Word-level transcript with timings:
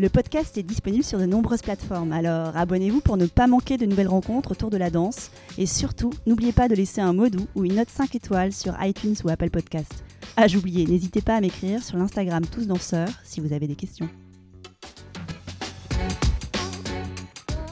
Le 0.00 0.08
podcast 0.08 0.58
est 0.58 0.64
disponible 0.64 1.04
sur 1.04 1.20
de 1.20 1.24
nombreuses 1.24 1.62
plateformes, 1.62 2.10
alors 2.10 2.56
abonnez-vous 2.56 3.00
pour 3.00 3.16
ne 3.16 3.26
pas 3.26 3.46
manquer 3.46 3.76
de 3.76 3.86
nouvelles 3.86 4.08
rencontres 4.08 4.50
autour 4.50 4.68
de 4.68 4.76
la 4.76 4.90
danse. 4.90 5.30
Et 5.56 5.66
surtout, 5.66 6.10
n'oubliez 6.26 6.50
pas 6.50 6.66
de 6.66 6.74
laisser 6.74 7.00
un 7.00 7.12
mot 7.12 7.28
doux 7.28 7.46
ou 7.54 7.64
une 7.64 7.76
note 7.76 7.90
5 7.90 8.12
étoiles 8.16 8.52
sur 8.52 8.74
iTunes 8.82 9.14
ou 9.22 9.28
Apple 9.28 9.50
Podcast. 9.50 10.02
Ah, 10.36 10.48
j'oubliais, 10.48 10.84
n'hésitez 10.84 11.20
pas 11.20 11.36
à 11.36 11.40
m'écrire 11.40 11.80
sur 11.80 11.96
l'Instagram 11.96 12.44
Tous 12.44 12.66
Danseurs 12.66 13.08
si 13.22 13.40
vous 13.40 13.52
avez 13.52 13.68
des 13.68 13.76
questions. 13.76 14.08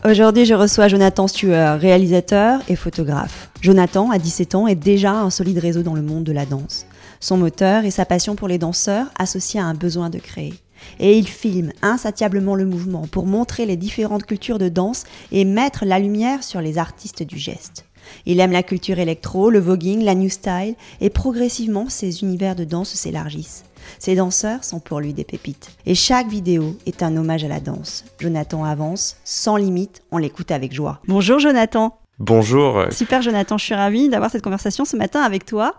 Aujourd'hui, 0.04 0.44
je 0.44 0.54
reçois 0.54 0.86
Jonathan 0.86 1.26
Stewart, 1.26 1.80
réalisateur 1.80 2.60
et 2.68 2.76
photographe. 2.76 3.50
Jonathan, 3.60 4.12
à 4.12 4.18
17 4.18 4.54
ans, 4.54 4.68
est 4.68 4.76
déjà 4.76 5.12
un 5.12 5.30
solide 5.30 5.58
réseau 5.58 5.82
dans 5.82 5.94
le 5.94 6.02
monde 6.02 6.22
de 6.22 6.32
la 6.32 6.46
danse. 6.46 6.86
Son 7.18 7.36
moteur 7.36 7.84
est 7.84 7.90
sa 7.90 8.04
passion 8.04 8.36
pour 8.36 8.46
les 8.46 8.58
danseurs 8.58 9.06
associée 9.18 9.58
à 9.58 9.64
un 9.64 9.74
besoin 9.74 10.08
de 10.08 10.20
créer 10.20 10.54
et 10.98 11.18
il 11.18 11.28
filme 11.28 11.72
insatiablement 11.82 12.54
le 12.54 12.66
mouvement 12.66 13.06
pour 13.06 13.26
montrer 13.26 13.66
les 13.66 13.76
différentes 13.76 14.26
cultures 14.26 14.58
de 14.58 14.68
danse 14.68 15.04
et 15.30 15.44
mettre 15.44 15.84
la 15.84 15.98
lumière 15.98 16.42
sur 16.42 16.60
les 16.60 16.78
artistes 16.78 17.22
du 17.22 17.38
geste. 17.38 17.84
Il 18.26 18.40
aime 18.40 18.52
la 18.52 18.62
culture 18.62 18.98
électro, 18.98 19.50
le 19.50 19.60
voguing, 19.60 20.02
la 20.02 20.14
new 20.14 20.28
style, 20.28 20.74
et 21.00 21.10
progressivement 21.10 21.88
ses 21.88 22.22
univers 22.22 22.56
de 22.56 22.64
danse 22.64 22.90
s'élargissent. 22.94 23.64
Ses 23.98 24.14
danseurs 24.14 24.64
sont 24.64 24.80
pour 24.80 25.00
lui 25.00 25.12
des 25.12 25.24
pépites. 25.24 25.70
Et 25.86 25.94
chaque 25.94 26.28
vidéo 26.28 26.76
est 26.86 27.02
un 27.02 27.16
hommage 27.16 27.44
à 27.44 27.48
la 27.48 27.60
danse. 27.60 28.04
Jonathan 28.20 28.64
avance, 28.64 29.16
sans 29.24 29.56
limite, 29.56 30.02
on 30.10 30.18
l'écoute 30.18 30.50
avec 30.50 30.72
joie. 30.72 31.00
Bonjour 31.08 31.38
Jonathan 31.38 31.96
Bonjour. 32.18 32.84
Super 32.92 33.20
Jonathan, 33.22 33.58
je 33.58 33.64
suis 33.64 33.74
ravie 33.74 34.08
d'avoir 34.08 34.30
cette 34.30 34.42
conversation 34.42 34.84
ce 34.84 34.96
matin 34.96 35.22
avec 35.22 35.44
toi. 35.44 35.74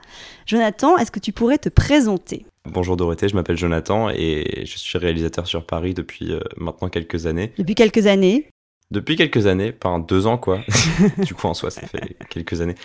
Jonathan, 0.45 0.97
est-ce 0.97 1.11
que 1.11 1.19
tu 1.19 1.31
pourrais 1.31 1.59
te 1.59 1.69
présenter? 1.69 2.45
Bonjour 2.69 2.95
Dorothée, 2.95 3.27
je 3.27 3.35
m'appelle 3.35 3.57
Jonathan 3.57 4.09
et 4.09 4.63
je 4.65 4.77
suis 4.77 4.97
réalisateur 4.97 5.47
sur 5.47 5.65
Paris 5.65 5.93
depuis 5.93 6.31
euh, 6.31 6.39
maintenant 6.55 6.87
quelques 6.87 7.25
années. 7.25 7.51
Depuis 7.57 7.75
quelques 7.75 8.07
années 8.07 8.47
Depuis 8.89 9.17
quelques 9.17 9.47
années, 9.47 9.73
pas 9.73 9.99
deux 9.99 10.27
ans 10.27 10.37
quoi. 10.37 10.61
du 11.17 11.33
coup 11.33 11.47
en 11.47 11.53
soi 11.53 11.71
ça 11.71 11.81
fait 11.81 12.15
quelques 12.29 12.61
années. 12.61 12.75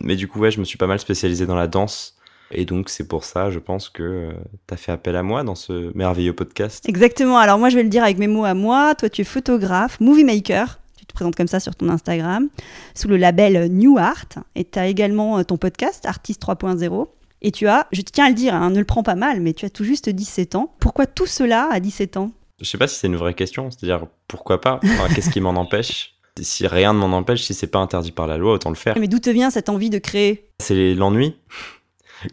Mais 0.00 0.16
du 0.16 0.26
coup 0.26 0.40
ouais, 0.40 0.50
je 0.50 0.58
me 0.58 0.64
suis 0.64 0.78
pas 0.78 0.88
mal 0.88 0.98
spécialisé 0.98 1.46
dans 1.46 1.54
la 1.54 1.68
danse. 1.68 2.16
Et 2.50 2.64
donc 2.64 2.88
c'est 2.88 3.06
pour 3.06 3.22
ça, 3.22 3.50
je 3.50 3.60
pense 3.60 3.88
que 3.88 4.02
euh, 4.02 4.32
tu 4.66 4.74
as 4.74 4.76
fait 4.76 4.90
appel 4.90 5.14
à 5.14 5.22
moi 5.22 5.44
dans 5.44 5.54
ce 5.54 5.96
merveilleux 5.96 6.34
podcast. 6.34 6.84
Exactement, 6.88 7.38
alors 7.38 7.60
moi 7.60 7.68
je 7.68 7.76
vais 7.76 7.84
le 7.84 7.88
dire 7.88 8.02
avec 8.02 8.18
mes 8.18 8.26
mots 8.26 8.44
à 8.44 8.54
moi. 8.54 8.96
Toi 8.96 9.08
tu 9.08 9.20
es 9.20 9.24
photographe, 9.24 10.00
movie 10.00 10.24
maker, 10.24 10.80
tu 10.98 11.06
te 11.06 11.12
présentes 11.12 11.36
comme 11.36 11.46
ça 11.46 11.60
sur 11.60 11.76
ton 11.76 11.88
Instagram, 11.88 12.48
sous 12.96 13.06
le 13.06 13.16
label 13.16 13.68
New 13.68 13.96
Art. 13.96 14.26
Et 14.56 14.64
tu 14.64 14.76
as 14.76 14.88
également 14.88 15.38
euh, 15.38 15.44
ton 15.44 15.56
podcast, 15.56 16.04
Artiste 16.04 16.42
3.0. 16.42 17.06
Et 17.42 17.52
tu 17.52 17.66
as, 17.68 17.86
je 17.92 18.02
tiens 18.02 18.26
à 18.26 18.28
le 18.28 18.34
dire, 18.34 18.54
hein, 18.54 18.70
ne 18.70 18.78
le 18.78 18.84
prends 18.84 19.02
pas 19.02 19.14
mal, 19.14 19.40
mais 19.40 19.54
tu 19.54 19.64
as 19.64 19.70
tout 19.70 19.84
juste 19.84 20.10
17 20.10 20.56
ans. 20.56 20.74
Pourquoi 20.78 21.06
tout 21.06 21.26
cela 21.26 21.68
à 21.72 21.80
17 21.80 22.16
ans? 22.18 22.32
Je 22.60 22.68
sais 22.68 22.76
pas 22.76 22.86
si 22.86 22.98
c'est 22.98 23.06
une 23.06 23.16
vraie 23.16 23.34
question, 23.34 23.70
c'est-à-dire 23.70 24.06
pourquoi 24.28 24.60
pas? 24.60 24.80
Qu'est-ce 25.14 25.30
qui 25.30 25.40
m'en 25.40 25.50
empêche? 25.50 26.14
Si 26.40 26.66
rien 26.66 26.92
ne 26.92 26.98
m'en 26.98 27.16
empêche, 27.16 27.42
si 27.42 27.54
c'est 27.54 27.66
pas 27.66 27.78
interdit 27.78 28.12
par 28.12 28.26
la 28.26 28.36
loi, 28.36 28.52
autant 28.52 28.68
le 28.68 28.76
faire. 28.76 28.96
Mais 28.98 29.08
d'où 29.08 29.18
te 29.18 29.30
vient 29.30 29.50
cette 29.50 29.68
envie 29.68 29.90
de 29.90 29.98
créer? 29.98 30.50
C'est 30.58 30.94
l'ennui. 30.94 31.36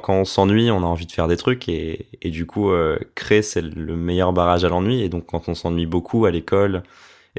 Quand 0.02 0.16
on 0.16 0.26
s'ennuie, 0.26 0.70
on 0.70 0.80
a 0.80 0.86
envie 0.86 1.06
de 1.06 1.12
faire 1.14 1.30
des 1.30 1.38
trucs 1.38 1.70
et, 1.70 2.08
du 2.26 2.46
coup, 2.46 2.72
euh, 2.72 3.00
créer, 3.16 3.42
c'est 3.42 3.62
le 3.62 3.96
meilleur 3.96 4.34
barrage 4.34 4.66
à 4.66 4.70
l'ennui. 4.70 5.02
Et 5.02 5.08
donc, 5.08 5.26
quand 5.28 5.48
on 5.48 5.56
s'ennuie 5.56 5.86
beaucoup 5.86 6.26
à 6.26 6.32
l'école, 6.32 6.84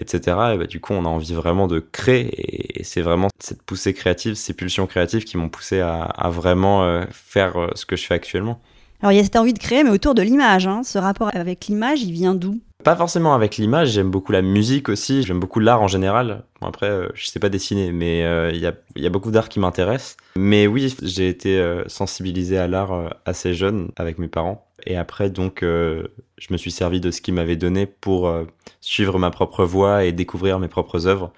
etc. 0.01 0.37
Et 0.55 0.59
bah, 0.59 0.67
du 0.67 0.81
coup, 0.81 0.93
on 0.93 1.05
a 1.05 1.09
envie 1.09 1.35
vraiment 1.35 1.67
de 1.67 1.81
créer. 1.81 2.81
Et 2.81 2.85
c'est 2.85 3.03
vraiment 3.03 3.29
cette 3.39 3.63
poussée 3.63 3.95
créative, 3.95 4.35
ces 4.35 4.55
pulsions 4.55 4.87
créatives 4.87 5.25
qui 5.25 5.37
m'ont 5.37 5.49
poussé 5.49 5.81
à, 5.81 6.31
vraiment 6.31 6.85
euh, 6.85 7.05
faire 7.11 7.57
euh, 7.57 7.69
ce 7.75 7.87
que 7.87 7.97
je 7.97 8.07
fais 8.07 8.15
actuellement. 8.15 8.61
Alors, 9.01 9.13
il 9.13 9.17
y 9.17 9.21
a 9.21 9.25
cette 9.25 9.37
envie 9.37 9.53
de 9.53 9.59
créer, 9.59 9.85
mais 9.85 9.91
autour 9.91 10.15
de 10.15 10.23
l'image. 10.23 10.67
Hein. 10.67 10.83
Ce 10.83 10.99
rapport 10.99 11.31
avec 11.33 11.67
l'image, 11.67 12.03
il 12.03 12.13
vient 12.13 12.35
d'où? 12.35 12.61
Pas 12.85 12.97
forcément 12.97 13.35
avec 13.35 13.57
l'image. 13.57 13.91
J'aime 13.91 14.11
beaucoup 14.11 14.33
la 14.33 14.43
musique 14.43 14.89
aussi. 14.89 15.23
J'aime 15.23 15.41
beaucoup 15.41 15.61
l'art 15.61 15.83
en 15.83 15.89
général. 15.89 16.45
après, 16.61 16.89
euh, 16.89 17.09
je 17.15 17.27
sais 17.27 17.41
pas 17.41 17.49
dessiner, 17.49 17.93
mais 17.93 18.21
il 18.53 18.61
y, 18.61 18.67
a, 18.67 18.75
y, 18.97 19.07
a, 19.07 19.11
beaucoup 19.11 19.31
d'art 19.31 19.49
qui 19.49 19.61
m'intéresse. 19.61 20.17
Mais 20.37 20.67
oui, 20.67 20.95
j'ai 21.03 21.29
été 21.29 21.83
sensibilisé 21.87 22.59
à 22.59 22.69
l'art 22.69 23.17
assez 23.25 23.55
jeune 23.55 23.91
avec 23.97 24.19
mes 24.19 24.29
parents. 24.29 24.67
Et 24.87 24.97
après, 24.97 25.29
donc, 25.31 25.61
je 25.63 26.07
me 26.51 26.57
suis 26.57 26.71
servi 26.71 27.01
de 27.01 27.11
ce 27.11 27.21
qu'ils 27.21 27.35
m'avaient 27.35 27.57
donné 27.57 27.87
pour 27.87 28.33
suivre 28.81 29.19
ma 29.19 29.31
propre 29.31 29.65
voie 29.65 30.05
et 30.05 30.13
découvrir 30.13 30.61
mes 30.61 30.69
propres 30.69 31.07
œuvres. 31.07 31.33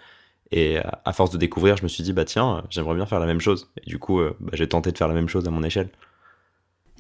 Et 0.53 0.78
à 1.04 1.12
force 1.12 1.31
de 1.31 1.38
découvrir, 1.38 1.76
je 1.76 1.84
me 1.84 1.88
suis 1.88 2.03
dit, 2.03 2.12
bah 2.12 2.25
tiens, 2.25 2.65
j'aimerais 2.70 2.94
bien 2.94 3.06
faire 3.06 3.20
la 3.20 3.26
même 3.26 3.41
chose. 3.41 3.70
Et 3.81 3.88
du 3.88 3.99
coup, 3.99 4.20
euh, 4.20 4.37
bah, 4.41 4.50
j'ai 4.54 4.69
tenté 4.69 4.91
de 4.91 4.99
faire 4.99 5.09
la 5.09 5.15
même 5.15 5.28
chose 5.28 5.47
à 5.47 5.50
mon 5.50 5.62
échelle. 5.62 5.88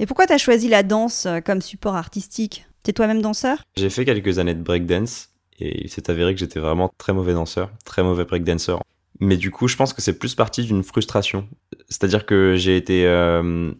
Et 0.00 0.06
pourquoi 0.06 0.26
tu 0.26 0.32
as 0.32 0.38
choisi 0.38 0.68
la 0.68 0.82
danse 0.82 1.26
euh, 1.26 1.40
comme 1.40 1.60
support 1.60 1.94
artistique? 1.94 2.66
T'es 2.82 2.94
toi-même 2.94 3.20
danseur? 3.20 3.58
J'ai 3.76 3.90
fait 3.90 4.06
quelques 4.06 4.38
années 4.38 4.54
de 4.54 4.62
breakdance 4.62 5.28
et 5.60 5.84
il 5.84 5.90
s'est 5.90 6.10
avéré 6.10 6.32
que 6.32 6.40
j'étais 6.40 6.58
vraiment 6.58 6.90
très 6.96 7.12
mauvais 7.12 7.34
danseur, 7.34 7.70
très 7.84 8.02
mauvais 8.02 8.24
breakdancer. 8.24 8.76
Mais 9.20 9.36
du 9.36 9.50
coup, 9.50 9.68
je 9.68 9.76
pense 9.76 9.92
que 9.92 10.00
c'est 10.00 10.18
plus 10.18 10.34
parti 10.34 10.64
d'une 10.64 10.82
frustration. 10.82 11.46
C'est-à-dire 11.90 12.24
que 12.24 12.54
j'ai 12.56 12.78
été... 12.78 13.04
Euh, 13.04 13.72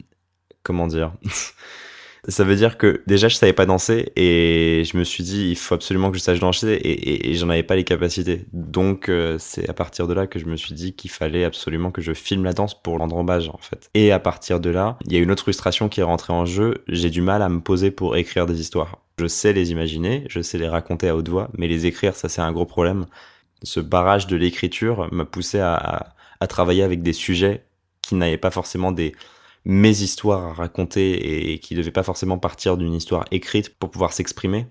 comment 0.62 0.86
dire? 0.86 1.14
Ça 2.28 2.44
veut 2.44 2.56
dire 2.56 2.76
que 2.76 3.02
déjà 3.06 3.28
je 3.28 3.36
savais 3.36 3.52
pas 3.52 3.66
danser 3.66 4.12
et 4.14 4.82
je 4.84 4.96
me 4.96 5.04
suis 5.04 5.24
dit 5.24 5.48
il 5.50 5.56
faut 5.56 5.74
absolument 5.74 6.10
que 6.10 6.18
je 6.18 6.22
sache 6.22 6.38
danser 6.38 6.78
et, 6.82 7.34
j'en 7.34 7.48
avais 7.48 7.62
pas 7.62 7.76
les 7.76 7.84
capacités. 7.84 8.44
Donc 8.52 9.08
euh, 9.08 9.36
c'est 9.38 9.68
à 9.68 9.72
partir 9.72 10.06
de 10.06 10.12
là 10.12 10.26
que 10.26 10.38
je 10.38 10.44
me 10.44 10.56
suis 10.56 10.74
dit 10.74 10.92
qu'il 10.92 11.10
fallait 11.10 11.44
absolument 11.44 11.90
que 11.90 12.02
je 12.02 12.12
filme 12.12 12.44
la 12.44 12.52
danse 12.52 12.80
pour 12.80 12.98
rendre 12.98 13.16
hommage 13.16 13.48
en 13.48 13.58
fait. 13.58 13.90
Et 13.94 14.12
à 14.12 14.18
partir 14.18 14.60
de 14.60 14.70
là, 14.70 14.98
il 15.06 15.12
y 15.12 15.16
a 15.16 15.18
une 15.18 15.30
autre 15.30 15.42
frustration 15.42 15.88
qui 15.88 16.00
est 16.00 16.04
rentrée 16.04 16.32
en 16.32 16.44
jeu. 16.44 16.84
J'ai 16.88 17.10
du 17.10 17.22
mal 17.22 17.42
à 17.42 17.48
me 17.48 17.60
poser 17.60 17.90
pour 17.90 18.16
écrire 18.16 18.46
des 18.46 18.60
histoires. 18.60 18.98
Je 19.18 19.26
sais 19.26 19.52
les 19.52 19.70
imaginer, 19.70 20.24
je 20.28 20.40
sais 20.42 20.58
les 20.58 20.68
raconter 20.68 21.08
à 21.08 21.16
haute 21.16 21.28
voix, 21.28 21.50
mais 21.56 21.68
les 21.68 21.86
écrire 21.86 22.14
ça 22.14 22.28
c'est 22.28 22.42
un 22.42 22.52
gros 22.52 22.66
problème. 22.66 23.06
Ce 23.62 23.80
barrage 23.80 24.26
de 24.26 24.36
l'écriture 24.36 25.08
m'a 25.12 25.24
poussé 25.24 25.58
à, 25.60 26.14
à 26.40 26.46
travailler 26.46 26.82
avec 26.82 27.02
des 27.02 27.12
sujets 27.12 27.64
qui 28.02 28.14
n'avaient 28.14 28.38
pas 28.38 28.50
forcément 28.50 28.92
des 28.92 29.14
mes 29.64 30.02
histoires 30.02 30.46
à 30.46 30.52
raconter 30.52 31.52
et 31.52 31.58
qui 31.58 31.74
ne 31.74 31.80
devaient 31.80 31.90
pas 31.90 32.02
forcément 32.02 32.38
partir 32.38 32.76
d'une 32.76 32.94
histoire 32.94 33.24
écrite 33.30 33.74
pour 33.78 33.90
pouvoir 33.90 34.12
s'exprimer, 34.12 34.66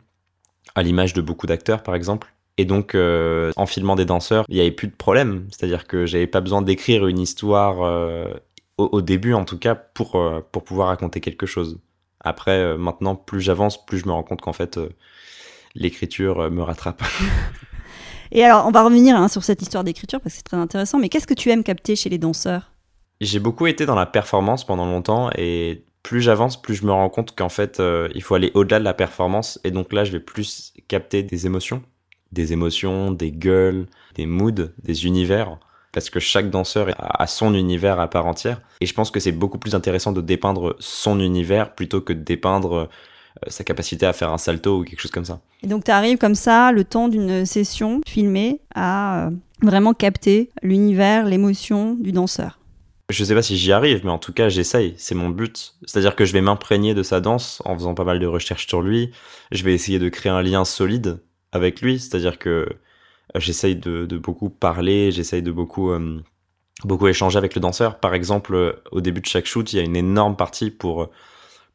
à 0.75 0.83
l'image 0.83 1.13
de 1.13 1.22
beaucoup 1.22 1.47
d'acteurs 1.47 1.83
par 1.83 1.95
exemple. 1.95 2.33
Et 2.59 2.66
donc, 2.66 2.94
euh, 2.94 3.53
en 3.55 3.66
filmant 3.66 3.95
des 3.95 4.03
danseurs, 4.03 4.44
il 4.50 4.55
n'y 4.55 4.59
avait 4.59 4.72
plus 4.72 4.89
de 4.89 4.94
problème. 4.94 5.47
C'est-à-dire 5.50 5.88
que 5.88 6.05
j'avais 6.05 6.27
pas 6.27 6.41
besoin 6.41 6.61
d'écrire 6.61 7.07
une 7.07 7.19
histoire 7.19 7.83
euh, 7.83 8.33
au, 8.77 9.01
début, 9.01 9.33
en 9.33 9.45
tout 9.45 9.57
cas, 9.57 9.75
pour, 9.75 10.17
euh, 10.17 10.45
pour 10.51 10.66
pouvoir 10.66 10.89
raconter 10.89 11.21
quelque 11.21 11.45
chose. 11.45 11.79
Après, 12.19 12.77
maintenant, 12.77 13.16
plus 13.16 13.39
j'avance, 13.39 13.85
plus 13.85 14.00
je 14.00 14.07
me 14.07 14.11
rends 14.11 14.23
compte 14.23 14.41
qu'en 14.41 14.51
fait, 14.51 14.77
l'écriture 15.73 16.51
me 16.51 16.61
rattrape. 16.61 17.01
Et 18.33 18.44
alors, 18.44 18.67
on 18.67 18.71
va 18.71 18.83
revenir 18.83 19.16
hein, 19.16 19.29
sur 19.29 19.45
cette 19.45 19.61
histoire 19.61 19.85
d'écriture 19.85 20.19
parce 20.19 20.33
que 20.33 20.38
c'est 20.39 20.44
très 20.44 20.57
intéressant. 20.57 21.00
Mais 21.00 21.07
qu'est-ce 21.07 21.27
que 21.27 21.33
tu 21.33 21.50
aimes 21.51 21.63
capter 21.63 21.95
chez 21.95 22.09
les 22.09 22.17
danseurs? 22.17 22.73
J'ai 23.22 23.40
beaucoup 23.40 23.68
été 23.68 23.85
dans 23.85 23.96
la 23.96 24.06
performance 24.06 24.66
pendant 24.66 24.85
longtemps 24.85 25.30
et 25.38 25.84
plus 26.03 26.22
j'avance, 26.22 26.62
plus 26.62 26.75
je 26.75 26.85
me 26.85 26.91
rends 26.91 27.09
compte 27.09 27.35
qu'en 27.35 27.50
fait, 27.50 27.80
euh, 27.80 28.07
il 28.16 28.24
faut 28.24 28.36
aller 28.36 28.51
au-delà 28.54 28.80
de 28.80 28.83
la 28.83 28.94
performance. 28.94 29.60
Et 29.63 29.71
donc 29.71 29.92
là, 29.94 30.04
je 30.04 30.12
vais 30.12 30.19
plus 30.19 30.74
capter 30.88 31.24
des 31.24 31.45
émotions. 31.45 31.83
Des 32.31 32.54
émotions, 32.54 33.12
des 33.12 33.31
gueules, 33.31 33.88
des 34.16 34.25
moods, 34.25 34.69
des 34.83 35.06
univers. 35.06 35.57
Parce 35.92 36.10
que 36.10 36.19
chaque 36.19 36.50
danseur 36.50 36.89
a 36.98 37.27
son 37.27 37.54
univers 37.56 38.00
à 38.00 38.07
part 38.07 38.27
entière. 38.27 38.62
Et 38.80 38.86
je 38.86 38.94
pense 38.94 39.12
que 39.12 39.19
c'est 39.19 39.31
beaucoup 39.31 39.57
plus 39.57 39.75
intéressant 39.75 40.12
de 40.12 40.21
dépeindre 40.21 40.75
son 40.80 41.19
univers 41.19 41.74
plutôt 41.74 42.00
que 42.01 42.13
de 42.13 42.21
dépeindre 42.21 42.74
euh, 42.74 42.86
sa 43.48 43.63
capacité 43.63 44.06
à 44.06 44.13
faire 44.13 44.31
un 44.31 44.38
salto 44.38 44.80
ou 44.80 44.83
quelque 44.83 45.00
chose 45.00 45.12
comme 45.12 45.25
ça. 45.25 45.42
Et 45.63 45.68
donc 45.68 45.83
tu 45.83 45.92
arrives 45.92 46.19
comme 46.19 46.36
ça, 46.36 46.71
le 46.71 46.83
temps 46.83 47.07
d'une 47.07 47.45
session 47.45 48.01
filmée, 48.07 48.62
à 48.75 49.27
euh, 49.27 49.31
vraiment 49.63 49.94
capter 49.94 50.51
l'univers, 50.62 51.25
l'émotion 51.25 51.95
du 51.95 52.12
danseur. 52.12 52.58
Je 53.09 53.23
sais 53.23 53.33
pas 53.33 53.41
si 53.41 53.57
j'y 53.57 53.71
arrive, 53.71 54.01
mais 54.03 54.11
en 54.11 54.19
tout 54.19 54.33
cas, 54.33 54.50
j'essaye. 54.50 54.94
C'est 54.97 55.15
mon 55.15 55.29
but. 55.29 55.73
C'est-à-dire 55.85 56.15
que 56.15 56.25
je 56.25 56.33
vais 56.33 56.41
m'imprégner 56.41 56.94
de 56.94 57.01
sa 57.01 57.19
danse 57.21 57.59
en 57.65 57.73
faisant 57.75 57.95
pas 57.95 58.03
mal 58.03 58.19
de 58.19 58.27
recherches 58.27 58.67
sur 58.67 58.83
lui. 58.83 59.11
Je 59.51 59.63
vais 59.63 59.73
essayer 59.73 59.97
de 59.97 60.09
créer 60.09 60.31
un 60.31 60.44
lien 60.44 60.63
solide 60.63 61.19
avec 61.51 61.81
lui. 61.81 62.00
C'est-à-dire 62.00 62.38
que 62.38 62.50
euh, 62.50 63.39
j'essaye 63.39 63.75
de, 63.75 64.06
beaucoup 64.17 64.51
parler, 64.51 65.11
j'essaye 65.11 65.41
de 65.41 65.51
beaucoup, 65.51 65.89
euh, 65.89 66.21
beaucoup 66.83 67.07
échanger 67.07 67.38
avec 67.39 67.56
le 67.56 67.61
danseur. 67.61 68.00
Par 68.00 68.13
exemple, 68.13 68.53
euh, 68.53 68.73
au 68.91 69.01
début 69.01 69.21
de 69.21 69.25
chaque 69.25 69.47
shoot, 69.47 69.73
il 69.73 69.77
y 69.77 69.79
a 69.79 69.83
une 69.83 69.95
énorme 69.95 70.35
partie 70.35 70.69
pour, 70.69 71.09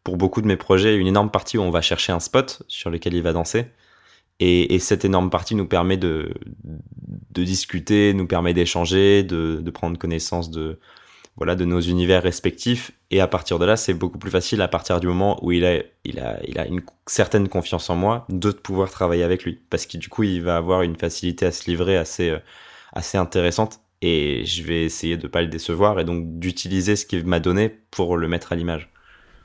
pour 0.04 0.16
beaucoup 0.16 0.40
de 0.40 0.46
mes 0.46 0.56
projets 0.56 0.96
une 0.96 1.08
énorme 1.08 1.30
partie 1.32 1.58
où 1.58 1.62
on 1.62 1.70
va 1.70 1.82
chercher 1.82 2.12
un 2.12 2.20
spot 2.20 2.62
sur 2.68 2.90
lequel 2.90 3.14
il 3.14 3.22
va 3.22 3.32
danser. 3.32 3.66
Et, 4.40 4.78
cette 4.80 5.04
énorme 5.04 5.30
partie 5.30 5.54
nous 5.54 5.66
permet 5.66 5.96
de, 5.96 6.34
de 7.30 7.44
discuter, 7.44 8.14
nous 8.14 8.26
permet 8.26 8.52
d'échanger, 8.54 9.22
de, 9.22 9.60
de 9.62 9.70
prendre 9.70 9.98
connaissance 9.98 10.50
de, 10.50 10.78
voilà, 11.36 11.56
de 11.56 11.64
nos 11.64 11.80
univers 11.80 12.22
respectifs. 12.22 12.92
Et 13.10 13.20
à 13.20 13.26
partir 13.26 13.58
de 13.58 13.64
là, 13.64 13.76
c'est 13.76 13.94
beaucoup 13.94 14.18
plus 14.18 14.30
facile 14.30 14.62
à 14.62 14.68
partir 14.68 15.00
du 15.00 15.06
moment 15.06 15.44
où 15.44 15.52
il 15.52 15.64
a, 15.64 15.82
il 16.04 16.20
a, 16.20 16.38
il 16.46 16.58
a 16.58 16.66
une 16.66 16.82
certaine 17.06 17.48
confiance 17.48 17.90
en 17.90 17.96
moi 17.96 18.24
de 18.28 18.50
pouvoir 18.50 18.90
travailler 18.90 19.24
avec 19.24 19.44
lui. 19.44 19.60
Parce 19.70 19.86
que 19.86 19.96
du 19.96 20.08
coup, 20.08 20.22
il 20.22 20.42
va 20.42 20.56
avoir 20.56 20.82
une 20.82 20.96
facilité 20.96 21.46
à 21.46 21.52
se 21.52 21.68
livrer 21.68 21.96
assez, 21.96 22.30
euh, 22.30 22.38
assez 22.92 23.18
intéressante. 23.18 23.80
Et 24.02 24.44
je 24.44 24.62
vais 24.62 24.84
essayer 24.84 25.16
de 25.16 25.26
pas 25.26 25.42
le 25.42 25.48
décevoir 25.48 25.98
et 25.98 26.04
donc 26.04 26.38
d'utiliser 26.38 26.94
ce 26.94 27.06
qu'il 27.06 27.24
m'a 27.24 27.40
donné 27.40 27.70
pour 27.90 28.16
le 28.16 28.28
mettre 28.28 28.52
à 28.52 28.56
l'image. 28.56 28.90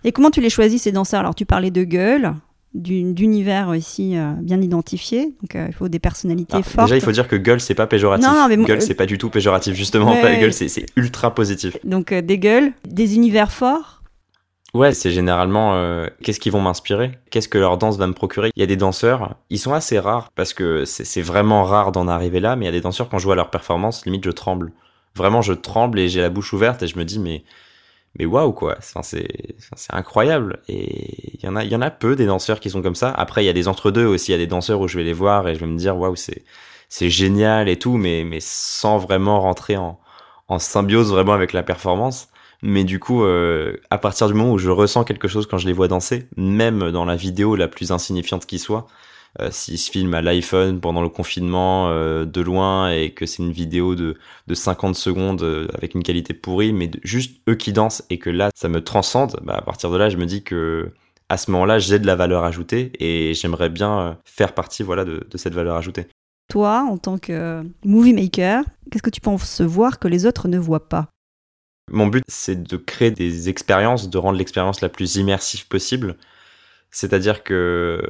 Et 0.03 0.11
comment 0.11 0.31
tu 0.31 0.41
les 0.41 0.49
choisis 0.49 0.83
ces 0.83 0.91
danseurs 0.91 1.21
Alors 1.21 1.35
tu 1.35 1.45
parlais 1.45 1.71
de 1.71 1.83
gueule, 1.83 2.33
d'univers 2.73 3.69
aussi 3.69 4.17
euh, 4.17 4.31
bien 4.39 4.61
identifié. 4.61 5.35
Donc 5.41 5.55
euh, 5.55 5.65
il 5.67 5.73
faut 5.73 5.87
des 5.87 5.99
personnalités 5.99 6.57
ah, 6.57 6.63
fortes. 6.63 6.87
Déjà, 6.87 6.97
il 6.97 7.01
faut 7.01 7.11
dire 7.11 7.27
que 7.27 7.35
gueule, 7.35 7.59
c'est 7.59 7.75
pas 7.75 7.87
péjoratif. 7.87 8.27
Non, 8.27 8.47
mais 8.47 8.57
gueule, 8.57 8.81
c'est 8.81 8.93
pas 8.93 9.05
du 9.05 9.17
tout 9.17 9.29
péjoratif, 9.29 9.75
justement. 9.75 10.13
gueule, 10.21 10.53
c'est 10.53 10.85
ultra 10.95 11.33
positif. 11.33 11.77
Donc 11.83 12.11
euh, 12.11 12.21
des 12.21 12.37
gueules, 12.37 12.73
des 12.87 13.15
univers 13.15 13.51
forts. 13.51 14.03
Ouais, 14.75 14.93
c'est 14.93 15.09
généralement 15.09 16.05
qu'est-ce 16.21 16.39
qu'ils 16.39 16.51
vont 16.51 16.61
m'inspirer, 16.61 17.13
qu'est-ce 17.31 17.47
que 17.47 17.57
leur 17.57 17.79
danse 17.79 17.97
va 17.97 18.05
me 18.05 18.13
procurer? 18.13 18.51
Il 18.55 18.59
y 18.59 18.63
a 18.63 18.67
des 18.67 18.75
danseurs, 18.75 19.35
ils 19.49 19.57
sont 19.57 19.73
assez 19.73 19.97
rares 19.97 20.29
parce 20.35 20.53
que 20.53 20.85
c'est 20.85 21.23
vraiment 21.23 21.63
rare 21.63 21.91
d'en 21.91 22.07
arriver 22.07 22.39
là, 22.39 22.55
mais 22.55 22.65
il 22.65 22.67
y 22.67 22.69
a 22.69 22.73
des 22.73 22.81
danseurs 22.81 23.09
quand 23.09 23.17
je 23.17 23.23
vois 23.23 23.35
leur 23.35 23.49
performance, 23.49 24.05
limite 24.05 24.23
je 24.23 24.29
tremble. 24.29 24.71
Vraiment, 25.15 25.41
je 25.41 25.53
tremble 25.53 25.97
et 25.97 26.07
j'ai 26.07 26.21
la 26.21 26.29
bouche 26.29 26.53
ouverte 26.53 26.83
et 26.83 26.87
je 26.87 26.99
me 26.99 27.03
dis 27.03 27.17
mais 27.17 27.43
mais 28.19 28.25
waouh 28.25 28.51
quoi, 28.51 28.77
c'est 28.81 29.25
incroyable 29.91 30.59
et 30.67 31.37
il 31.37 31.45
y 31.45 31.47
en 31.47 31.55
a 31.55 31.63
il 31.63 31.71
y 31.71 31.75
en 31.75 31.81
a 31.81 31.89
peu 31.89 32.15
des 32.17 32.25
danseurs 32.25 32.59
qui 32.59 32.69
sont 32.69 32.81
comme 32.81 32.95
ça. 32.95 33.11
Après 33.11 33.43
il 33.43 33.47
y 33.47 33.49
a 33.49 33.53
des 33.53 33.67
entre 33.69 33.91
deux 33.91 34.05
aussi, 34.05 34.31
il 34.31 34.33
y 34.33 34.35
a 34.35 34.37
des 34.37 34.47
danseurs 34.47 34.81
où 34.81 34.87
je 34.87 34.97
vais 34.97 35.05
les 35.05 35.13
voir 35.13 35.47
et 35.47 35.55
je 35.55 35.61
vais 35.61 35.67
me 35.67 35.77
dire 35.77 35.97
waouh 35.97 36.15
c'est 36.15 36.43
c'est 36.89 37.09
génial 37.09 37.69
et 37.69 37.79
tout, 37.79 37.97
mais 37.97 38.23
mais 38.25 38.39
sans 38.41 38.97
vraiment 38.97 39.39
rentrer 39.39 39.77
en 39.77 39.99
en 40.49 40.59
symbiose 40.59 41.11
vraiment 41.11 41.33
avec 41.33 41.53
la 41.53 41.63
performance. 41.63 42.29
Mais 42.61 42.83
du 42.83 42.99
coup, 42.99 43.23
euh, 43.23 43.77
à 43.89 43.97
partir 43.97 44.27
du 44.27 44.33
moment 44.33 44.51
où 44.51 44.57
je 44.57 44.69
ressens 44.69 45.05
quelque 45.05 45.29
chose 45.29 45.47
quand 45.47 45.57
je 45.57 45.67
les 45.67 45.73
vois 45.73 45.87
danser, 45.87 46.27
même 46.35 46.91
dans 46.91 47.05
la 47.05 47.15
vidéo 47.15 47.55
la 47.55 47.69
plus 47.69 47.91
insignifiante 47.91 48.45
qui 48.45 48.59
soit, 48.59 48.87
euh, 49.39 49.49
s'il 49.51 49.77
se 49.77 49.91
filme 49.91 50.13
à 50.13 50.21
l'iPhone 50.21 50.79
pendant 50.79 51.01
le 51.01 51.09
confinement 51.09 51.89
euh, 51.89 52.25
de 52.25 52.41
loin 52.41 52.91
et 52.91 53.11
que 53.11 53.25
c'est 53.25 53.43
une 53.43 53.51
vidéo 53.51 53.95
de, 53.95 54.17
de 54.47 54.53
50 54.53 54.95
secondes 54.95 55.43
euh, 55.43 55.67
avec 55.75 55.93
une 55.93 56.03
qualité 56.03 56.33
pourrie, 56.33 56.73
mais 56.73 56.89
juste 57.03 57.39
eux 57.47 57.55
qui 57.55 57.71
dansent 57.71 58.03
et 58.09 58.17
que 58.17 58.29
là 58.29 58.49
ça 58.55 58.69
me 58.69 58.83
transcende, 58.83 59.39
bah, 59.43 59.57
à 59.57 59.61
partir 59.61 59.91
de 59.91 59.97
là 59.97 60.09
je 60.09 60.17
me 60.17 60.25
dis 60.25 60.43
que 60.43 60.89
à 61.29 61.37
ce 61.37 61.51
moment-là 61.51 61.77
j'ai 61.77 61.99
de 61.99 62.07
la 62.07 62.15
valeur 62.15 62.43
ajoutée 62.43 62.91
et 62.99 63.33
j'aimerais 63.35 63.69
bien 63.69 64.17
faire 64.25 64.53
partie 64.53 64.81
voilà 64.81 65.05
de, 65.05 65.27
de 65.29 65.37
cette 65.37 65.53
valeur 65.53 65.75
ajoutée. 65.75 66.07
Toi, 66.49 66.83
en 66.89 66.97
tant 66.97 67.19
que 67.19 67.63
movie 67.85 68.13
maker, 68.13 68.63
qu'est-ce 68.89 69.03
que 69.03 69.11
tu 69.11 69.21
penses 69.21 69.61
voir 69.61 69.99
que 69.99 70.07
les 70.07 70.25
autres 70.25 70.47
ne 70.47 70.57
voient 70.57 70.89
pas? 70.89 71.09
Mon 71.91 72.07
but, 72.07 72.23
c'est 72.27 72.63
de 72.63 72.77
créer 72.77 73.11
des 73.11 73.49
expériences, 73.49 74.09
de 74.09 74.17
rendre 74.17 74.37
l'expérience 74.37 74.81
la 74.81 74.89
plus 74.89 75.15
immersive 75.15 75.67
possible. 75.67 76.17
C'est-à-dire 76.91 77.43
que 77.43 78.01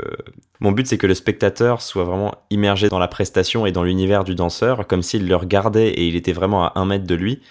mon 0.60 0.72
but, 0.72 0.88
c'est 0.88 0.98
que 0.98 1.08
le 1.08 1.14
spectateur 1.14 1.82
soit 1.82 2.06
vraiment 2.06 2.36
immergé 2.50 2.90
dans 2.90 3.00
la 3.00 3.08
prestation 3.08 3.66
et 3.66 3.72
dans 3.72 3.84
l'univers 3.84 4.24
du 4.24 4.36
danseur, 4.36 4.88
comme 4.88 5.02
s'il 5.02 5.28
le 5.28 5.36
regardait 5.36 5.90
et 5.90 6.08
il 6.08 6.16
était 6.16 6.34
vraiment 6.34 6.66
à 6.66 6.74
un 6.76 6.86
mètre 6.86 7.06
de 7.06 7.16
lui. 7.16 7.42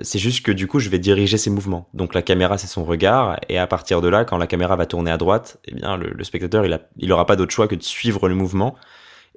C'est 0.00 0.18
juste 0.18 0.44
que 0.44 0.50
du 0.50 0.66
coup, 0.66 0.80
je 0.80 0.88
vais 0.88 0.98
diriger 0.98 1.38
ses 1.38 1.50
mouvements. 1.50 1.88
Donc 1.94 2.14
la 2.14 2.22
caméra, 2.22 2.58
c'est 2.58 2.66
son 2.66 2.84
regard, 2.84 3.38
et 3.48 3.58
à 3.58 3.66
partir 3.68 4.00
de 4.00 4.08
là, 4.08 4.24
quand 4.24 4.36
la 4.36 4.48
caméra 4.48 4.74
va 4.74 4.86
tourner 4.86 5.12
à 5.12 5.16
droite, 5.16 5.58
eh 5.66 5.74
bien, 5.74 5.96
le, 5.96 6.24
spectateur, 6.24 6.66
il, 6.66 6.72
a, 6.72 6.80
il 6.98 7.12
aura 7.12 7.26
pas 7.26 7.36
d'autre 7.36 7.52
choix 7.52 7.68
que 7.68 7.76
de 7.76 7.82
suivre 7.82 8.28
le 8.28 8.34
mouvement, 8.34 8.74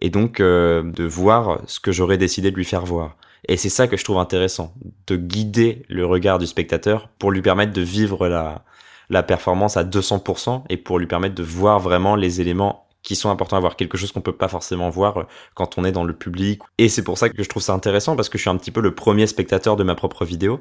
et 0.01 0.09
donc 0.09 0.39
euh, 0.39 0.81
de 0.83 1.03
voir 1.03 1.61
ce 1.67 1.79
que 1.79 1.91
j'aurais 1.91 2.17
décidé 2.17 2.49
de 2.49 2.55
lui 2.55 2.65
faire 2.65 2.85
voir. 2.85 3.17
Et 3.47 3.55
c'est 3.55 3.69
ça 3.69 3.87
que 3.87 3.97
je 3.97 4.03
trouve 4.03 4.17
intéressant, 4.17 4.73
de 5.05 5.15
guider 5.15 5.83
le 5.89 6.07
regard 6.07 6.39
du 6.39 6.47
spectateur 6.47 7.07
pour 7.19 7.31
lui 7.31 7.43
permettre 7.43 7.71
de 7.71 7.81
vivre 7.81 8.27
la, 8.27 8.63
la 9.09 9.23
performance 9.23 9.77
à 9.77 9.83
200% 9.83 10.63
et 10.69 10.77
pour 10.77 10.99
lui 10.99 11.07
permettre 11.07 11.35
de 11.35 11.43
voir 11.43 11.79
vraiment 11.79 12.15
les 12.15 12.41
éléments 12.41 12.87
qui 13.03 13.15
sont 13.15 13.29
importants 13.29 13.55
à 13.55 13.61
voir, 13.61 13.77
quelque 13.77 13.97
chose 13.97 14.11
qu'on 14.11 14.21
peut 14.21 14.33
pas 14.33 14.49
forcément 14.49 14.89
voir 14.89 15.17
euh, 15.17 15.23
quand 15.53 15.77
on 15.77 15.85
est 15.85 15.93
dans 15.93 16.03
le 16.03 16.13
public. 16.13 16.61
Et 16.77 16.89
c'est 16.89 17.03
pour 17.03 17.17
ça 17.17 17.29
que 17.29 17.41
je 17.41 17.47
trouve 17.47 17.63
ça 17.63 17.73
intéressant 17.73 18.17
parce 18.17 18.27
que 18.27 18.37
je 18.37 18.43
suis 18.43 18.49
un 18.49 18.57
petit 18.57 18.71
peu 18.71 18.81
le 18.81 18.93
premier 18.93 19.27
spectateur 19.27 19.77
de 19.77 19.83
ma 19.83 19.95
propre 19.95 20.25
vidéo. 20.25 20.59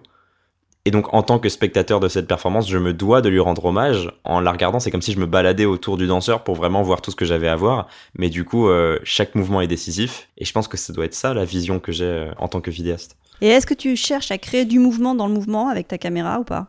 Et 0.85 0.93
donc, 0.93 1.13
en 1.13 1.25
tant 1.25 1.41
que 1.41 1.49
spectateur 1.49 1.99
de 1.99 2.07
cette 2.07 2.29
performance, 2.29 2.71
je 2.71 2.79
me 2.79 2.93
dois 2.93 3.21
de 3.21 3.29
lui 3.29 3.41
rendre 3.41 3.65
hommage. 3.65 4.09
En 4.23 4.39
la 4.39 4.53
regardant, 4.53 4.79
c'est 4.79 4.93
comme 4.93 5.03
si 5.03 5.11
je 5.11 5.19
me 5.19 5.27
baladais 5.27 5.65
autour 5.65 5.97
du 5.97 6.07
danseur 6.07 6.45
pour 6.45 6.55
vraiment 6.55 6.83
voir 6.83 7.03
tout 7.03 7.11
ce 7.11 7.17
que 7.17 7.25
j'avais 7.25 7.49
à 7.49 7.57
voir. 7.57 7.89
Mais 8.17 8.31
du 8.31 8.45
coup, 8.45 8.69
euh, 8.69 9.01
chaque 9.03 9.35
mouvement 9.35 9.61
est 9.61 9.67
décisif. 9.67 10.29
Et 10.39 10.45
je 10.45 10.53
pense 10.53 10.69
que 10.69 10.77
ça 10.77 10.93
doit 10.93 11.07
être 11.07 11.15
ça, 11.15 11.35
la 11.35 11.45
vision 11.45 11.81
que 11.81 11.91
j'ai 11.91 12.05
euh, 12.05 12.31
en 12.39 12.47
tant 12.47 12.61
que 12.61 12.71
vidéaste. 12.71 13.17
Et 13.41 13.49
est-ce 13.49 13.67
que 13.67 13.75
tu 13.75 13.97
cherches 13.97 14.31
à 14.31 14.39
créer 14.39 14.65
du 14.65 14.79
mouvement 14.79 15.17
dans 15.17 15.27
le 15.27 15.35
mouvement 15.35 15.69
avec 15.69 15.89
ta 15.89 15.99
caméra 15.99 16.39
ou 16.39 16.45
pas? 16.45 16.69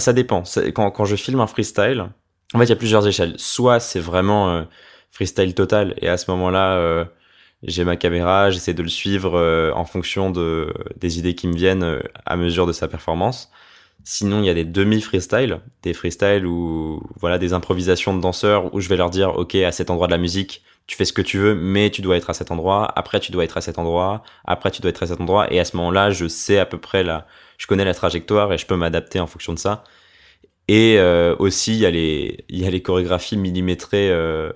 Ça 0.00 0.12
dépend. 0.12 0.42
Quand, 0.74 0.90
quand, 0.90 1.04
je 1.04 1.16
filme 1.16 1.40
un 1.40 1.46
freestyle, 1.46 2.06
en 2.54 2.58
fait, 2.58 2.64
il 2.64 2.68
y 2.70 2.72
a 2.72 2.76
plusieurs 2.76 3.06
échelles. 3.06 3.34
Soit 3.38 3.80
c'est 3.80 4.00
vraiment 4.00 4.50
euh, 4.50 4.62
freestyle 5.10 5.54
total, 5.54 5.94
et 5.98 6.08
à 6.08 6.16
ce 6.16 6.30
moment-là, 6.30 6.76
euh, 6.76 7.04
j'ai 7.62 7.84
ma 7.84 7.96
caméra, 7.96 8.50
j'essaie 8.50 8.74
de 8.74 8.82
le 8.82 8.88
suivre 8.88 9.38
euh, 9.38 9.72
en 9.74 9.84
fonction 9.84 10.30
de, 10.30 10.72
des 10.96 11.18
idées 11.18 11.34
qui 11.34 11.48
me 11.48 11.54
viennent 11.54 12.00
à 12.24 12.36
mesure 12.36 12.66
de 12.66 12.72
sa 12.72 12.88
performance. 12.88 13.50
Sinon, 14.04 14.40
il 14.40 14.46
y 14.46 14.50
a 14.50 14.54
des 14.54 14.64
demi-freestyle, 14.64 15.60
des 15.82 15.92
freestyles 15.92 16.46
ou 16.46 17.02
voilà 17.18 17.38
des 17.38 17.52
improvisations 17.52 18.16
de 18.16 18.20
danseurs 18.20 18.72
où 18.72 18.80
je 18.80 18.88
vais 18.88 18.96
leur 18.96 19.10
dire, 19.10 19.36
ok, 19.36 19.56
à 19.56 19.72
cet 19.72 19.90
endroit 19.90 20.06
de 20.06 20.12
la 20.12 20.18
musique, 20.18 20.62
tu 20.86 20.96
fais 20.96 21.04
ce 21.04 21.12
que 21.12 21.22
tu 21.22 21.38
veux, 21.38 21.56
mais 21.56 21.90
tu 21.90 22.02
dois 22.02 22.16
être 22.16 22.30
à 22.30 22.34
cet 22.34 22.52
endroit. 22.52 22.92
Après, 22.94 23.18
tu 23.18 23.32
dois 23.32 23.42
être 23.42 23.56
à 23.56 23.60
cet 23.60 23.78
endroit. 23.78 24.22
Après, 24.44 24.70
tu 24.70 24.80
dois 24.80 24.90
être 24.90 25.02
à 25.02 25.06
cet 25.08 25.20
endroit. 25.20 25.52
Et 25.52 25.58
à 25.58 25.64
ce 25.64 25.76
moment-là, 25.76 26.10
je 26.10 26.28
sais 26.28 26.58
à 26.58 26.66
peu 26.66 26.78
près 26.78 27.02
la, 27.02 27.26
je 27.58 27.66
connais 27.66 27.84
la 27.84 27.94
trajectoire 27.94 28.52
et 28.52 28.58
je 28.58 28.66
peux 28.66 28.76
m'adapter 28.76 29.20
en 29.20 29.26
fonction 29.26 29.52
de 29.52 29.58
ça. 29.58 29.84
Et 30.68 30.96
euh, 30.98 31.36
aussi, 31.38 31.74
il 31.74 31.80
y 31.80 31.86
a 31.86 32.70
les, 32.70 32.82
chorégraphies 32.82 33.36
millimétrées, 33.36 34.10
euh, 34.10 34.52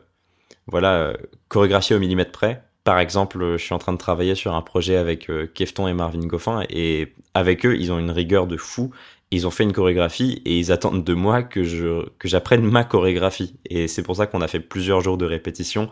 voilà, 0.66 0.94
euh, 0.94 1.14
chorégraphiées 1.48 1.96
au 1.96 2.00
millimètre 2.00 2.32
près. 2.32 2.64
Par 2.84 2.98
exemple, 2.98 3.56
je 3.56 3.62
suis 3.62 3.74
en 3.74 3.78
train 3.78 3.92
de 3.92 3.98
travailler 3.98 4.34
sur 4.34 4.54
un 4.54 4.62
projet 4.62 4.96
avec 4.96 5.30
euh, 5.30 5.46
Kefton 5.46 5.86
et 5.86 5.94
Marvin 5.94 6.26
Goffin, 6.26 6.62
et 6.68 7.12
avec 7.34 7.64
eux, 7.66 7.76
ils 7.78 7.92
ont 7.92 7.98
une 7.98 8.10
rigueur 8.10 8.46
de 8.46 8.56
fou. 8.56 8.90
Ils 9.30 9.46
ont 9.46 9.50
fait 9.50 9.62
une 9.62 9.72
chorégraphie 9.72 10.42
et 10.44 10.58
ils 10.58 10.72
attendent 10.72 11.04
de 11.04 11.14
moi 11.14 11.44
que 11.44 11.62
je 11.62 12.08
que 12.18 12.26
j'apprenne 12.26 12.62
ma 12.64 12.82
chorégraphie. 12.82 13.54
Et 13.66 13.86
c'est 13.86 14.02
pour 14.02 14.16
ça 14.16 14.26
qu'on 14.26 14.40
a 14.40 14.48
fait 14.48 14.58
plusieurs 14.58 15.02
jours 15.02 15.18
de 15.18 15.24
répétition 15.24 15.88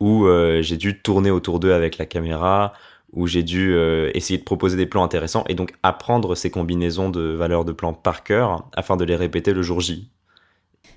où 0.00 0.26
j'ai 0.62 0.76
dû 0.76 1.00
tourner 1.00 1.30
autour 1.30 1.60
d'eux 1.60 1.72
avec 1.72 1.96
la 1.98 2.06
caméra, 2.06 2.72
où 3.12 3.26
j'ai 3.26 3.42
dû 3.42 3.74
euh, 3.74 4.10
essayer 4.14 4.38
de 4.38 4.44
proposer 4.44 4.76
des 4.76 4.86
plans 4.86 5.04
intéressants 5.04 5.44
et 5.48 5.54
donc 5.54 5.72
apprendre 5.82 6.34
ces 6.34 6.50
combinaisons 6.50 7.10
de 7.10 7.20
valeurs 7.20 7.64
de 7.64 7.72
plans 7.72 7.92
par 7.92 8.24
cœur 8.24 8.68
afin 8.74 8.96
de 8.96 9.04
les 9.04 9.16
répéter 9.16 9.52
le 9.52 9.62
jour 9.62 9.80
J. 9.80 10.08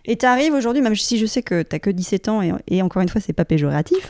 Et 0.07 0.17
tu 0.17 0.25
arrives 0.25 0.53
aujourd'hui, 0.53 0.81
même 0.81 0.95
si 0.95 1.17
je 1.17 1.25
sais 1.25 1.41
que 1.41 1.63
tu 1.63 1.79
que 1.79 1.89
17 1.89 2.29
ans, 2.29 2.41
et, 2.67 2.81
encore 2.83 3.01
une 3.01 3.09
fois, 3.09 3.19
c'est 3.19 3.33
pas 3.33 3.45
péjoratif, 3.45 4.09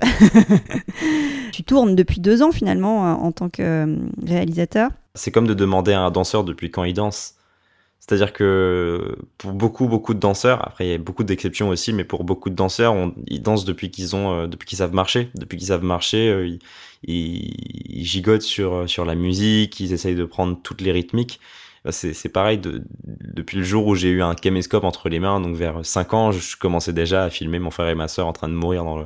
tu 1.54 1.64
tournes 1.64 1.96
depuis 1.96 2.20
deux 2.20 2.44
ans 2.44 2.52
finalement 2.52 3.24
en 3.24 3.32
tant 3.32 3.50
que 3.50 3.62
euh, 3.62 3.96
réalisateur. 4.26 4.92
C'est 5.14 5.32
comme 5.32 5.48
de 5.48 5.54
demander 5.54 5.94
à 5.94 6.02
un 6.02 6.12
danseur 6.12 6.44
depuis 6.44 6.70
quand 6.70 6.84
il 6.84 6.94
danse. 6.94 7.35
C'est-à-dire 8.08 8.34
que 8.34 9.18
pour 9.40 9.54
beaucoup, 9.54 9.88
beaucoup 9.88 10.14
de 10.14 10.20
danseurs, 10.20 10.66
après 10.68 10.86
il 10.86 10.92
y 10.92 10.94
a 10.94 10.98
beaucoup 11.00 11.24
d'exceptions 11.24 11.70
aussi, 11.70 11.92
mais 11.92 12.04
pour 12.04 12.24
beaucoup 12.24 12.52
de 12.52 12.56
danseurs, 12.56 12.94
ils 13.26 13.42
dansent 13.42 13.66
depuis 13.66 13.90
qu'ils 13.90 14.16
ont, 14.16 14.44
euh, 14.44 14.48
depuis 14.48 14.68
qu'ils 14.68 14.78
savent 14.78 14.94
marcher, 14.94 15.30
depuis 15.34 15.58
qu'ils 15.58 15.68
savent 15.68 15.84
marcher, 15.84 16.30
euh, 16.30 16.58
ils, 17.04 18.06
gigotent 18.06 18.44
sur 18.44 18.74
euh, 18.76 18.88
sur 18.88 19.06
la 19.06 19.16
musique, 19.16 19.80
ils 19.80 19.92
essayent 19.92 20.16
de 20.16 20.26
prendre 20.26 20.56
toutes 20.62 20.82
les 20.82 20.92
rythmiques. 20.92 21.40
C'est 21.90 22.30
pareil, 22.30 22.58
de, 22.58 22.84
depuis 23.06 23.58
le 23.58 23.64
jour 23.64 23.86
où 23.88 23.96
j'ai 23.96 24.10
eu 24.10 24.22
un 24.24 24.34
caméscope 24.36 24.84
entre 24.84 25.08
les 25.10 25.20
mains, 25.20 25.40
donc 25.40 25.56
vers 25.56 25.86
5 25.86 26.14
ans, 26.16 26.32
je 26.32 26.58
commençais 26.58 26.94
déjà 26.94 27.24
à 27.26 27.30
filmer 27.30 27.60
mon 27.60 27.70
frère 27.72 27.90
et 27.90 27.96
ma 27.96 28.08
sœur 28.08 28.28
en 28.28 28.34
train 28.34 28.50
de 28.50 28.56
mourir 28.56 28.84
dans 28.84 28.98
le, 28.98 29.06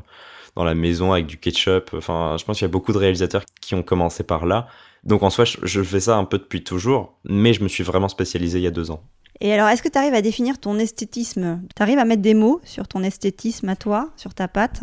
dans 0.55 0.63
la 0.63 0.75
maison 0.75 1.11
avec 1.13 1.25
du 1.25 1.37
ketchup. 1.37 1.91
Enfin, 1.93 2.35
je 2.39 2.45
pense 2.45 2.57
qu'il 2.57 2.65
y 2.65 2.69
a 2.69 2.71
beaucoup 2.71 2.93
de 2.93 2.97
réalisateurs 2.97 3.43
qui 3.61 3.75
ont 3.75 3.83
commencé 3.83 4.23
par 4.23 4.45
là. 4.45 4.67
Donc 5.03 5.23
en 5.23 5.29
soi, 5.29 5.45
je 5.45 5.83
fais 5.83 5.99
ça 6.01 6.17
un 6.17 6.25
peu 6.25 6.37
depuis 6.37 6.63
toujours, 6.63 7.17
mais 7.23 7.53
je 7.53 7.63
me 7.63 7.67
suis 7.67 7.83
vraiment 7.83 8.09
spécialisé 8.09 8.59
il 8.59 8.63
y 8.63 8.67
a 8.67 8.71
deux 8.71 8.91
ans. 8.91 9.03
Et 9.41 9.53
alors, 9.53 9.69
est-ce 9.69 9.81
que 9.81 9.87
tu 9.87 9.97
arrives 9.97 10.13
à 10.13 10.21
définir 10.21 10.59
ton 10.59 10.77
esthétisme? 10.77 11.61
Tu 11.75 11.81
arrives 11.81 11.99
à 11.99 12.05
mettre 12.05 12.21
des 12.21 12.33
mots 12.33 12.59
sur 12.65 12.87
ton 12.87 13.03
esthétisme 13.03 13.69
à 13.69 13.75
toi, 13.77 14.11
sur 14.17 14.33
ta 14.33 14.49
patte? 14.49 14.81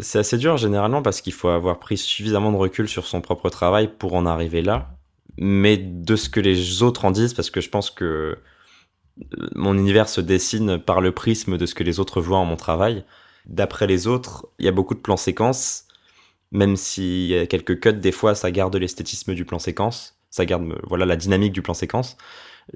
C'est 0.00 0.18
assez 0.18 0.38
dur 0.38 0.56
généralement 0.58 1.02
parce 1.02 1.20
qu'il 1.20 1.32
faut 1.32 1.48
avoir 1.48 1.78
pris 1.80 1.96
suffisamment 1.96 2.52
de 2.52 2.56
recul 2.56 2.88
sur 2.88 3.06
son 3.06 3.20
propre 3.20 3.48
travail 3.48 3.90
pour 3.98 4.14
en 4.14 4.26
arriver 4.26 4.62
là. 4.62 4.90
Mais 5.38 5.76
de 5.76 6.16
ce 6.16 6.28
que 6.28 6.40
les 6.40 6.82
autres 6.82 7.04
en 7.04 7.10
disent, 7.10 7.34
parce 7.34 7.50
que 7.50 7.60
je 7.60 7.68
pense 7.68 7.90
que 7.90 8.38
mon 9.54 9.76
univers 9.76 10.08
se 10.08 10.20
dessine 10.20 10.78
par 10.78 11.00
le 11.00 11.12
prisme 11.12 11.56
de 11.56 11.66
ce 11.66 11.74
que 11.74 11.82
les 11.82 11.98
autres 11.98 12.20
voient 12.20 12.38
en 12.38 12.44
mon 12.44 12.56
travail. 12.56 13.04
D'après 13.46 13.86
les 13.86 14.06
autres, 14.06 14.46
il 14.58 14.66
y 14.66 14.68
a 14.68 14.72
beaucoup 14.72 14.94
de 14.94 15.00
plans 15.00 15.16
séquences 15.16 15.85
même 16.52 16.76
s'il 16.76 17.26
y 17.26 17.36
a 17.36 17.46
quelques 17.46 17.80
cuts, 17.80 17.92
des 17.92 18.12
fois, 18.12 18.34
ça 18.34 18.50
garde 18.50 18.76
l'esthétisme 18.76 19.34
du 19.34 19.44
plan 19.44 19.58
séquence, 19.58 20.18
ça 20.30 20.44
garde 20.44 20.64
voilà 20.84 21.06
la 21.06 21.16
dynamique 21.16 21.52
du 21.52 21.62
plan 21.62 21.74
séquence. 21.74 22.16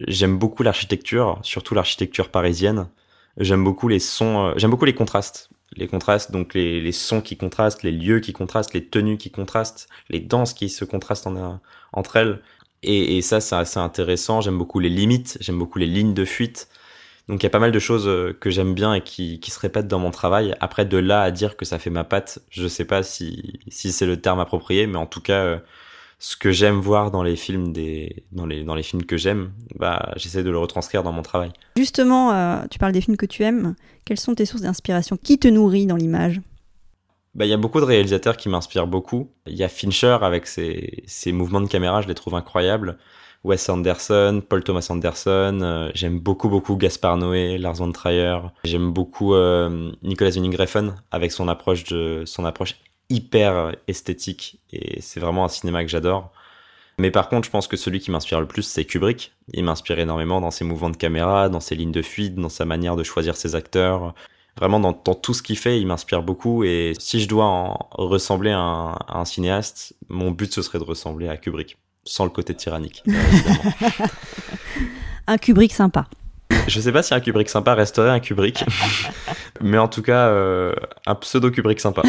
J'aime 0.06 0.38
beaucoup 0.38 0.62
l'architecture, 0.62 1.38
surtout 1.42 1.74
l'architecture 1.74 2.30
parisienne. 2.30 2.88
J'aime 3.36 3.64
beaucoup 3.64 3.88
les 3.88 3.98
sons, 3.98 4.52
j'aime 4.56 4.70
beaucoup 4.70 4.84
les 4.84 4.94
contrastes. 4.94 5.50
Les 5.76 5.86
contrastes, 5.86 6.32
donc 6.32 6.54
les, 6.54 6.92
sons 6.92 7.20
qui 7.20 7.36
contrastent, 7.36 7.84
les 7.84 7.92
lieux 7.92 8.18
qui 8.18 8.32
contrastent, 8.32 8.74
les 8.74 8.84
tenues 8.84 9.18
qui 9.18 9.30
contrastent, 9.30 9.88
les 10.08 10.18
danses 10.18 10.52
qui 10.52 10.68
se 10.68 10.84
contrastent 10.84 11.28
en, 11.28 11.60
entre 11.92 12.16
elles. 12.16 12.40
Et, 12.82 13.18
et 13.18 13.22
ça, 13.22 13.40
c'est 13.40 13.54
assez 13.54 13.78
intéressant. 13.78 14.40
J'aime 14.40 14.58
beaucoup 14.58 14.80
les 14.80 14.88
limites, 14.88 15.38
j'aime 15.40 15.58
beaucoup 15.58 15.78
les 15.78 15.86
lignes 15.86 16.14
de 16.14 16.24
fuite. 16.24 16.68
Donc 17.30 17.44
il 17.44 17.44
y 17.44 17.46
a 17.46 17.50
pas 17.50 17.60
mal 17.60 17.70
de 17.70 17.78
choses 17.78 18.08
euh, 18.08 18.36
que 18.38 18.50
j'aime 18.50 18.74
bien 18.74 18.92
et 18.92 19.02
qui, 19.02 19.38
qui, 19.38 19.52
se 19.52 19.60
répètent 19.60 19.86
dans 19.86 20.00
mon 20.00 20.10
travail. 20.10 20.52
Après, 20.58 20.84
de 20.84 20.96
là 20.96 21.22
à 21.22 21.30
dire 21.30 21.56
que 21.56 21.64
ça 21.64 21.78
fait 21.78 21.88
ma 21.88 22.02
patte, 22.02 22.40
je 22.50 22.66
sais 22.66 22.84
pas 22.84 23.04
si, 23.04 23.60
si 23.68 23.92
c'est 23.92 24.04
le 24.04 24.20
terme 24.20 24.40
approprié, 24.40 24.88
mais 24.88 24.96
en 24.96 25.06
tout 25.06 25.20
cas, 25.20 25.44
euh, 25.44 25.58
ce 26.18 26.36
que 26.36 26.50
j'aime 26.50 26.80
voir 26.80 27.12
dans 27.12 27.22
les 27.22 27.36
films 27.36 27.72
des, 27.72 28.24
dans 28.32 28.46
les, 28.46 28.64
dans 28.64 28.74
les 28.74 28.82
films 28.82 29.04
que 29.04 29.16
j'aime, 29.16 29.52
bah, 29.76 30.12
j'essaie 30.16 30.42
de 30.42 30.50
le 30.50 30.58
retranscrire 30.58 31.04
dans 31.04 31.12
mon 31.12 31.22
travail. 31.22 31.52
Justement, 31.76 32.32
euh, 32.32 32.62
tu 32.68 32.80
parles 32.80 32.92
des 32.92 33.00
films 33.00 33.16
que 33.16 33.26
tu 33.26 33.44
aimes. 33.44 33.76
Quelles 34.04 34.18
sont 34.18 34.34
tes 34.34 34.44
sources 34.44 34.62
d'inspiration 34.62 35.16
Qui 35.16 35.38
te 35.38 35.46
nourrit 35.46 35.86
dans 35.86 35.96
l'image? 35.96 36.40
Bah, 37.36 37.46
il 37.46 37.48
y 37.48 37.54
a 37.54 37.58
beaucoup 37.58 37.78
de 37.78 37.84
réalisateurs 37.84 38.36
qui 38.36 38.48
m'inspirent 38.48 38.88
beaucoup. 38.88 39.30
Il 39.46 39.54
y 39.54 39.62
a 39.62 39.68
Fincher 39.68 40.18
avec 40.22 40.48
ses, 40.48 41.04
ses 41.06 41.30
mouvements 41.30 41.60
de 41.60 41.68
caméra, 41.68 42.02
je 42.02 42.08
les 42.08 42.14
trouve 42.14 42.34
incroyables. 42.34 42.98
Wes 43.42 43.68
Anderson, 43.68 44.42
Paul 44.46 44.62
Thomas 44.62 44.86
Anderson. 44.90 45.60
Euh, 45.62 45.90
j'aime 45.94 46.18
beaucoup 46.18 46.48
beaucoup 46.48 46.76
Gaspar 46.76 47.16
Noé, 47.16 47.58
Lars 47.58 47.74
von 47.74 47.92
Trier. 47.92 48.38
J'aime 48.64 48.92
beaucoup 48.92 49.34
euh, 49.34 49.92
Nicolas 50.02 50.30
Winding 50.30 50.56
Refn 50.56 50.94
avec 51.10 51.32
son 51.32 51.48
approche 51.48 51.84
de 51.84 52.24
son 52.26 52.44
approche 52.44 52.76
hyper 53.08 53.74
esthétique 53.88 54.60
et 54.72 55.00
c'est 55.00 55.20
vraiment 55.20 55.44
un 55.44 55.48
cinéma 55.48 55.82
que 55.82 55.90
j'adore. 55.90 56.32
Mais 56.98 57.10
par 57.10 57.30
contre, 57.30 57.46
je 57.46 57.50
pense 57.50 57.66
que 57.66 57.78
celui 57.78 57.98
qui 57.98 58.10
m'inspire 58.10 58.40
le 58.40 58.46
plus, 58.46 58.62
c'est 58.62 58.84
Kubrick. 58.84 59.32
Il 59.54 59.64
m'inspire 59.64 59.98
énormément 59.98 60.42
dans 60.42 60.50
ses 60.50 60.64
mouvements 60.64 60.90
de 60.90 60.98
caméra, 60.98 61.48
dans 61.48 61.60
ses 61.60 61.74
lignes 61.74 61.92
de 61.92 62.02
fuite, 62.02 62.34
dans 62.34 62.50
sa 62.50 62.66
manière 62.66 62.94
de 62.94 63.02
choisir 63.02 63.36
ses 63.36 63.54
acteurs. 63.54 64.14
Vraiment, 64.58 64.80
dans, 64.80 64.92
tout 64.92 65.32
ce 65.32 65.42
qu'il 65.42 65.56
fait, 65.56 65.80
il 65.80 65.86
m'inspire 65.86 66.22
beaucoup. 66.22 66.62
Et 66.62 66.92
si 66.98 67.20
je 67.20 67.28
dois 67.28 67.46
en 67.46 67.88
ressembler 67.92 68.50
à 68.50 68.98
un 69.08 69.24
cinéaste, 69.24 69.94
mon 70.10 70.30
but, 70.30 70.52
ce 70.52 70.60
serait 70.60 70.78
de 70.78 70.84
ressembler 70.84 71.28
à 71.28 71.38
Kubrick 71.38 71.78
sans 72.10 72.24
le 72.24 72.30
côté 72.30 72.54
tyrannique. 72.54 73.04
un 75.28 75.38
Kubrick 75.38 75.72
sympa. 75.72 76.06
Je 76.66 76.80
sais 76.80 76.90
pas 76.90 77.04
si 77.04 77.14
un 77.14 77.20
Kubrick 77.20 77.48
sympa 77.48 77.74
resterait 77.74 78.10
un 78.10 78.18
Kubrick, 78.18 78.64
mais 79.60 79.78
en 79.78 79.86
tout 79.86 80.02
cas, 80.02 80.26
euh, 80.26 80.74
un 81.06 81.14
pseudo 81.14 81.52
Kubrick 81.52 81.78
sympa. 81.78 82.02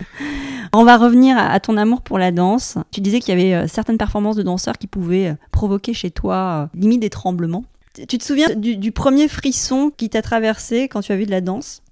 On 0.74 0.84
va 0.84 0.98
revenir 0.98 1.38
à 1.38 1.58
ton 1.60 1.78
amour 1.78 2.02
pour 2.02 2.18
la 2.18 2.30
danse. 2.30 2.76
Tu 2.90 3.00
disais 3.00 3.20
qu'il 3.20 3.38
y 3.38 3.40
avait 3.40 3.54
euh, 3.54 3.68
certaines 3.68 3.96
performances 3.96 4.36
de 4.36 4.42
danseurs 4.42 4.76
qui 4.76 4.86
pouvaient 4.86 5.28
euh, 5.28 5.34
provoquer 5.50 5.94
chez 5.94 6.10
toi 6.10 6.68
limite 6.74 7.00
des 7.00 7.10
tremblements. 7.10 7.64
Tu 7.94 8.18
te 8.18 8.24
souviens 8.24 8.54
du, 8.54 8.76
du 8.76 8.92
premier 8.92 9.28
frisson 9.28 9.90
qui 9.96 10.10
t'a 10.10 10.20
traversé 10.20 10.88
quand 10.88 11.00
tu 11.00 11.12
as 11.12 11.16
vu 11.16 11.24
de 11.24 11.30
la 11.30 11.40
danse? 11.40 11.82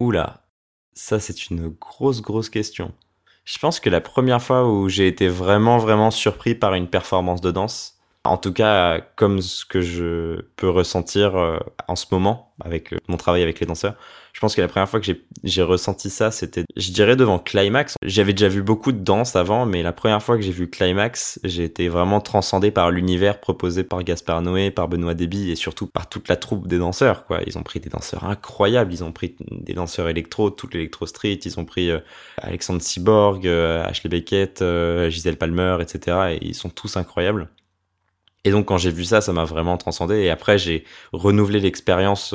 Oula, 0.00 0.42
ça 0.92 1.18
c'est 1.18 1.48
une 1.48 1.68
grosse 1.68 2.20
grosse 2.20 2.50
question. 2.50 2.92
Je 3.44 3.58
pense 3.58 3.78
que 3.78 3.90
la 3.90 4.00
première 4.00 4.42
fois 4.42 4.68
où 4.68 4.88
j'ai 4.88 5.06
été 5.06 5.28
vraiment, 5.28 5.78
vraiment 5.78 6.10
surpris 6.10 6.54
par 6.54 6.74
une 6.74 6.88
performance 6.88 7.40
de 7.42 7.50
danse, 7.50 7.93
en 8.24 8.38
tout 8.38 8.52
cas 8.52 9.00
comme 9.16 9.40
ce 9.42 9.64
que 9.64 9.80
je 9.82 10.40
peux 10.56 10.68
ressentir 10.68 11.36
euh, 11.36 11.58
en 11.88 11.96
ce 11.96 12.06
moment 12.10 12.54
avec 12.64 12.92
euh, 12.92 12.98
mon 13.08 13.16
travail 13.16 13.42
avec 13.42 13.60
les 13.60 13.66
danseurs, 13.66 13.94
je 14.32 14.40
pense 14.40 14.54
que 14.56 14.60
la 14.60 14.68
première 14.68 14.88
fois 14.88 14.98
que 14.98 15.12
j'ai 15.44 15.62
ressenti 15.62 16.10
ça, 16.10 16.32
c'était, 16.32 16.64
je 16.76 16.90
dirais, 16.90 17.14
devant 17.14 17.38
Climax. 17.38 17.94
J'avais 18.02 18.32
déjà 18.32 18.48
vu 18.48 18.62
beaucoup 18.62 18.90
de 18.90 18.98
danse 18.98 19.36
avant, 19.36 19.64
mais 19.64 19.82
la 19.82 19.92
première 19.92 20.20
fois 20.22 20.36
que 20.36 20.42
j'ai 20.42 20.50
vu 20.50 20.68
Climax, 20.68 21.38
j'ai 21.44 21.62
été 21.62 21.88
vraiment 21.88 22.20
transcendé 22.20 22.72
par 22.72 22.90
l'univers 22.90 23.40
proposé 23.40 23.84
par 23.84 24.02
Gaspard 24.02 24.42
Noé, 24.42 24.72
par 24.72 24.88
Benoît 24.88 25.14
Déby 25.14 25.52
et 25.52 25.56
surtout 25.56 25.86
par 25.86 26.08
toute 26.08 26.28
la 26.28 26.36
troupe 26.36 26.66
des 26.66 26.78
danseurs, 26.78 27.26
quoi. 27.26 27.40
Ils 27.46 27.58
ont 27.58 27.62
pris 27.62 27.78
des 27.78 27.90
danseurs 27.90 28.24
incroyables, 28.24 28.92
ils 28.92 29.04
ont 29.04 29.12
pris 29.12 29.36
des 29.38 29.74
danseurs 29.74 30.08
électro, 30.08 30.50
toute 30.50 30.74
l'électro 30.74 31.06
street, 31.06 31.40
ils 31.44 31.60
ont 31.60 31.64
pris 31.64 31.90
euh, 31.90 32.00
Alexandre 32.38 32.82
Cyborg, 32.82 33.46
Ashley 33.46 34.10
Beckett, 34.10 34.62
euh, 34.62 35.10
Gisèle 35.10 35.36
Palmer, 35.36 35.78
etc. 35.80 36.38
Et 36.40 36.46
ils 36.46 36.54
sont 36.54 36.70
tous 36.70 36.96
incroyables. 36.96 37.48
Et 38.44 38.50
donc 38.50 38.66
quand 38.66 38.78
j'ai 38.78 38.90
vu 38.90 39.04
ça, 39.04 39.20
ça 39.20 39.32
m'a 39.32 39.44
vraiment 39.44 39.76
transcendé. 39.76 40.16
Et 40.20 40.30
après, 40.30 40.58
j'ai 40.58 40.84
renouvelé 41.12 41.60
l'expérience 41.60 42.34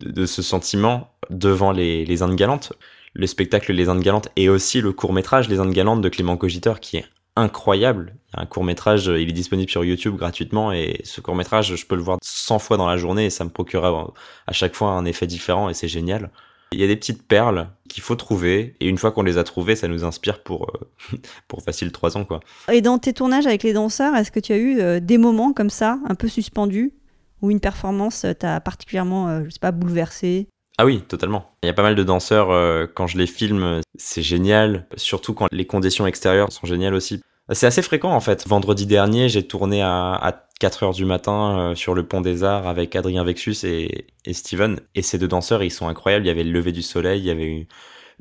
de, 0.00 0.26
ce 0.26 0.42
sentiment 0.42 1.12
devant 1.30 1.72
les, 1.72 2.04
les 2.04 2.22
Indes 2.22 2.36
galantes. 2.36 2.72
Le 3.14 3.26
spectacle 3.26 3.72
Les 3.72 3.88
Indes 3.88 4.02
galantes 4.02 4.28
et 4.36 4.48
aussi 4.48 4.80
le 4.80 4.92
court 4.92 5.12
métrage 5.12 5.48
Les 5.48 5.60
Indes 5.60 5.72
galantes 5.72 6.00
de 6.00 6.08
Clément 6.08 6.36
Cogiteur 6.36 6.80
qui 6.80 6.96
est 6.96 7.04
incroyable. 7.36 8.16
Un 8.32 8.46
court 8.46 8.64
métrage, 8.64 9.06
il 9.06 9.28
est 9.28 9.32
disponible 9.32 9.70
sur 9.70 9.84
YouTube 9.84 10.16
gratuitement 10.16 10.72
et 10.72 11.00
ce 11.04 11.20
court 11.20 11.34
métrage, 11.34 11.74
je 11.74 11.86
peux 11.86 11.96
le 11.96 12.02
voir 12.02 12.18
100 12.22 12.58
fois 12.58 12.76
dans 12.76 12.86
la 12.86 12.96
journée 12.96 13.26
et 13.26 13.30
ça 13.30 13.44
me 13.44 13.50
procurera 13.50 14.12
à 14.46 14.52
chaque 14.52 14.74
fois 14.74 14.90
un 14.90 15.04
effet 15.04 15.26
différent 15.26 15.68
et 15.68 15.74
c'est 15.74 15.88
génial. 15.88 16.30
Il 16.72 16.80
y 16.80 16.84
a 16.84 16.86
des 16.86 16.96
petites 16.96 17.26
perles 17.26 17.68
qu'il 17.94 18.02
faut 18.02 18.16
trouver 18.16 18.74
et 18.80 18.88
une 18.88 18.98
fois 18.98 19.12
qu'on 19.12 19.22
les 19.22 19.38
a 19.38 19.44
trouvées, 19.44 19.76
ça 19.76 19.86
nous 19.86 20.02
inspire 20.02 20.42
pour 20.42 20.68
euh, 20.74 21.16
pour 21.48 21.62
facile 21.62 21.92
trois 21.92 22.16
ans 22.16 22.24
quoi. 22.24 22.40
Et 22.72 22.80
dans 22.80 22.98
tes 22.98 23.12
tournages 23.12 23.46
avec 23.46 23.62
les 23.62 23.72
danseurs, 23.72 24.16
est-ce 24.16 24.32
que 24.32 24.40
tu 24.40 24.52
as 24.52 24.56
eu 24.56 24.80
euh, 24.80 24.98
des 24.98 25.16
moments 25.16 25.52
comme 25.52 25.70
ça, 25.70 26.00
un 26.08 26.16
peu 26.16 26.26
suspendus, 26.26 26.92
où 27.40 27.52
une 27.52 27.60
performance 27.60 28.26
t'a 28.40 28.60
particulièrement, 28.60 29.28
euh, 29.28 29.42
je 29.44 29.50
sais 29.50 29.60
pas, 29.60 29.70
bouleversé? 29.70 30.48
Ah 30.76 30.84
oui, 30.84 31.02
totalement. 31.02 31.52
Il 31.62 31.66
y 31.66 31.70
a 31.70 31.72
pas 31.72 31.82
mal 31.84 31.94
de 31.94 32.02
danseurs, 32.02 32.50
euh, 32.50 32.86
quand 32.92 33.06
je 33.06 33.16
les 33.16 33.28
filme, 33.28 33.80
c'est 33.96 34.22
génial, 34.22 34.88
surtout 34.96 35.32
quand 35.32 35.46
les 35.52 35.66
conditions 35.66 36.08
extérieures 36.08 36.50
sont 36.50 36.66
géniales 36.66 36.94
aussi. 36.94 37.22
C'est 37.52 37.66
assez 37.66 37.82
fréquent 37.82 38.12
en 38.12 38.20
fait. 38.20 38.46
Vendredi 38.48 38.86
dernier, 38.86 39.28
j'ai 39.28 39.46
tourné 39.46 39.82
à, 39.82 40.14
à 40.14 40.32
4 40.60 40.82
heures 40.82 40.92
du 40.92 41.04
matin 41.04 41.58
euh, 41.58 41.74
sur 41.74 41.94
le 41.94 42.06
pont 42.06 42.22
des 42.22 42.42
Arts 42.42 42.66
avec 42.66 42.96
Adrien 42.96 43.22
Vexus 43.22 43.56
et, 43.64 44.06
et, 44.24 44.32
Steven. 44.32 44.80
Et 44.94 45.02
ces 45.02 45.18
deux 45.18 45.28
danseurs, 45.28 45.62
ils 45.62 45.70
sont 45.70 45.88
incroyables. 45.88 46.24
Il 46.24 46.28
y 46.28 46.30
avait 46.30 46.44
le 46.44 46.52
lever 46.52 46.72
du 46.72 46.82
soleil, 46.82 47.20
il 47.20 47.26
y 47.26 47.30
avait 47.30 47.66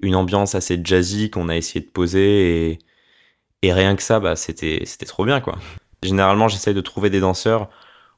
une, 0.02 0.16
ambiance 0.16 0.56
assez 0.56 0.80
jazzy 0.84 1.30
qu'on 1.30 1.48
a 1.48 1.56
essayé 1.56 1.80
de 1.86 1.90
poser 1.90 2.72
et, 2.72 2.80
et 3.62 3.74
rien 3.74 3.96
que 3.96 4.04
ça, 4.04 4.20
bah, 4.20 4.36
c'était, 4.36 4.82
c'était 4.86 5.06
trop 5.06 5.26
bien 5.26 5.40
quoi. 5.40 5.58
Généralement, 6.04 6.50
j'essaye 6.50 6.74
de 6.74 6.82
trouver 6.82 7.10
des 7.10 7.22
danseurs 7.22 7.70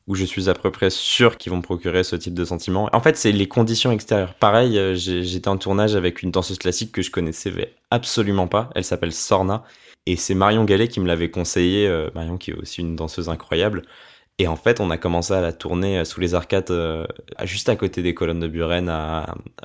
où 0.07 0.15
je 0.15 0.25
suis 0.25 0.49
à 0.49 0.53
peu 0.53 0.71
près 0.71 0.89
sûr 0.89 1.37
qu'ils 1.37 1.51
vont 1.51 1.57
me 1.57 1.63
procurer 1.63 2.03
ce 2.03 2.15
type 2.15 2.33
de 2.33 2.45
sentiment. 2.45 2.89
En 2.93 2.99
fait, 2.99 3.17
c'est 3.17 3.31
les 3.31 3.47
conditions 3.47 3.91
extérieures. 3.91 4.35
Pareil, 4.35 4.77
euh, 4.77 4.95
j'étais 4.95 5.47
en 5.47 5.57
tournage 5.57 5.95
avec 5.95 6.21
une 6.21 6.31
danseuse 6.31 6.59
classique 6.59 6.91
que 6.91 7.01
je 7.01 7.11
connaissais 7.11 7.75
absolument 7.91 8.47
pas. 8.47 8.69
Elle 8.75 8.83
s'appelle 8.83 9.13
Sorna. 9.13 9.63
Et 10.05 10.15
c'est 10.15 10.35
Marion 10.35 10.65
Gallet 10.65 10.87
qui 10.87 10.99
me 10.99 11.07
l'avait 11.07 11.31
conseillé. 11.31 11.87
Euh, 11.87 12.09
Marion 12.15 12.37
qui 12.37 12.51
est 12.51 12.53
aussi 12.55 12.81
une 12.81 12.95
danseuse 12.95 13.29
incroyable. 13.29 13.83
Et 14.37 14.47
en 14.47 14.55
fait, 14.57 14.81
on 14.81 14.91
a 14.91 14.97
commencé 14.97 15.33
à 15.33 15.41
la 15.41 15.53
tourner 15.53 15.99
euh, 15.99 16.05
sous 16.05 16.19
les 16.19 16.35
arcades, 16.35 16.71
juste 17.43 17.69
à 17.69 17.75
côté 17.75 18.01
des 18.01 18.13
colonnes 18.13 18.39
de 18.39 18.47
Buren, 18.47 18.85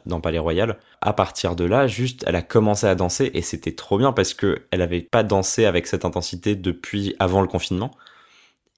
dans 0.07 0.21
Palais 0.21 0.39
Royal. 0.39 0.79
À 1.01 1.13
partir 1.13 1.57
de 1.57 1.65
là, 1.65 1.87
juste, 1.87 2.25
elle 2.27 2.37
a 2.37 2.43
commencé 2.43 2.87
à 2.87 2.95
danser 2.95 3.31
et 3.35 3.43
c'était 3.43 3.75
trop 3.75 3.99
bien 3.99 4.13
parce 4.13 4.35
que 4.35 4.67
elle 4.71 4.83
avait 4.83 5.01
pas 5.03 5.23
dansé 5.25 5.65
avec 5.67 5.87
cette 5.87 6.05
intensité 6.05 6.55
depuis 6.57 7.17
avant 7.19 7.43
le 7.43 7.49
confinement. 7.49 7.91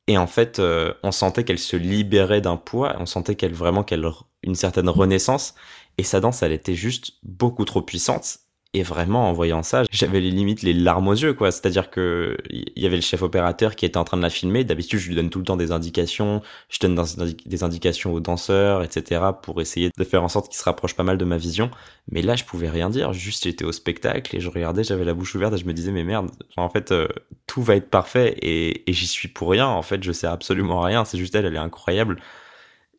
Et 0.08 0.18
en 0.18 0.26
fait, 0.26 0.58
euh, 0.58 0.92
on 1.02 1.12
sentait 1.12 1.44
qu'elle 1.44 1.58
se 1.58 1.76
libérait 1.76 2.40
d'un 2.40 2.56
poids, 2.56 2.96
on 2.98 3.06
sentait 3.06 3.36
qu'elle 3.36 3.54
vraiment 3.54 3.84
qu'elle 3.84 4.04
une 4.42 4.54
certaine 4.54 4.88
renaissance. 4.88 5.54
Et 5.98 6.02
sa 6.02 6.20
danse, 6.20 6.42
elle 6.42 6.52
était 6.52 6.74
juste 6.74 7.14
beaucoup 7.22 7.64
trop 7.64 7.82
puissante. 7.82 8.38
Et 8.74 8.82
vraiment, 8.82 9.28
en 9.28 9.34
voyant 9.34 9.62
ça, 9.62 9.82
j'avais 9.90 10.20
les 10.20 10.30
limites 10.30 10.62
les 10.62 10.72
larmes 10.72 11.08
aux 11.08 11.12
yeux, 11.12 11.34
quoi. 11.34 11.50
C'est-à-dire 11.50 11.90
que 11.90 12.38
il 12.48 12.82
y 12.82 12.86
avait 12.86 12.96
le 12.96 13.02
chef 13.02 13.20
opérateur 13.20 13.76
qui 13.76 13.84
était 13.84 13.98
en 13.98 14.04
train 14.04 14.16
de 14.16 14.22
la 14.22 14.30
filmer. 14.30 14.64
D'habitude, 14.64 14.98
je 14.98 15.08
lui 15.08 15.14
donne 15.14 15.28
tout 15.28 15.40
le 15.40 15.44
temps 15.44 15.58
des 15.58 15.72
indications. 15.72 16.40
Je 16.70 16.78
donne 16.78 16.98
des 17.44 17.64
indications 17.64 18.14
aux 18.14 18.20
danseurs, 18.20 18.82
etc. 18.82 19.20
pour 19.42 19.60
essayer 19.60 19.90
de 19.94 20.04
faire 20.04 20.22
en 20.22 20.28
sorte 20.28 20.48
qu'il 20.48 20.56
se 20.56 20.64
rapproche 20.64 20.94
pas 20.96 21.02
mal 21.02 21.18
de 21.18 21.24
ma 21.26 21.36
vision. 21.36 21.70
Mais 22.10 22.22
là, 22.22 22.34
je 22.34 22.44
pouvais 22.44 22.70
rien 22.70 22.88
dire. 22.88 23.12
Juste, 23.12 23.44
j'étais 23.44 23.66
au 23.66 23.72
spectacle 23.72 24.34
et 24.34 24.40
je 24.40 24.48
regardais, 24.48 24.84
j'avais 24.84 25.04
la 25.04 25.12
bouche 25.12 25.34
ouverte 25.34 25.52
et 25.52 25.58
je 25.58 25.66
me 25.66 25.74
disais, 25.74 25.92
mais 25.92 26.04
merde, 26.04 26.30
en 26.56 26.70
fait, 26.70 26.92
euh, 26.92 27.08
tout 27.46 27.62
va 27.62 27.76
être 27.76 27.90
parfait 27.90 28.36
et, 28.40 28.88
et 28.88 28.94
j'y 28.94 29.06
suis 29.06 29.28
pour 29.28 29.50
rien. 29.50 29.66
En 29.66 29.82
fait, 29.82 30.02
je 30.02 30.12
sais 30.12 30.26
absolument 30.26 30.80
rien. 30.80 31.04
C'est 31.04 31.18
juste 31.18 31.34
elle, 31.34 31.44
elle 31.44 31.56
est 31.56 31.58
incroyable. 31.58 32.20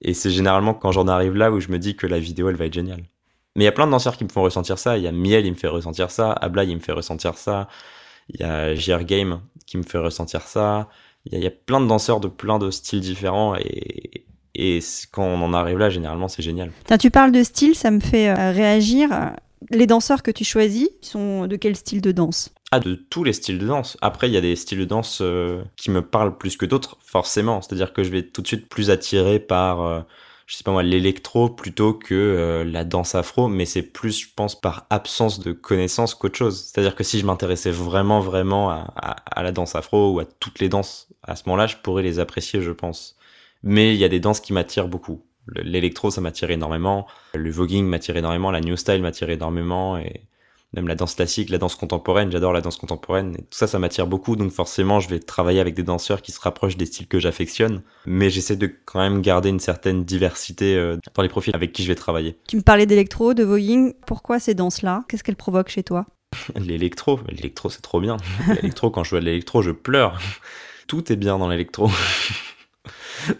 Et 0.01 0.13
c'est 0.13 0.31
généralement 0.31 0.75
quand 0.75 0.91
j'en 0.91 1.07
arrive 1.07 1.35
là 1.35 1.51
où 1.51 1.59
je 1.59 1.69
me 1.69 1.79
dis 1.79 1.95
que 1.95 2.07
la 2.07 2.19
vidéo, 2.19 2.49
elle 2.49 2.57
va 2.57 2.65
être 2.65 2.73
géniale. 2.73 3.03
Mais 3.55 3.63
il 3.63 3.65
y 3.65 3.69
a 3.69 3.71
plein 3.71 3.85
de 3.85 3.91
danseurs 3.91 4.17
qui 4.17 4.23
me 4.23 4.29
font 4.29 4.41
ressentir 4.41 4.79
ça. 4.79 4.97
Il 4.97 5.03
y 5.03 5.07
a 5.07 5.11
Miel, 5.11 5.45
il 5.45 5.51
me 5.51 5.57
fait 5.57 5.67
ressentir 5.67 6.11
ça. 6.11 6.31
Abla, 6.31 6.63
il 6.63 6.75
me 6.75 6.81
fait 6.81 6.91
ressentir 6.91 7.37
ça. 7.37 7.67
Il 8.29 8.39
y 8.39 8.43
a 8.43 8.73
JR 8.73 9.03
Game 9.03 9.41
qui 9.65 9.77
me 9.77 9.83
fait 9.83 9.97
ressentir 9.97 10.41
ça. 10.41 10.89
Il 11.25 11.33
y, 11.33 11.35
a, 11.35 11.39
il 11.39 11.43
y 11.43 11.47
a 11.47 11.51
plein 11.51 11.79
de 11.79 11.87
danseurs 11.87 12.19
de 12.19 12.27
plein 12.27 12.59
de 12.59 12.71
styles 12.71 12.99
différents 12.99 13.55
et, 13.55 14.25
et 14.55 14.79
quand 15.11 15.23
on 15.23 15.41
en 15.41 15.53
arrive 15.53 15.77
là, 15.77 15.89
généralement, 15.89 16.27
c'est 16.27 16.43
génial. 16.43 16.71
tu 16.99 17.09
parles 17.09 17.31
de 17.31 17.43
style, 17.43 17.75
ça 17.75 17.91
me 17.91 17.99
fait 17.99 18.29
euh, 18.29 18.51
réagir. 18.51 19.09
Les 19.71 19.87
danseurs 19.87 20.21
que 20.21 20.31
tu 20.31 20.43
choisis 20.43 20.89
sont 21.01 21.47
de 21.47 21.55
quel 21.55 21.75
style 21.75 22.01
de 22.01 22.11
danse? 22.11 22.53
Ah, 22.71 22.79
de 22.79 22.95
tous 22.95 23.23
les 23.23 23.33
styles 23.33 23.59
de 23.59 23.67
danse. 23.67 23.97
Après, 24.01 24.27
il 24.29 24.33
y 24.33 24.37
a 24.37 24.41
des 24.41 24.55
styles 24.55 24.79
de 24.79 24.85
danse 24.85 25.19
euh, 25.21 25.63
qui 25.75 25.89
me 25.89 26.01
parlent 26.01 26.37
plus 26.37 26.57
que 26.57 26.65
d'autres, 26.65 26.97
forcément. 27.01 27.61
C'est-à-dire 27.61 27.93
que 27.93 28.03
je 28.03 28.09
vais 28.09 28.23
tout 28.23 28.41
de 28.41 28.47
suite 28.47 28.67
plus 28.67 28.89
attiré 28.89 29.39
par 29.39 29.81
euh, 29.81 30.01
je 30.45 30.55
sais 30.55 30.63
pas 30.63 30.71
moi, 30.71 30.83
l'électro 30.83 31.49
plutôt 31.49 31.93
que 31.93 32.13
euh, 32.13 32.63
la 32.63 32.83
danse 32.83 33.15
afro, 33.15 33.47
mais 33.47 33.65
c'est 33.65 33.81
plus, 33.81 34.21
je 34.21 34.27
pense, 34.35 34.59
par 34.59 34.85
absence 34.89 35.39
de 35.39 35.51
connaissance 35.51 36.15
qu'autre 36.15 36.37
chose. 36.37 36.59
C'est-à-dire 36.59 36.95
que 36.95 37.03
si 37.03 37.19
je 37.19 37.25
m'intéressais 37.25 37.71
vraiment, 37.71 38.19
vraiment 38.19 38.69
à, 38.69 38.93
à, 38.95 39.43
la 39.43 39.51
danse 39.51 39.75
afro 39.75 40.11
ou 40.11 40.19
à 40.19 40.25
toutes 40.25 40.59
les 40.59 40.69
danses, 40.69 41.07
à 41.23 41.35
ce 41.35 41.43
moment-là, 41.47 41.67
je 41.67 41.77
pourrais 41.77 42.03
les 42.03 42.19
apprécier, 42.19 42.61
je 42.61 42.71
pense. 42.71 43.15
Mais 43.63 43.93
il 43.93 43.99
y 43.99 44.03
a 44.03 44.09
des 44.09 44.19
danses 44.19 44.41
qui 44.41 44.53
m'attirent 44.53 44.89
beaucoup. 44.89 45.23
L'électro, 45.47 46.11
ça 46.11 46.21
m'attire 46.21 46.51
énormément. 46.51 47.07
Le 47.33 47.51
voguing 47.51 47.85
m'attire 47.85 48.15
énormément. 48.17 48.51
La 48.51 48.61
new 48.61 48.75
style 48.77 49.01
m'attire 49.01 49.29
énormément. 49.29 49.97
Et 49.97 50.23
même 50.73 50.87
la 50.87 50.95
danse 50.95 51.15
classique, 51.15 51.49
la 51.49 51.59
danse 51.59 51.75
contemporaine. 51.75 52.31
J'adore 52.31 52.51
la 52.51 52.61
danse 52.61 52.77
contemporaine. 52.77 53.35
Et 53.35 53.41
tout 53.41 53.57
ça, 53.57 53.67
ça 53.67 53.79
m'attire 53.79 54.07
beaucoup. 54.07 54.35
Donc 54.35 54.51
forcément, 54.51 54.99
je 54.99 55.07
vais 55.07 55.19
travailler 55.19 55.59
avec 55.59 55.75
des 55.75 55.83
danseurs 55.83 56.21
qui 56.21 56.31
se 56.31 56.39
rapprochent 56.39 56.77
des 56.77 56.85
styles 56.85 57.07
que 57.07 57.19
j'affectionne. 57.19 57.83
Mais 58.05 58.29
j'essaie 58.29 58.55
de 58.55 58.67
quand 58.85 58.99
même 58.99 59.21
garder 59.21 59.49
une 59.49 59.59
certaine 59.59 60.03
diversité 60.03 60.75
euh, 60.75 60.97
dans 61.13 61.21
les 61.21 61.29
profils 61.29 61.55
avec 61.55 61.73
qui 61.73 61.83
je 61.83 61.87
vais 61.87 61.95
travailler. 61.95 62.37
Tu 62.47 62.57
me 62.57 62.61
parlais 62.61 62.85
d'électro, 62.85 63.33
de 63.33 63.43
voguing. 63.43 63.93
Pourquoi 64.07 64.39
ces 64.39 64.55
danses-là? 64.55 65.03
Qu'est-ce 65.07 65.23
qu'elles 65.23 65.35
provoquent 65.35 65.69
chez 65.69 65.83
toi? 65.83 66.05
L'électro, 66.55 67.19
l'électro 67.29 67.69
c'est 67.69 67.81
trop 67.81 68.01
bien. 68.01 68.17
L'électro, 68.47 68.89
quand 68.89 69.03
je 69.03 69.11
vois 69.11 69.19
de 69.19 69.25
l'électro, 69.25 69.61
je 69.61 69.71
pleure. 69.71 70.19
Tout 70.87 71.11
est 71.11 71.15
bien 71.15 71.37
dans 71.37 71.47
l'électro. 71.47 71.89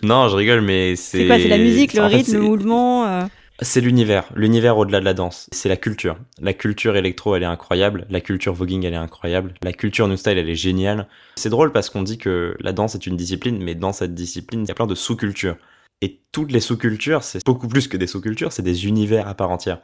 non, 0.03 0.29
je 0.29 0.35
rigole, 0.35 0.61
mais 0.61 0.95
c'est. 0.95 1.19
C'est 1.19 1.27
quoi? 1.27 1.37
C'est 1.37 1.47
la 1.47 1.57
musique, 1.57 1.93
le 1.93 2.03
rythme, 2.03 2.33
le 2.33 2.41
mouvement 2.41 3.05
euh 3.07 3.23
C'est 3.61 3.81
l'univers, 3.81 4.25
l'univers 4.35 4.77
au-delà 4.77 4.99
de 4.99 5.05
la 5.05 5.13
danse. 5.13 5.47
C'est 5.51 5.69
la 5.69 5.77
culture. 5.77 6.17
La 6.41 6.53
culture 6.53 6.95
électro, 6.95 7.35
elle 7.35 7.43
est 7.43 7.47
incroyable. 7.47 8.05
La 8.09 8.19
culture 8.19 8.53
voguing, 8.53 8.83
elle 8.83 8.93
est 8.93 8.97
incroyable. 8.97 9.53
La 9.61 9.73
culture 9.73 10.07
new 10.07 10.17
style, 10.17 10.37
elle 10.37 10.49
est 10.49 10.55
géniale. 10.55 11.07
C'est 11.35 11.49
drôle 11.49 11.71
parce 11.71 11.89
qu'on 11.89 12.01
dit 12.01 12.17
que 12.17 12.57
la 12.59 12.71
danse 12.71 12.95
est 12.95 13.05
une 13.05 13.15
discipline, 13.15 13.63
mais 13.63 13.75
dans 13.75 13.93
cette 13.93 14.15
discipline, 14.15 14.61
il 14.63 14.67
y 14.67 14.71
a 14.71 14.75
plein 14.75 14.87
de 14.87 14.95
sous-cultures. 14.95 15.57
Et 16.01 16.19
toutes 16.31 16.51
les 16.51 16.59
sous-cultures, 16.59 17.23
c'est 17.23 17.45
beaucoup 17.45 17.67
plus 17.67 17.87
que 17.87 17.95
des 17.95 18.07
sous-cultures, 18.07 18.51
c'est 18.51 18.63
des 18.63 18.87
univers 18.87 19.27
à 19.27 19.35
part 19.35 19.51
entière. 19.51 19.79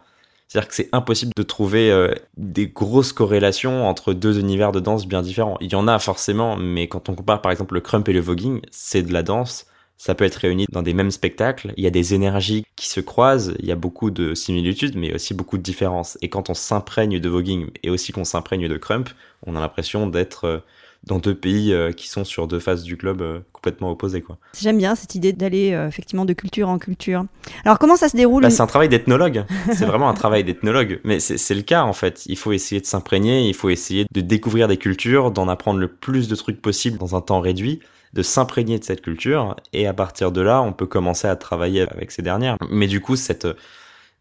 C'est-à-dire 0.47 0.67
que 0.67 0.75
c'est 0.75 0.89
impossible 0.91 1.31
de 1.38 1.43
trouver 1.43 1.91
euh, 1.91 2.11
des 2.35 2.67
grosses 2.67 3.13
corrélations 3.13 3.88
entre 3.88 4.13
deux 4.13 4.39
univers 4.39 4.71
de 4.71 4.79
danse 4.79 5.05
bien 5.05 5.21
différents. 5.21 5.57
Il 5.61 5.71
y 5.71 5.75
en 5.75 5.88
a 5.88 5.99
forcément, 5.99 6.57
mais 6.57 6.88
quand 6.88 7.07
on 7.07 7.13
compare 7.13 7.43
par 7.43 7.51
exemple 7.51 7.75
le 7.75 7.81
crump 7.81 8.09
et 8.09 8.13
le 8.13 8.19
voguing, 8.19 8.61
c'est 8.71 9.03
de 9.03 9.13
la 9.13 9.21
danse. 9.21 9.67
Ça 9.99 10.15
peut 10.15 10.23
être 10.23 10.35
réuni 10.37 10.65
dans 10.71 10.81
des 10.81 10.93
mêmes 10.93 11.11
spectacles. 11.11 11.73
Il 11.75 11.83
y 11.83 11.87
a 11.87 11.89
des 11.89 12.13
énergies 12.13 12.63
qui 12.77 12.87
se 12.87 13.01
croisent. 13.01 13.53
Il 13.59 13.65
y 13.65 13.71
a 13.71 13.75
beaucoup 13.75 14.11
de 14.11 14.33
similitudes, 14.33 14.95
mais 14.95 15.13
aussi 15.13 15.33
beaucoup 15.33 15.57
de 15.57 15.61
différences. 15.61 16.17
Et 16.21 16.29
quand 16.29 16.49
on 16.49 16.53
s'imprègne 16.53 17.19
de 17.19 17.29
voguing 17.29 17.69
et 17.83 17.89
aussi 17.89 18.13
qu'on 18.13 18.23
s'imprègne 18.23 18.69
de 18.69 18.77
crump, 18.77 19.09
on 19.45 19.57
a 19.57 19.59
l'impression 19.59 20.07
d'être 20.07 20.45
euh, 20.45 20.59
dans 21.03 21.19
deux 21.19 21.35
pays 21.35 21.73
euh, 21.73 21.91
qui 21.91 22.09
sont 22.09 22.23
sur 22.23 22.47
deux 22.47 22.59
faces 22.59 22.83
du 22.83 22.95
globe 22.95 23.21
euh, 23.21 23.39
complètement 23.53 23.89
opposés. 23.89 24.21
Quoi. 24.21 24.37
J'aime 24.59 24.77
bien 24.77 24.95
cette 24.95 25.15
idée 25.15 25.33
d'aller 25.33 25.73
euh, 25.73 25.87
effectivement 25.87 26.25
de 26.25 26.33
culture 26.33 26.69
en 26.69 26.77
culture. 26.77 27.25
Alors 27.65 27.79
comment 27.79 27.95
ça 27.95 28.09
se 28.09 28.17
déroule 28.17 28.43
bah, 28.43 28.49
C'est 28.49 28.61
un 28.61 28.67
travail 28.67 28.89
d'ethnologue, 28.89 29.45
c'est 29.73 29.85
vraiment 29.85 30.09
un 30.09 30.13
travail 30.13 30.43
d'ethnologue, 30.43 30.99
mais 31.03 31.19
c'est 31.19 31.55
le 31.55 31.61
cas 31.61 31.83
en 31.83 31.93
fait. 31.93 32.25
Il 32.25 32.37
faut 32.37 32.51
essayer 32.51 32.81
de 32.81 32.85
s'imprégner, 32.85 33.47
il 33.47 33.53
faut 33.53 33.69
essayer 33.69 34.05
de 34.11 34.21
découvrir 34.21 34.67
des 34.67 34.77
cultures, 34.77 35.31
d'en 35.31 35.47
apprendre 35.47 35.79
le 35.79 35.87
plus 35.87 36.27
de 36.27 36.35
trucs 36.35 36.61
possible 36.61 36.97
dans 36.97 37.15
un 37.15 37.21
temps 37.21 37.39
réduit 37.39 37.79
de 38.13 38.23
s'imprégner 38.23 38.79
de 38.79 38.83
cette 38.83 39.01
culture 39.01 39.55
et 39.71 39.85
à 39.85 39.93
partir 39.93 40.31
de 40.31 40.41
là 40.41 40.63
on 40.63 40.73
peut 40.73 40.87
commencer 40.87 41.27
à 41.27 41.35
travailler 41.35 41.81
avec 41.81 42.09
ces 42.09 42.23
dernières 42.23 42.57
mais 42.71 42.87
du 42.87 43.01
coup 43.01 43.15
cette 43.15 43.47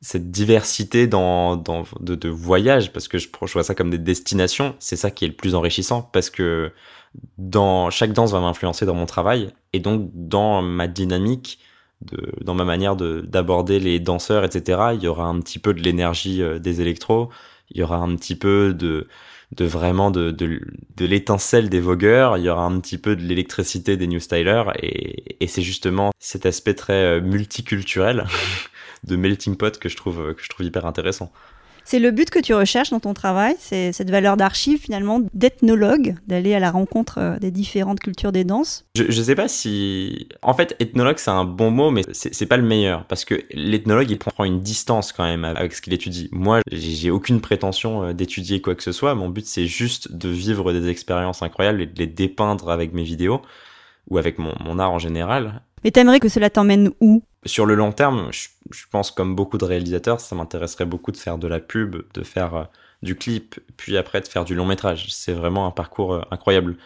cette 0.00 0.30
diversité 0.30 1.06
dans, 1.06 1.56
dans 1.56 1.84
de, 2.00 2.14
de 2.14 2.28
voyages 2.28 2.92
parce 2.92 3.08
que 3.08 3.18
je, 3.18 3.28
je 3.46 3.52
vois 3.52 3.64
ça 3.64 3.74
comme 3.74 3.90
des 3.90 3.98
destinations 3.98 4.76
c'est 4.78 4.96
ça 4.96 5.10
qui 5.10 5.24
est 5.24 5.28
le 5.28 5.34
plus 5.34 5.54
enrichissant 5.54 6.02
parce 6.02 6.30
que 6.30 6.72
dans 7.36 7.90
chaque 7.90 8.12
danse 8.12 8.32
va 8.32 8.40
m'influencer 8.40 8.86
dans 8.86 8.94
mon 8.94 9.06
travail 9.06 9.50
et 9.72 9.80
donc 9.80 10.10
dans 10.14 10.62
ma 10.62 10.86
dynamique 10.86 11.58
de, 12.02 12.32
dans 12.44 12.54
ma 12.54 12.64
manière 12.64 12.94
de 12.94 13.22
d'aborder 13.22 13.80
les 13.80 13.98
danseurs 13.98 14.44
etc 14.44 14.90
il 14.94 15.02
y 15.02 15.08
aura 15.08 15.24
un 15.24 15.40
petit 15.40 15.58
peu 15.58 15.74
de 15.74 15.80
l'énergie 15.80 16.42
euh, 16.42 16.60
des 16.60 16.80
électros 16.80 17.28
il 17.70 17.78
y 17.78 17.82
aura 17.82 17.96
un 17.96 18.14
petit 18.14 18.36
peu 18.36 18.74
de 18.74 19.08
de 19.52 19.64
vraiment 19.64 20.10
de, 20.10 20.30
de, 20.30 20.60
de 20.96 21.06
l'étincelle 21.06 21.70
des 21.70 21.80
vogueurs, 21.80 22.36
il 22.36 22.44
y 22.44 22.50
aura 22.50 22.64
un 22.64 22.80
petit 22.80 22.98
peu 22.98 23.16
de 23.16 23.22
l'électricité 23.22 23.96
des 23.96 24.06
new 24.06 24.20
stylers 24.20 24.72
et, 24.82 25.42
et 25.42 25.46
c'est 25.46 25.62
justement 25.62 26.12
cet 26.18 26.44
aspect 26.44 26.74
très 26.74 26.92
euh, 26.92 27.20
multiculturel 27.22 28.26
de 29.04 29.16
melting 29.16 29.56
pot 29.56 29.78
que 29.78 29.88
je 29.88 29.96
trouve 29.96 30.34
que 30.34 30.42
je 30.42 30.48
trouve 30.48 30.66
hyper 30.66 30.86
intéressant. 30.86 31.32
C'est 31.90 32.00
le 32.00 32.10
but 32.10 32.28
que 32.28 32.38
tu 32.38 32.52
recherches 32.52 32.90
dans 32.90 33.00
ton 33.00 33.14
travail, 33.14 33.54
c'est 33.58 33.92
cette 33.92 34.10
valeur 34.10 34.36
d'archive 34.36 34.78
finalement 34.78 35.22
d'ethnologue, 35.32 36.16
d'aller 36.26 36.52
à 36.52 36.58
la 36.58 36.70
rencontre 36.70 37.16
euh, 37.16 37.38
des 37.38 37.50
différentes 37.50 37.98
cultures 37.98 38.30
des 38.30 38.44
danses? 38.44 38.84
Je, 38.94 39.04
je 39.08 39.22
sais 39.22 39.34
pas 39.34 39.48
si, 39.48 40.28
en 40.42 40.52
fait, 40.52 40.76
ethnologue 40.80 41.16
c'est 41.16 41.30
un 41.30 41.46
bon 41.46 41.70
mot, 41.70 41.90
mais 41.90 42.02
c'est 42.12 42.44
pas 42.44 42.58
le 42.58 42.62
meilleur 42.62 43.06
parce 43.06 43.24
que 43.24 43.42
l'ethnologue 43.54 44.10
il 44.10 44.18
prend 44.18 44.44
une 44.44 44.60
distance 44.60 45.12
quand 45.12 45.24
même 45.24 45.46
avec 45.46 45.72
ce 45.72 45.80
qu'il 45.80 45.94
étudie. 45.94 46.28
Moi, 46.30 46.60
j'ai 46.70 47.10
aucune 47.10 47.40
prétention 47.40 48.02
euh, 48.02 48.12
d'étudier 48.12 48.60
quoi 48.60 48.74
que 48.74 48.82
ce 48.82 48.92
soit. 48.92 49.14
Mon 49.14 49.30
but 49.30 49.46
c'est 49.46 49.66
juste 49.66 50.12
de 50.12 50.28
vivre 50.28 50.74
des 50.74 50.90
expériences 50.90 51.40
incroyables 51.40 51.80
et 51.80 51.86
de 51.86 51.98
les 51.98 52.06
dépeindre 52.06 52.68
avec 52.68 52.92
mes 52.92 53.02
vidéos 53.02 53.40
ou 54.10 54.18
avec 54.18 54.38
mon, 54.38 54.52
mon 54.62 54.78
art 54.78 54.92
en 54.92 54.98
général. 54.98 55.62
Mais 55.84 55.90
t'aimerais 55.90 56.20
que 56.20 56.28
cela 56.28 56.50
t'emmène 56.50 56.90
où? 57.00 57.22
Sur 57.46 57.64
le 57.64 57.76
long 57.76 57.92
terme, 57.92 58.28
je, 58.30 58.48
je, 58.70 58.84
pense 58.90 59.10
comme 59.10 59.34
beaucoup 59.34 59.58
de 59.58 59.64
réalisateurs, 59.64 60.20
ça 60.20 60.36
m'intéresserait 60.36 60.86
beaucoup 60.86 61.12
de 61.12 61.16
faire 61.16 61.38
de 61.38 61.46
la 61.48 61.60
pub, 61.60 61.96
de 62.14 62.22
faire 62.22 62.54
euh, 62.54 62.64
du 63.02 63.16
clip, 63.16 63.60
puis 63.76 63.96
après 63.96 64.20
de 64.20 64.28
faire 64.28 64.44
du 64.44 64.54
long 64.54 64.66
métrage. 64.66 65.06
C'est 65.10 65.32
vraiment 65.32 65.66
un 65.66 65.70
parcours 65.70 66.14
euh, 66.14 66.22
incroyable. 66.30 66.76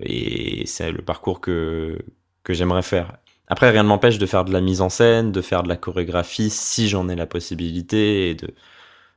Et 0.00 0.66
c'est 0.66 0.92
le 0.92 1.02
parcours 1.02 1.40
que, 1.40 1.98
j'aimerais 2.48 2.82
faire. 2.82 3.16
Après, 3.48 3.70
rien 3.70 3.82
ne 3.82 3.88
m'empêche 3.88 4.18
de 4.18 4.26
faire 4.26 4.44
de 4.44 4.52
la 4.52 4.60
mise 4.60 4.80
en 4.80 4.88
scène, 4.88 5.32
de 5.32 5.40
faire 5.42 5.62
de 5.62 5.68
la 5.68 5.76
chorégraphie, 5.76 6.50
si 6.50 6.88
j'en 6.88 7.08
ai 7.08 7.16
la 7.16 7.26
possibilité, 7.26 8.30
et 8.30 8.34
de, 8.34 8.48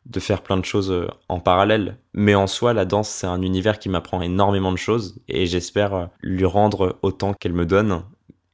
de 0.05 0.19
faire 0.19 0.43
plein 0.43 0.57
de 0.57 0.65
choses 0.65 0.91
euh, 0.91 1.07
en 1.29 1.39
parallèle. 1.39 1.97
Mais 2.13 2.35
en 2.35 2.47
soi, 2.47 2.73
la 2.73 2.85
danse, 2.85 3.09
c'est 3.09 3.27
un 3.27 3.41
univers 3.41 3.79
qui 3.79 3.89
m'apprend 3.89 4.21
énormément 4.21 4.71
de 4.71 4.77
choses, 4.77 5.19
et 5.27 5.45
j'espère 5.45 6.09
lui 6.21 6.45
rendre 6.45 6.99
autant 7.01 7.33
qu'elle 7.33 7.53
me 7.53 7.65
donne, 7.65 8.03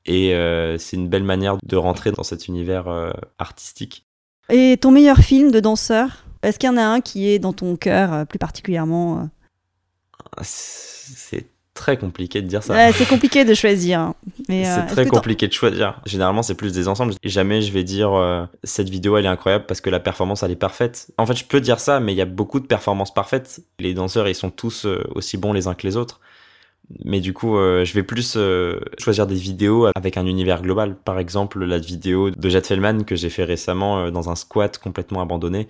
et 0.06 0.34
euh, 0.34 0.78
c'est 0.78 0.98
une 0.98 1.08
belle 1.08 1.24
manière 1.24 1.58
de 1.64 1.76
rentrer 1.76 2.12
dans 2.12 2.24
cet 2.24 2.48
univers 2.48 2.88
euh, 2.88 3.12
artistique. 3.40 4.06
Et 4.50 4.78
ton 4.80 4.92
meilleur 4.92 5.18
film 5.18 5.52
de 5.52 5.60
danseur? 5.60 6.26
Est-ce 6.42 6.60
qu'il 6.60 6.68
y 6.68 6.74
en 6.74 6.78
a 6.78 6.84
un 6.84 7.00
qui 7.02 7.30
est 7.30 7.40
dans 7.40 7.54
ton 7.54 7.76
cœur 7.78 8.14
euh, 8.14 8.26
plus 8.26 8.40
particulièrement 8.40 9.30
C'est 10.42 11.46
très 11.74 11.98
compliqué 11.98 12.42
de 12.42 12.48
dire 12.48 12.62
ça. 12.64 12.74
Ouais, 12.74 12.92
c'est 12.94 13.08
compliqué 13.08 13.46
de 13.46 13.54
choisir. 13.54 14.00
hein. 14.00 14.16
Euh, 14.50 14.64
c'est 14.64 14.94
très 14.94 15.06
compliqué 15.08 15.48
de 15.48 15.54
choisir. 15.54 16.02
Généralement, 16.06 16.44
c'est 16.44 16.56
plus 16.56 16.74
des 16.74 16.88
ensembles. 16.88 17.14
Jamais 17.24 17.62
je 17.62 17.72
vais 17.72 17.84
dire 17.84 18.14
euh, 18.14 18.46
cette 18.64 18.90
vidéo 18.90 19.18
elle 19.18 19.26
est 19.26 19.30
incroyable 19.30 19.66
parce 19.68 19.82
que 19.82 19.90
la 19.90 20.00
performance 20.00 20.44
elle 20.44 20.52
est 20.52 20.56
parfaite. 20.56 21.12
En 21.18 21.26
fait, 21.26 21.36
je 21.36 21.46
peux 21.46 21.62
dire 21.62 21.80
ça, 21.80 22.00
mais 22.00 22.14
il 22.14 22.18
y 22.18 22.22
a 22.22 22.26
beaucoup 22.26 22.60
de 22.60 22.68
performances 22.68 23.14
parfaites. 23.14 23.62
Les 23.80 23.94
danseurs 23.94 24.28
ils 24.28 24.36
sont 24.36 24.52
tous 24.52 24.86
euh, 24.86 25.04
aussi 25.16 25.38
bons 25.38 25.54
les 25.54 25.68
uns 25.68 25.74
que 25.74 25.88
les 25.88 25.98
autres. 25.98 26.20
Mais 27.04 27.20
du 27.20 27.34
coup, 27.34 27.58
euh, 27.58 27.86
je 27.86 27.94
vais 27.94 28.04
plus 28.04 28.36
euh, 28.38 28.80
choisir 28.98 29.28
des 29.28 29.36
vidéos 29.36 29.88
avec 29.96 30.18
un 30.18 30.26
univers 30.26 30.62
global. 30.62 30.96
Par 30.96 31.20
exemple, 31.20 31.64
la 31.64 31.78
vidéo 31.78 32.32
de 32.32 32.50
Jade 32.50 32.66
Fellman 32.66 33.04
que 33.04 33.16
j'ai 33.16 33.30
fait 33.30 33.44
récemment 33.44 34.00
euh, 34.00 34.12
dans 34.12 34.30
un 34.30 34.36
squat 34.36 34.78
complètement 34.78 35.22
abandonné. 35.22 35.68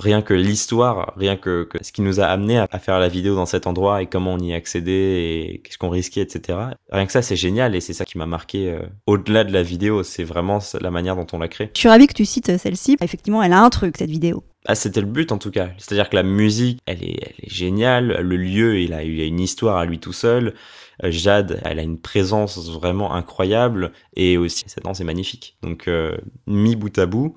Rien 0.00 0.22
que 0.22 0.34
l'histoire, 0.34 1.14
rien 1.16 1.36
que, 1.36 1.68
ce 1.80 1.92
qui 1.92 2.02
nous 2.02 2.18
a 2.18 2.24
amené 2.24 2.58
à, 2.58 2.66
faire 2.80 2.98
la 2.98 3.06
vidéo 3.06 3.36
dans 3.36 3.46
cet 3.46 3.68
endroit 3.68 4.02
et 4.02 4.06
comment 4.06 4.34
on 4.34 4.38
y 4.38 4.52
accédait 4.52 5.52
et 5.52 5.60
qu'est-ce 5.62 5.78
qu'on 5.78 5.88
risquait, 5.88 6.22
etc. 6.22 6.58
Rien 6.90 7.06
que 7.06 7.12
ça, 7.12 7.22
c'est 7.22 7.36
génial 7.36 7.76
et 7.76 7.80
c'est 7.80 7.92
ça 7.92 8.04
qui 8.04 8.18
m'a 8.18 8.26
marqué 8.26 8.76
au-delà 9.06 9.44
de 9.44 9.52
la 9.52 9.62
vidéo. 9.62 10.02
C'est 10.02 10.24
vraiment 10.24 10.58
la 10.80 10.90
manière 10.90 11.14
dont 11.14 11.28
on 11.32 11.38
l'a 11.38 11.46
créé. 11.46 11.70
Je 11.74 11.78
suis 11.78 11.88
ravie 11.88 12.08
que 12.08 12.12
tu 12.12 12.24
cites 12.24 12.56
celle-ci. 12.58 12.96
Effectivement, 13.00 13.40
elle 13.40 13.52
a 13.52 13.62
un 13.62 13.70
truc, 13.70 13.94
cette 13.96 14.10
vidéo. 14.10 14.42
Ah, 14.66 14.74
c'était 14.74 15.00
le 15.00 15.06
but 15.06 15.30
en 15.30 15.38
tout 15.38 15.50
cas. 15.50 15.68
C'est-à-dire 15.76 16.08
que 16.08 16.16
la 16.16 16.22
musique, 16.22 16.80
elle 16.86 17.02
est, 17.02 17.18
elle 17.22 17.44
est 17.44 17.52
géniale. 17.52 18.20
Le 18.20 18.36
lieu, 18.36 18.80
il 18.80 18.94
a, 18.94 19.02
il 19.02 19.20
a 19.20 19.24
une 19.24 19.40
histoire 19.40 19.76
à 19.76 19.84
lui 19.84 19.98
tout 19.98 20.12
seul. 20.12 20.54
Euh, 21.02 21.10
Jade, 21.10 21.60
elle 21.64 21.78
a 21.78 21.82
une 21.82 21.98
présence 21.98 22.70
vraiment 22.70 23.14
incroyable. 23.14 23.92
Et 24.16 24.38
aussi, 24.38 24.64
cette 24.66 24.84
danse 24.84 25.00
est 25.00 25.04
magnifique. 25.04 25.56
Donc, 25.62 25.86
euh, 25.86 26.16
mis 26.46 26.76
bout 26.76 26.96
à 26.98 27.04
bout, 27.06 27.36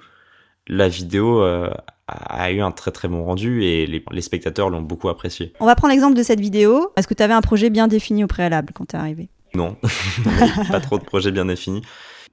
la 0.68 0.88
vidéo 0.88 1.42
euh, 1.42 1.70
a 2.08 2.52
eu 2.52 2.62
un 2.62 2.72
très 2.72 2.92
très 2.92 3.10
bon 3.10 3.26
rendu 3.26 3.64
et 3.64 3.86
les, 3.86 4.04
les 4.12 4.22
spectateurs 4.22 4.70
l'ont 4.70 4.82
beaucoup 4.82 5.10
apprécié. 5.10 5.52
On 5.60 5.66
va 5.66 5.76
prendre 5.76 5.94
l'exemple 5.94 6.16
de 6.16 6.24
cette 6.24 6.40
vidéo. 6.40 6.94
Est-ce 6.96 7.08
que 7.08 7.14
tu 7.14 7.24
avais 7.24 7.34
un 7.34 7.42
projet 7.42 7.70
bien 7.70 7.88
défini 7.88 8.24
au 8.24 8.28
préalable 8.28 8.72
quand 8.74 8.86
t'es 8.86 8.98
arrivé? 8.98 9.30
Non, 9.54 9.76
pas 10.72 10.80
trop 10.80 10.98
de 11.00 11.04
projets 11.04 11.32
bien 11.32 11.46
définis. 11.46 11.82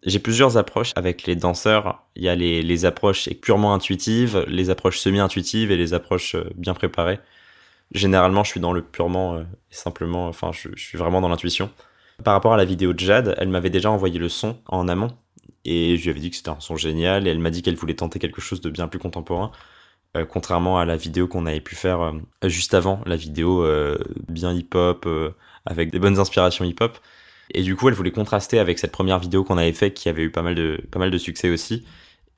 J'ai 0.05 0.19
plusieurs 0.19 0.59
approches 0.59 0.93
avec 0.97 1.25
les 1.25 1.35
danseurs. 1.35 2.05
Il 2.15 2.23
y 2.23 2.29
a 2.29 2.35
les, 2.35 2.85
approches 2.85 3.29
purement 3.41 3.73
intuitives, 3.73 4.45
les 4.49 4.69
approches 4.69 4.99
semi-intuitives 4.99 5.71
et 5.71 5.77
les 5.77 5.95
approches 5.95 6.35
euh, 6.35 6.51
bien 6.57 6.75
préparées. 6.75 7.21
Généralement, 7.93 8.45
je 8.45 8.51
suis 8.51 8.61
dans 8.61 8.73
le 8.73 8.83
purement, 8.83 9.37
euh, 9.37 9.43
et 9.43 9.75
simplement, 9.75 10.27
enfin, 10.29 10.51
je, 10.53 10.69
suis 10.77 10.99
vraiment 10.99 11.23
dans 11.23 11.31
l'intuition. 11.31 11.71
Par 12.23 12.35
rapport 12.35 12.53
à 12.53 12.59
la 12.59 12.67
vidéo 12.67 12.93
de 12.93 12.99
Jade, 12.99 13.35
elle 13.39 13.49
m'avait 13.49 13.71
déjà 13.71 13.91
envoyé 13.91 14.19
le 14.19 14.29
son 14.29 14.59
en 14.67 14.89
amont 14.89 15.09
et 15.65 15.97
je 15.97 16.05
lui 16.05 16.11
avais 16.11 16.21
dit 16.21 16.31
que 16.31 16.37
c'était 16.37 16.51
un 16.51 16.61
son 16.61 16.77
génial 16.77 17.27
et 17.27 17.31
elle 17.31 17.39
m'a 17.39 17.51
dit 17.51 17.63
qu'elle 17.63 17.75
voulait 17.75 17.95
tenter 17.95 18.19
quelque 18.19 18.43
chose 18.43 18.61
de 18.61 18.69
bien 18.69 18.89
plus 18.89 18.99
contemporain. 18.99 19.51
Euh, 20.17 20.27
contrairement 20.27 20.79
à 20.79 20.85
la 20.85 20.97
vidéo 20.97 21.27
qu'on 21.27 21.47
avait 21.47 21.63
pu 21.63 21.75
faire 21.75 22.13
juste 22.45 22.75
avant, 22.75 23.01
la 23.07 23.17
vidéo 23.17 23.67
bien 24.29 24.53
hip-hop, 24.53 25.09
avec 25.65 25.91
des 25.91 25.99
bonnes 25.99 26.19
inspirations 26.19 26.65
hip-hop. 26.67 26.99
Et 27.51 27.63
du 27.63 27.77
coup, 27.77 27.89
elle 27.89 27.95
voulait 27.95 28.11
contraster 28.11 28.59
avec 28.59 28.79
cette 28.79 28.93
première 28.93 29.19
vidéo 29.19 29.45
qu'on 29.45 29.59
avait 29.59 29.73
fait, 29.73 29.93
qui 29.93 30.09
avait 30.09 30.23
eu 30.23 30.31
pas 30.31 30.43
mal 30.43 30.55
de, 30.55 30.81
pas 30.91 30.99
mal 30.99 31.11
de 31.11 31.19
succès 31.19 31.51
aussi. 31.51 31.85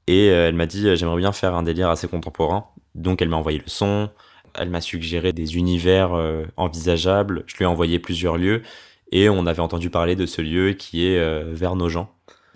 Et 0.06 0.30
euh, 0.30 0.48
elle 0.48 0.54
m'a 0.54 0.66
dit, 0.66 0.88
euh, 0.88 0.96
j'aimerais 0.96 1.18
bien 1.18 1.32
faire 1.32 1.54
un 1.54 1.62
délire 1.62 1.90
assez 1.90 2.08
contemporain. 2.08 2.66
Donc 2.94 3.22
elle 3.22 3.28
m'a 3.28 3.36
envoyé 3.36 3.58
le 3.58 3.68
son, 3.68 4.10
elle 4.54 4.70
m'a 4.70 4.80
suggéré 4.80 5.32
des 5.32 5.56
univers 5.56 6.14
euh, 6.14 6.44
envisageables, 6.56 7.44
je 7.46 7.56
lui 7.56 7.64
ai 7.64 7.66
envoyé 7.66 7.98
plusieurs 7.98 8.36
lieux, 8.36 8.62
et 9.12 9.28
on 9.28 9.46
avait 9.46 9.60
entendu 9.60 9.90
parler 9.90 10.16
de 10.16 10.26
ce 10.26 10.42
lieu 10.42 10.72
qui 10.72 11.06
est 11.06 11.18
euh, 11.18 11.44
vers 11.52 11.76
Nogent. 11.76 12.08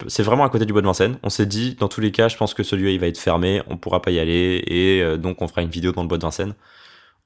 C'est 0.06 0.22
vraiment 0.22 0.44
à 0.44 0.48
côté 0.48 0.64
du 0.64 0.72
bois 0.72 0.80
de 0.80 0.86
Vincennes. 0.86 1.18
On 1.22 1.28
s'est 1.28 1.44
dit, 1.44 1.74
dans 1.74 1.88
tous 1.88 2.00
les 2.00 2.10
cas, 2.10 2.28
je 2.28 2.36
pense 2.36 2.54
que 2.54 2.62
celui-là, 2.62 2.90
il 2.90 3.00
va 3.00 3.06
être 3.06 3.18
fermé, 3.18 3.60
on 3.68 3.76
pourra 3.76 4.00
pas 4.00 4.10
y 4.10 4.18
aller, 4.18 4.64
et 4.66 5.18
donc 5.18 5.42
on 5.42 5.48
fera 5.48 5.60
une 5.60 5.68
vidéo 5.68 5.92
dans 5.92 6.00
le 6.00 6.08
bois 6.08 6.16
de 6.16 6.22
Vincennes. 6.22 6.54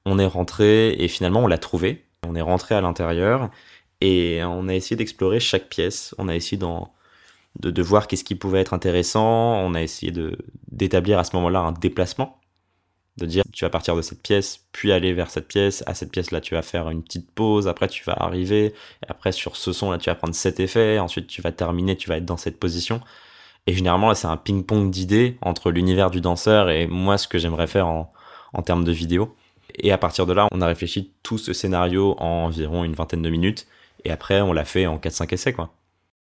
On 0.05 0.19
est 0.19 0.25
rentré, 0.25 0.89
et 0.89 1.07
finalement, 1.07 1.39
on 1.39 1.47
l'a 1.47 1.57
trouvé. 1.57 2.03
On 2.27 2.35
est 2.35 2.41
rentré 2.41 2.75
à 2.75 2.81
l'intérieur, 2.81 3.49
et 4.05 4.43
on 4.43 4.67
a 4.67 4.75
essayé 4.75 4.95
d'explorer 4.95 5.39
chaque 5.39 5.67
pièce. 5.67 6.13
On 6.19 6.27
a 6.27 6.35
essayé 6.35 6.57
de, 6.57 7.81
voir 7.81 8.07
qu'est-ce 8.07 8.23
qui 8.23 8.35
pouvait 8.35 8.59
être 8.59 8.73
intéressant. 8.73 9.55
On 9.65 9.73
a 9.73 9.81
essayé 9.81 10.13
d'établir 10.71 11.17
à 11.17 11.23
ce 11.23 11.35
moment-là 11.35 11.61
un 11.61 11.71
déplacement 11.71 12.39
de 13.17 13.25
dire 13.25 13.43
tu 13.53 13.63
vas 13.63 13.69
partir 13.69 13.95
de 13.95 14.01
cette 14.01 14.21
pièce, 14.21 14.67
puis 14.73 14.91
aller 14.91 15.13
vers 15.13 15.29
cette 15.31 15.47
pièce, 15.47 15.83
à 15.87 15.93
cette 15.93 16.11
pièce 16.11 16.31
là 16.31 16.41
tu 16.41 16.53
vas 16.53 16.61
faire 16.61 16.89
une 16.89 17.01
petite 17.01 17.31
pause, 17.31 17.69
après 17.69 17.87
tu 17.87 18.03
vas 18.03 18.11
arriver, 18.11 18.65
et 18.65 18.73
après 19.07 19.31
sur 19.31 19.55
ce 19.55 19.71
son 19.71 19.89
là 19.89 19.97
tu 19.97 20.09
vas 20.09 20.15
prendre 20.15 20.35
cet 20.35 20.59
effet, 20.59 20.99
ensuite 20.99 21.27
tu 21.27 21.41
vas 21.41 21.53
terminer, 21.53 21.95
tu 21.95 22.09
vas 22.09 22.17
être 22.17 22.25
dans 22.25 22.35
cette 22.35 22.59
position. 22.59 22.99
Et 23.67 23.73
généralement 23.73 24.13
c'est 24.15 24.27
un 24.27 24.35
ping-pong 24.35 24.91
d'idées 24.91 25.37
entre 25.41 25.71
l'univers 25.71 26.11
du 26.11 26.19
danseur 26.19 26.69
et 26.69 26.87
moi 26.87 27.17
ce 27.17 27.29
que 27.29 27.37
j'aimerais 27.37 27.67
faire 27.67 27.87
en 27.87 28.61
termes 28.65 28.83
de 28.83 28.91
vidéo. 28.91 29.33
Et 29.75 29.93
à 29.93 29.97
partir 29.97 30.25
de 30.25 30.33
là 30.33 30.49
on 30.51 30.59
a 30.59 30.67
réfléchi 30.67 31.13
tout 31.23 31.37
ce 31.37 31.53
scénario 31.53 32.17
en 32.19 32.47
environ 32.47 32.83
une 32.83 32.95
vingtaine 32.95 33.21
de 33.21 33.29
minutes, 33.29 33.65
et 34.05 34.11
après 34.11 34.41
on 34.41 34.53
l'a 34.53 34.65
fait 34.65 34.87
en 34.87 34.97
4-5 34.97 35.33
essais 35.33 35.53
quoi. 35.53 35.73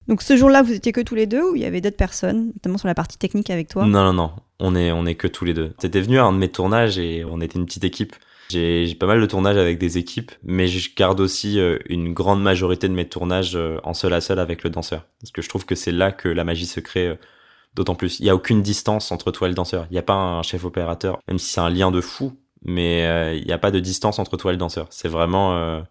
Donc 0.09 0.23
ce 0.23 0.37
jour-là, 0.37 0.63
vous 0.63 0.73
étiez 0.73 0.93
que 0.93 1.01
tous 1.01 1.15
les 1.15 1.27
deux 1.27 1.43
ou 1.43 1.57
il 1.57 1.63
y 1.63 1.65
avait 1.65 1.81
d'autres 1.81 1.97
personnes, 1.97 2.49
notamment 2.49 2.79
sur 2.79 2.89
la 2.89 2.95
partie 2.95 3.17
technique 3.17 3.51
avec 3.51 3.69
toi? 3.69 3.87
Non, 3.87 4.05
non, 4.05 4.13
non. 4.13 4.33
On 4.61 4.77
est, 4.77 4.93
on 4.93 5.07
est 5.07 5.15
que 5.15 5.27
tous 5.27 5.45
les 5.45 5.55
deux. 5.55 5.73
C'était 5.79 6.01
venu 6.01 6.19
à 6.19 6.25
un 6.25 6.33
de 6.33 6.39
mes 6.39 6.51
tournages 6.51 6.99
et 6.99 7.25
on 7.25 7.41
était 7.41 7.59
une 7.59 7.67
petite 7.67 7.85
équipe. 7.85 8.15
J'ai 8.51 8.95
pas 8.95 9.07
mal 9.07 9.21
de 9.21 9.27
tournages 9.27 9.57
avec 9.57 9.79
des 9.79 9.97
équipes, 9.97 10.31
mais 10.43 10.67
je 10.69 10.95
garde 10.95 11.21
aussi 11.21 11.59
euh, 11.59 11.79
une 11.89 12.13
grande 12.13 12.43
majorité 12.43 12.89
de 12.89 12.93
mes 12.93 13.09
tournages 13.09 13.57
euh, 13.57 13.79
en 13.85 13.95
seul 13.95 14.13
à 14.13 14.21
seul 14.21 14.39
avec 14.39 14.63
le 14.63 14.71
danseur. 14.71 15.07
Parce 15.21 15.33
que 15.33 15.41
je 15.41 15.49
trouve 15.49 15.65
que 15.65 15.75
c'est 15.75 15.93
là 15.93 16.13
que 16.13 16.29
la 16.29 16.45
magie 16.45 16.67
se 16.67 16.81
crée 16.81 17.09
euh, 17.09 17.15
d'autant 17.75 17.95
plus. 17.95 18.21
Il 18.21 18.25
n'y 18.25 18.31
a 18.31 18.35
aucune 18.35 18.61
distance 18.61 19.11
entre 19.11 19.31
toi 19.31 19.49
et 19.49 19.51
le 19.51 19.55
danseur. 19.55 19.87
Il 19.91 19.95
n'y 19.95 19.99
a 19.99 20.03
pas 20.03 20.15
un 20.15 20.43
chef 20.43 20.65
opérateur, 20.65 21.19
même 21.27 21.39
si 21.39 21.51
c'est 21.51 21.61
un 21.61 21.71
lien 21.71 21.91
de 21.91 22.03
fou, 22.03 22.39
mais 22.63 23.37
il 23.37 23.45
n'y 23.45 23.53
a 23.53 23.59
pas 23.59 23.71
de 23.71 23.81
distance 23.81 24.19
entre 24.19 24.37
toi 24.37 24.53
et 24.53 24.55
le 24.55 24.59
danseur. 24.59 24.87
C'est 24.91 25.09
vraiment 25.09 25.83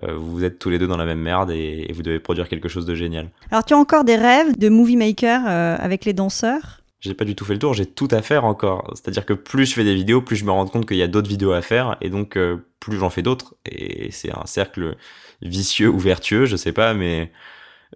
vous 0.00 0.42
êtes 0.42 0.58
tous 0.58 0.70
les 0.70 0.78
deux 0.78 0.86
dans 0.86 0.96
la 0.96 1.04
même 1.04 1.20
merde 1.20 1.50
et, 1.50 1.90
vous 1.92 2.02
devez 2.02 2.18
produire 2.18 2.48
quelque 2.48 2.68
chose 2.68 2.86
de 2.86 2.94
génial. 2.94 3.30
Alors 3.50 3.64
tu 3.64 3.74
as 3.74 3.76
encore 3.76 4.04
des 4.04 4.16
rêves 4.16 4.56
de 4.58 4.68
movie 4.68 4.96
maker 4.96 5.42
euh, 5.46 5.76
avec 5.78 6.04
les 6.04 6.12
danseurs? 6.12 6.80
J'ai 7.00 7.14
pas 7.14 7.24
du 7.24 7.34
tout 7.34 7.44
fait 7.44 7.54
le 7.54 7.58
tour, 7.58 7.74
j'ai 7.74 7.86
tout 7.86 8.08
à 8.10 8.22
faire 8.22 8.44
encore. 8.44 8.88
C'est-à-dire 8.94 9.26
que 9.26 9.34
plus 9.34 9.66
je 9.66 9.74
fais 9.74 9.84
des 9.84 9.94
vidéos, 9.94 10.22
plus 10.22 10.36
je 10.36 10.44
me 10.44 10.52
rends 10.52 10.66
compte 10.66 10.86
qu'il 10.86 10.96
y 10.96 11.02
a 11.02 11.08
d'autres 11.08 11.28
vidéos 11.28 11.52
à 11.52 11.60
faire, 11.60 11.96
et 12.00 12.10
donc 12.10 12.36
euh, 12.36 12.58
plus 12.80 12.96
j'en 12.96 13.10
fais 13.10 13.22
d'autres. 13.22 13.54
Et 13.66 14.10
c'est 14.12 14.30
un 14.30 14.46
cercle 14.46 14.96
vicieux 15.42 15.88
ou 15.88 15.98
vertueux, 15.98 16.46
je 16.46 16.56
sais 16.56 16.72
pas, 16.72 16.94
mais 16.94 17.32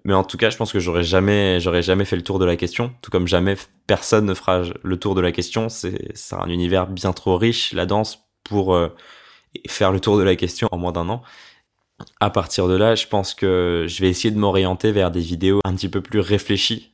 mais 0.04 0.12
en 0.12 0.24
tout 0.24 0.37
cas, 0.37 0.50
je 0.50 0.56
pense 0.56 0.72
que 0.72 0.80
j'aurais 0.80 1.04
jamais 1.04 1.61
j'aurais 1.61 1.82
jamais 1.82 2.04
fait 2.04 2.16
le 2.16 2.22
tour 2.22 2.38
de 2.38 2.44
la 2.44 2.56
question, 2.56 2.92
tout 3.00 3.11
comme 3.11 3.28
jamais 3.28 3.56
personne 3.87 4.26
ne 4.26 4.35
fera 4.35 4.62
le 4.82 4.96
tour 4.98 5.14
de 5.14 5.20
la 5.20 5.32
question. 5.32 5.68
C'est 5.68 6.11
c'est 6.14 6.35
un 6.35 6.48
univers 6.48 6.88
bien 6.88 7.12
trop 7.12 7.38
riche 7.38 7.72
la 7.72 7.87
danse 7.87 8.26
pour 8.42 8.76
faire 9.68 9.92
le 9.92 10.00
tour 10.00 10.18
de 10.18 10.22
la 10.22 10.37
question 10.37 10.68
en 10.72 10.78
moins 10.78 10.92
d'un 10.92 11.09
an 11.09 11.22
à 12.20 12.30
partir 12.30 12.68
de 12.68 12.76
là, 12.76 12.94
je 12.94 13.06
pense 13.06 13.35
que 13.35 13.87
je 13.88 14.00
vais 14.00 14.09
essayer 14.09 14.30
de 14.30 14.38
m'orienter 14.38 14.92
vers 14.92 15.11
des 15.11 15.20
vidéos 15.20 15.61
un 15.64 15.74
petit 15.74 15.88
peu 15.88 16.00
plus 16.00 16.20
réfléchies 16.20 16.92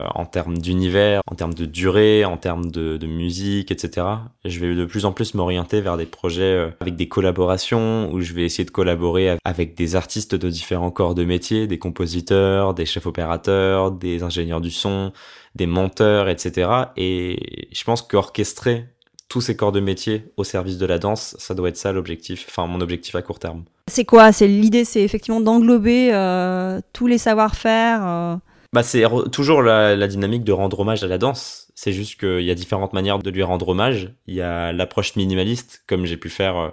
euh, 0.00 0.06
en 0.14 0.24
termes 0.24 0.56
d'univers, 0.56 1.20
en 1.30 1.34
termes 1.34 1.52
de 1.52 1.66
durée, 1.66 2.24
en 2.24 2.38
termes 2.38 2.70
de, 2.70 2.98
musique, 3.06 3.70
etc. 3.70 4.06
Je 4.44 4.58
vais 4.58 4.74
de 4.74 4.84
plus 4.84 5.04
en 5.04 5.12
plus 5.12 5.34
m'orienter 5.34 5.80
vers 5.80 5.96
des 5.96 6.06
projets 6.06 6.42
euh, 6.42 6.70
avec 6.80 6.96
des 6.96 7.08
collaborations 7.08 8.10
où 8.10 8.20
je 8.20 8.32
vais 8.32 8.44
essayer 8.44 8.64
de 8.64 8.70
collaborer 8.70 9.36
avec 9.44 9.74
des 9.74 9.94
artistes 9.94 10.34
de 10.34 10.48
différents 10.48 10.90
corps 10.90 11.14
de 11.14 11.24
métier, 11.24 11.66
des 11.66 11.78
compositeurs, 11.78 12.72
des 12.72 12.86
chefs 12.86 13.06
opérateurs, 13.06 13.92
des 13.92 14.22
ingénieurs 14.22 14.60
du 14.62 14.70
son, 14.70 15.12
des 15.54 15.66
monteurs, 15.66 16.28
etc. 16.28 16.70
Et 16.96 17.68
je 17.72 17.84
pense 17.84 18.00
qu'orchestrer 18.02 18.86
tous 19.32 19.40
ces 19.40 19.56
corps 19.56 19.72
de 19.72 19.80
métier 19.80 20.26
au 20.36 20.44
service 20.44 20.76
de 20.76 20.84
la 20.84 20.98
danse, 20.98 21.34
ça 21.38 21.54
doit 21.54 21.70
être 21.70 21.78
ça 21.78 21.90
l'objectif, 21.90 22.44
enfin 22.50 22.66
mon 22.66 22.82
objectif 22.82 23.14
à 23.14 23.22
court 23.22 23.38
terme. 23.38 23.64
C'est 23.88 24.04
quoi? 24.04 24.30
C'est 24.30 24.46
l'idée, 24.46 24.84
c'est 24.84 25.00
effectivement 25.00 25.40
d'englober 25.40 26.10
euh, 26.12 26.82
tous 26.92 27.06
les 27.06 27.16
savoir-faire. 27.16 28.06
Euh. 28.06 28.36
Bah 28.74 28.82
c'est 28.82 29.04
toujours 29.30 29.62
la, 29.62 30.06
dynamique 30.06 30.44
de 30.44 30.52
rendre 30.52 30.78
hommage 30.80 31.02
à 31.02 31.06
la 31.06 31.16
danse. 31.16 31.72
C'est 31.74 31.94
juste 31.94 32.20
qu'il 32.20 32.42
y 32.42 32.50
a 32.50 32.54
différentes 32.54 32.92
manières 32.92 33.20
de 33.20 33.30
lui 33.30 33.42
rendre 33.42 33.68
hommage. 33.68 34.12
Il 34.26 34.34
y 34.34 34.42
a 34.42 34.70
l'approche 34.70 35.16
minimaliste, 35.16 35.82
comme 35.86 36.04
j'ai 36.04 36.18
pu 36.18 36.28
faire 36.28 36.58
euh, 36.58 36.68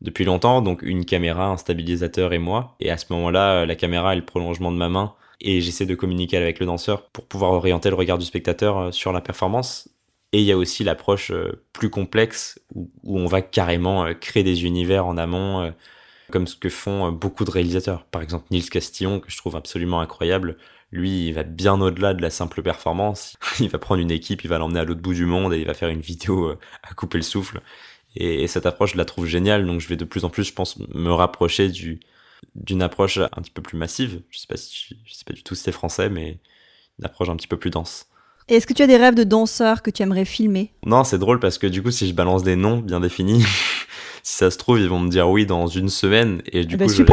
depuis 0.00 0.24
longtemps, 0.24 0.62
donc 0.62 0.82
une 0.82 1.04
caméra, 1.04 1.48
un 1.48 1.56
stabilisateur 1.56 2.32
et 2.32 2.38
moi. 2.38 2.76
Et 2.78 2.92
à 2.92 2.96
ce 2.96 3.06
moment-là, 3.10 3.66
la 3.66 3.74
caméra 3.74 4.12
est 4.12 4.18
le 4.18 4.24
prolongement 4.24 4.70
de 4.70 4.76
ma 4.76 4.88
main 4.88 5.14
et 5.40 5.60
j'essaie 5.60 5.86
de 5.86 5.96
communiquer 5.96 6.36
avec 6.36 6.60
le 6.60 6.66
danseur 6.66 7.08
pour 7.08 7.26
pouvoir 7.26 7.50
orienter 7.50 7.88
le 7.88 7.96
regard 7.96 8.18
du 8.18 8.24
spectateur 8.24 8.94
sur 8.94 9.12
la 9.12 9.20
performance. 9.20 9.88
Et 10.32 10.40
il 10.40 10.44
y 10.44 10.52
a 10.52 10.58
aussi 10.58 10.84
l'approche 10.84 11.30
euh, 11.30 11.64
plus 11.72 11.90
complexe 11.90 12.60
où, 12.74 12.90
on 13.04 13.26
va 13.26 13.40
carrément 13.40 14.04
euh, 14.04 14.14
créer 14.14 14.42
des 14.42 14.64
univers 14.64 15.06
en 15.06 15.16
amont, 15.16 15.62
euh, 15.62 15.70
comme 16.30 16.46
ce 16.46 16.56
que 16.56 16.68
font 16.68 17.10
beaucoup 17.12 17.44
de 17.44 17.50
réalisateurs. 17.50 18.04
Par 18.04 18.22
exemple, 18.22 18.46
Nils 18.50 18.68
Castillon, 18.68 19.20
que 19.20 19.30
je 19.30 19.38
trouve 19.38 19.56
absolument 19.56 20.00
incroyable. 20.00 20.58
Lui, 20.92 21.28
il 21.28 21.32
va 21.32 21.44
bien 21.44 21.80
au-delà 21.80 22.12
de 22.14 22.20
la 22.22 22.30
simple 22.30 22.62
performance. 22.62 23.36
Il 23.60 23.68
va 23.68 23.78
prendre 23.78 24.00
une 24.00 24.10
équipe, 24.10 24.42
il 24.44 24.48
va 24.48 24.58
l'emmener 24.58 24.80
à 24.80 24.84
l'autre 24.84 25.02
bout 25.02 25.14
du 25.14 25.26
monde 25.26 25.52
et 25.52 25.58
il 25.58 25.66
va 25.66 25.74
faire 25.74 25.90
une 25.90 26.00
vidéo 26.00 26.54
à 26.82 26.94
couper 26.94 27.18
le 27.18 27.22
souffle. 27.22 27.60
Et, 28.16 28.46
cette 28.48 28.66
approche, 28.66 28.92
je 28.92 28.96
la 28.98 29.04
trouve 29.04 29.26
géniale. 29.26 29.66
Donc, 29.66 29.80
je 29.80 29.88
vais 29.88 29.96
de 29.96 30.04
plus 30.04 30.24
en 30.24 30.30
plus, 30.30 30.44
je 30.44 30.52
pense, 30.54 30.78
me 30.78 31.12
rapprocher 31.12 31.68
du 31.68 32.00
d'une 32.54 32.82
approche 32.82 33.18
un 33.18 33.42
petit 33.42 33.50
peu 33.50 33.62
plus 33.62 33.76
massive. 33.76 34.22
Je 34.30 34.38
sais 34.38 34.56
si 34.56 34.96
sais 35.06 35.24
pas 35.24 35.32
du 35.32 35.42
tout 35.42 35.54
si 35.54 35.62
c'est 35.64 35.72
français, 35.72 36.08
mais 36.08 36.40
une 36.98 37.04
approche 37.04 37.28
un 37.28 37.36
petit 37.36 37.48
peu 37.48 37.58
plus 37.58 37.70
dense. 37.70 38.08
Est-ce 38.48 38.66
que 38.66 38.72
tu 38.72 38.82
as 38.82 38.86
des 38.86 38.96
rêves 38.96 39.14
de 39.14 39.24
danseurs 39.24 39.82
que 39.82 39.90
tu 39.90 40.02
aimerais 40.02 40.24
filmer? 40.24 40.72
Non, 40.86 41.04
c'est 41.04 41.18
drôle 41.18 41.38
parce 41.38 41.58
que 41.58 41.66
du 41.66 41.82
coup, 41.82 41.90
si 41.90 42.08
je 42.08 42.14
balance 42.14 42.42
des 42.42 42.56
noms 42.56 42.78
bien 42.78 43.00
définis, 43.00 43.42
si 44.22 44.36
ça 44.36 44.50
se 44.50 44.56
trouve, 44.56 44.80
ils 44.80 44.88
vont 44.88 45.00
me 45.00 45.10
dire 45.10 45.28
oui 45.28 45.44
dans 45.44 45.66
une 45.66 45.90
semaine 45.90 46.40
et 46.50 46.64
du 46.64 46.76
eh 46.76 46.78
ben, 46.78 46.88
coup, 46.88 47.04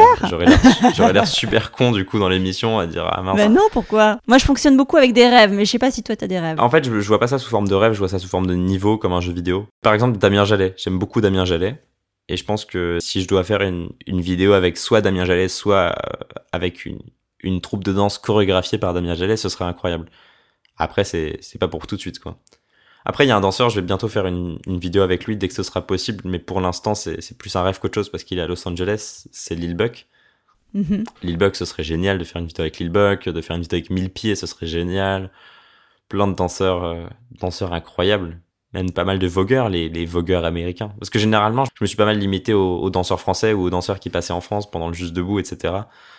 j'aurais 0.94 1.12
l'air 1.12 1.26
super 1.26 1.72
con 1.72 1.92
du 1.92 2.06
coup 2.06 2.18
dans 2.18 2.30
l'émission 2.30 2.78
à 2.78 2.86
dire 2.86 3.06
ah 3.12 3.20
mince. 3.20 3.36
Ben 3.36 3.52
non, 3.52 3.60
pourquoi? 3.70 4.18
Moi, 4.26 4.38
je 4.38 4.46
fonctionne 4.46 4.78
beaucoup 4.78 4.96
avec 4.96 5.12
des 5.12 5.28
rêves, 5.28 5.52
mais 5.52 5.66
je 5.66 5.72
sais 5.72 5.78
pas 5.78 5.90
si 5.90 6.02
toi 6.02 6.16
t'as 6.16 6.26
des 6.26 6.38
rêves. 6.38 6.58
En 6.58 6.70
fait, 6.70 6.84
je, 6.84 7.00
je 7.00 7.08
vois 7.08 7.20
pas 7.20 7.26
ça 7.26 7.38
sous 7.38 7.50
forme 7.50 7.68
de 7.68 7.74
rêve, 7.74 7.92
je 7.92 7.98
vois 7.98 8.08
ça 8.08 8.18
sous 8.18 8.28
forme 8.28 8.46
de 8.46 8.54
niveau 8.54 8.96
comme 8.96 9.12
un 9.12 9.20
jeu 9.20 9.32
vidéo. 9.32 9.66
Par 9.82 9.92
exemple, 9.92 10.16
Damien 10.16 10.46
Jallet. 10.46 10.72
J'aime 10.78 10.98
beaucoup 10.98 11.20
Damien 11.20 11.44
Jallet. 11.44 11.82
Et 12.28 12.38
je 12.38 12.44
pense 12.44 12.64
que 12.64 12.96
si 13.00 13.22
je 13.22 13.28
dois 13.28 13.44
faire 13.44 13.60
une, 13.60 13.90
une 14.06 14.22
vidéo 14.22 14.52
avec 14.52 14.78
soit 14.78 15.02
Damien 15.02 15.26
Jallet, 15.26 15.48
soit 15.48 15.92
euh, 15.94 16.34
avec 16.52 16.86
une, 16.86 16.98
une 17.42 17.60
troupe 17.60 17.84
de 17.84 17.92
danse 17.92 18.16
chorégraphiée 18.16 18.78
par 18.78 18.94
Damien 18.94 19.14
Jallet, 19.14 19.36
ce 19.36 19.50
serait 19.50 19.66
incroyable. 19.66 20.06
Après, 20.78 21.04
c'est, 21.04 21.38
c'est 21.40 21.58
pas 21.58 21.68
pour 21.68 21.86
tout 21.86 21.96
de 21.96 22.00
suite, 22.00 22.18
quoi. 22.18 22.38
Après, 23.04 23.24
il 23.24 23.28
y 23.28 23.30
a 23.30 23.36
un 23.36 23.40
danseur, 23.40 23.70
je 23.70 23.76
vais 23.80 23.86
bientôt 23.86 24.08
faire 24.08 24.26
une, 24.26 24.58
une 24.66 24.78
vidéo 24.78 25.02
avec 25.02 25.26
lui 25.26 25.36
dès 25.36 25.46
que 25.46 25.54
ce 25.54 25.62
sera 25.62 25.86
possible, 25.86 26.22
mais 26.24 26.40
pour 26.40 26.60
l'instant, 26.60 26.96
c'est, 26.96 27.20
c'est 27.20 27.38
plus 27.38 27.54
un 27.54 27.62
rêve 27.62 27.78
qu'autre 27.78 27.94
chose 27.94 28.10
parce 28.10 28.24
qu'il 28.24 28.38
est 28.38 28.42
à 28.42 28.48
Los 28.48 28.66
Angeles, 28.66 29.28
c'est 29.30 29.54
Lil 29.54 29.76
Buck. 29.76 30.06
Mm-hmm. 30.74 31.04
Lil 31.22 31.36
Buck, 31.36 31.54
ce 31.54 31.64
serait 31.64 31.84
génial 31.84 32.18
de 32.18 32.24
faire 32.24 32.42
une 32.42 32.48
vidéo 32.48 32.62
avec 32.62 32.80
Lil 32.80 32.90
Buck, 32.90 33.28
de 33.28 33.40
faire 33.40 33.54
une 33.54 33.62
vidéo 33.62 33.76
avec 33.76 33.90
Mille 33.90 34.10
Pieds, 34.10 34.34
ce 34.34 34.46
serait 34.46 34.66
génial. 34.66 35.30
Plein 36.08 36.26
de 36.26 36.34
danseurs, 36.34 36.82
euh, 36.82 37.06
danseurs 37.40 37.72
incroyables 37.72 38.40
pas 38.94 39.04
mal 39.04 39.18
de 39.18 39.26
vogueurs, 39.26 39.68
les, 39.68 40.06
vogueurs 40.06 40.44
américains. 40.44 40.92
Parce 40.98 41.10
que 41.10 41.18
généralement, 41.18 41.64
je 41.64 41.70
me 41.80 41.86
suis 41.86 41.96
pas 41.96 42.04
mal 42.04 42.18
limité 42.18 42.54
aux, 42.54 42.90
danseurs 42.90 43.20
français 43.20 43.52
ou 43.52 43.62
aux 43.62 43.70
danseurs 43.70 43.98
qui 44.00 44.10
passaient 44.10 44.32
en 44.32 44.40
France 44.40 44.70
pendant 44.70 44.88
le 44.88 44.94
Juste 44.94 45.12
Debout, 45.12 45.38
etc. 45.38 45.74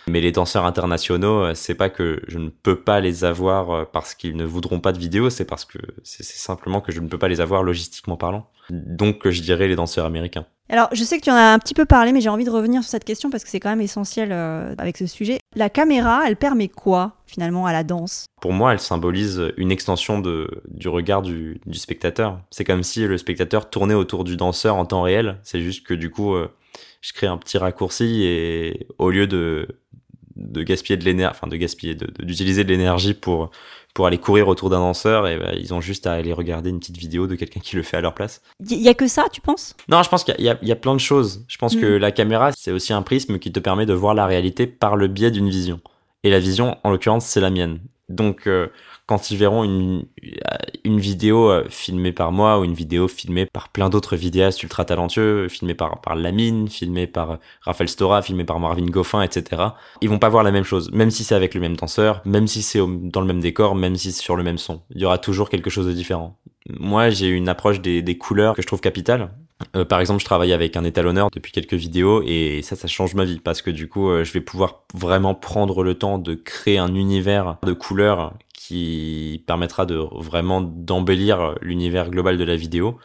Mais 0.08 0.20
les 0.20 0.32
danseurs 0.32 0.64
internationaux, 0.64 1.42
euh, 1.42 1.54
c'est 1.54 1.74
pas 1.74 1.90
que 1.90 2.22
je 2.28 2.38
ne 2.38 2.48
peux 2.48 2.76
pas 2.80 3.00
les 3.00 3.24
avoir 3.24 3.70
euh, 3.70 3.84
parce 3.90 4.14
qu'ils 4.14 4.36
ne 4.36 4.44
voudront 4.44 4.80
pas 4.80 4.92
de 4.92 4.98
vidéo, 4.98 5.30
c'est 5.30 5.44
parce 5.44 5.64
que 5.64 5.78
c'est 6.02 6.24
simplement 6.24 6.80
que 6.80 6.92
je 6.92 7.00
ne 7.00 7.08
peux 7.08 7.18
pas 7.18 7.28
les 7.28 7.40
avoir 7.40 7.62
logistiquement 7.62 8.16
parlant. 8.16 8.48
Donc, 8.70 9.28
je 9.28 9.42
dirais 9.42 9.68
les 9.68 9.76
danseurs 9.76 10.06
américains. 10.06 10.46
Alors, 10.70 10.88
je 10.92 11.02
sais 11.02 11.18
que 11.18 11.24
tu 11.24 11.30
en 11.30 11.34
as 11.34 11.52
un 11.54 11.58
petit 11.58 11.72
peu 11.72 11.86
parlé, 11.86 12.12
mais 12.12 12.20
j'ai 12.20 12.28
envie 12.28 12.44
de 12.44 12.50
revenir 12.50 12.82
sur 12.82 12.90
cette 12.90 13.04
question 13.04 13.30
parce 13.30 13.42
que 13.42 13.48
c'est 13.48 13.60
quand 13.60 13.70
même 13.70 13.80
essentiel 13.80 14.30
euh, 14.32 14.74
avec 14.76 14.98
ce 14.98 15.06
sujet. 15.06 15.38
La 15.56 15.70
caméra, 15.70 16.24
elle 16.26 16.36
permet 16.36 16.68
quoi 16.68 17.16
finalement 17.26 17.64
à 17.64 17.72
la 17.72 17.84
danse? 17.84 18.26
Pour 18.42 18.52
moi, 18.52 18.72
elle 18.72 18.80
symbolise 18.80 19.52
une 19.56 19.72
extension 19.72 20.18
de, 20.18 20.62
du 20.68 20.88
regard 20.88 21.22
du, 21.22 21.60
du 21.64 21.78
spectateur. 21.78 22.40
C'est 22.50 22.64
comme 22.64 22.82
si 22.82 23.06
le 23.06 23.16
spectateur 23.16 23.70
tournait 23.70 23.94
autour 23.94 24.24
du 24.24 24.36
danseur 24.36 24.76
en 24.76 24.84
temps 24.84 25.02
réel. 25.02 25.38
C'est 25.42 25.60
juste 25.60 25.86
que 25.86 25.94
du 25.94 26.10
coup, 26.10 26.34
euh, 26.34 26.54
je 27.00 27.14
crée 27.14 27.28
un 27.28 27.38
petit 27.38 27.56
raccourci 27.56 28.24
et 28.24 28.88
au 28.98 29.10
lieu 29.10 29.26
de 29.26 29.68
de 30.38 30.62
gaspiller 30.62 30.96
de 30.96 31.04
l'énergie, 31.04 31.36
enfin 31.36 31.48
de 31.48 31.56
gaspiller, 31.56 31.96
d'utiliser 32.20 32.62
de, 32.64 32.68
l'énergie 32.68 33.12
pour 33.12 33.50
pour 33.98 34.06
aller 34.06 34.18
courir 34.18 34.46
autour 34.46 34.70
d'un 34.70 34.78
danseur, 34.78 35.26
et 35.26 35.36
ben, 35.36 35.52
ils 35.58 35.74
ont 35.74 35.80
juste 35.80 36.06
à 36.06 36.12
aller 36.12 36.32
regarder 36.32 36.70
une 36.70 36.78
petite 36.78 36.98
vidéo 36.98 37.26
de 37.26 37.34
quelqu'un 37.34 37.58
qui 37.58 37.74
le 37.74 37.82
fait 37.82 37.96
à 37.96 38.00
leur 38.00 38.14
place. 38.14 38.42
Il 38.70 38.80
y 38.80 38.88
a 38.88 38.94
que 38.94 39.08
ça, 39.08 39.24
tu 39.32 39.40
penses? 39.40 39.74
Non, 39.88 40.04
je 40.04 40.08
pense 40.08 40.22
qu'il 40.22 40.36
y, 40.38 40.44
y, 40.44 40.70
a 40.70 40.76
plein 40.76 40.94
de 40.94 41.00
choses. 41.00 41.44
Je 41.48 41.58
pense 41.58 41.74
que 41.74 41.96
mm. 41.96 41.98
la 41.98 42.12
caméra, 42.12 42.52
c'est 42.56 42.70
aussi 42.70 42.92
un 42.92 43.02
prisme 43.02 43.40
qui 43.40 43.50
te 43.50 43.58
permet 43.58 43.86
de 43.86 43.94
voir 43.94 44.14
la 44.14 44.26
réalité 44.26 44.68
par 44.68 44.94
le 44.94 45.08
biais 45.08 45.32
d'une 45.32 45.50
vision. 45.50 45.80
Et 46.22 46.30
la 46.30 46.38
vision, 46.38 46.76
en 46.84 46.90
l'occurrence, 46.92 47.26
c'est 47.26 47.40
la 47.40 47.50
mienne. 47.50 47.80
Donc, 48.08 48.46
euh, 48.46 48.68
quand 49.08 49.30
ils 49.30 49.38
verront 49.38 49.64
une, 49.64 50.04
une 50.84 51.00
vidéo 51.00 51.50
euh, 51.50 51.64
filmée 51.70 52.12
par 52.12 52.30
moi 52.30 52.60
ou 52.60 52.64
une 52.64 52.74
vidéo 52.74 53.08
filmée 53.08 53.46
par 53.46 53.70
plein 53.70 53.88
d'autres 53.88 54.16
vidéastes 54.16 54.62
ultra 54.62 54.84
talentueux, 54.84 55.48
filmée 55.48 55.72
par, 55.72 56.02
par 56.02 56.14
Lamine, 56.14 56.68
filmée 56.68 57.06
par 57.06 57.38
Raphaël 57.62 57.88
Stora, 57.88 58.20
filmée 58.20 58.44
par 58.44 58.60
Marvin 58.60 58.84
Goffin, 58.84 59.22
etc., 59.22 59.62
ils 60.02 60.10
vont 60.10 60.18
pas 60.18 60.28
voir 60.28 60.44
la 60.44 60.52
même 60.52 60.64
chose, 60.64 60.92
même 60.92 61.10
si 61.10 61.24
c'est 61.24 61.34
avec 61.34 61.54
le 61.54 61.60
même 61.60 61.74
danseur, 61.74 62.20
même 62.26 62.46
si 62.46 62.60
c'est 62.60 62.80
dans 62.80 63.22
le 63.22 63.26
même 63.26 63.40
décor, 63.40 63.74
même 63.74 63.96
si 63.96 64.12
c'est 64.12 64.22
sur 64.22 64.36
le 64.36 64.42
même 64.42 64.58
son. 64.58 64.82
Il 64.94 65.00
y 65.00 65.06
aura 65.06 65.16
toujours 65.16 65.48
quelque 65.48 65.70
chose 65.70 65.86
de 65.86 65.92
différent. 65.92 66.38
Moi, 66.78 67.08
j'ai 67.08 67.28
une 67.28 67.48
approche 67.48 67.80
des, 67.80 68.02
des 68.02 68.18
couleurs 68.18 68.54
que 68.54 68.60
je 68.60 68.66
trouve 68.66 68.82
capitale. 68.82 69.30
Euh, 69.74 69.84
par 69.84 70.00
exemple, 70.00 70.20
je 70.20 70.24
travaille 70.24 70.52
avec 70.52 70.76
un 70.76 70.84
étalonneur 70.84 71.30
depuis 71.32 71.50
quelques 71.50 71.74
vidéos 71.74 72.22
et 72.24 72.60
ça, 72.62 72.76
ça 72.76 72.86
change 72.86 73.14
ma 73.14 73.24
vie 73.24 73.40
parce 73.40 73.62
que 73.62 73.70
du 73.70 73.88
coup, 73.88 74.10
euh, 74.10 74.22
je 74.22 74.32
vais 74.32 74.40
pouvoir 74.40 74.84
vraiment 74.94 75.34
prendre 75.34 75.82
le 75.82 75.94
temps 75.94 76.18
de 76.18 76.34
créer 76.34 76.78
un 76.78 76.94
univers 76.94 77.56
de 77.64 77.72
couleurs 77.72 78.34
qui 78.68 79.42
permettra 79.46 79.86
de 79.86 79.94
vraiment 79.94 80.60
d'embellir 80.60 81.54
l'univers 81.62 82.10
global 82.10 82.36
de 82.36 82.44
la 82.44 82.54
vidéo. 82.54 82.98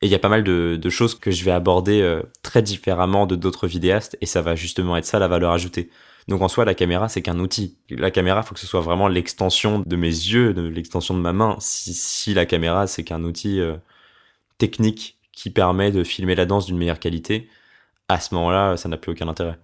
Et 0.00 0.06
il 0.06 0.10
y 0.10 0.14
a 0.14 0.18
pas 0.18 0.30
mal 0.30 0.42
de, 0.42 0.78
de, 0.80 0.90
choses 0.90 1.14
que 1.14 1.30
je 1.30 1.44
vais 1.44 1.50
aborder 1.50 2.00
euh, 2.00 2.22
très 2.42 2.62
différemment 2.62 3.26
de 3.26 3.36
d'autres 3.36 3.66
vidéastes 3.66 4.16
et 4.22 4.26
ça 4.26 4.40
va 4.40 4.54
justement 4.54 4.96
être 4.96 5.04
ça 5.04 5.18
la 5.18 5.28
valeur 5.28 5.52
ajoutée. 5.52 5.90
Donc 6.28 6.40
en 6.40 6.48
soi, 6.48 6.64
la 6.64 6.74
caméra, 6.74 7.10
c'est 7.10 7.20
qu'un 7.20 7.38
outil. 7.40 7.76
La 7.90 8.10
caméra, 8.10 8.42
faut 8.42 8.54
que 8.54 8.60
ce 8.60 8.66
soit 8.66 8.80
vraiment 8.80 9.06
l'extension 9.06 9.82
de 9.84 9.96
mes 9.96 10.08
yeux, 10.08 10.54
de 10.54 10.62
l'extension 10.62 11.14
de 11.14 11.20
ma 11.20 11.34
main. 11.34 11.56
Si, 11.60 11.92
si 11.92 12.32
la 12.32 12.46
caméra, 12.46 12.86
c'est 12.86 13.04
qu'un 13.04 13.22
outil 13.22 13.60
euh, 13.60 13.76
technique 14.56 15.18
qui 15.30 15.50
permet 15.50 15.92
de 15.92 16.04
filmer 16.04 16.34
la 16.34 16.46
danse 16.46 16.64
d'une 16.64 16.78
meilleure 16.78 17.00
qualité, 17.00 17.48
à 18.08 18.18
ce 18.18 18.34
moment-là, 18.34 18.78
ça 18.78 18.88
n'a 18.88 18.96
plus 18.96 19.12
aucun 19.12 19.28
intérêt. 19.28 19.58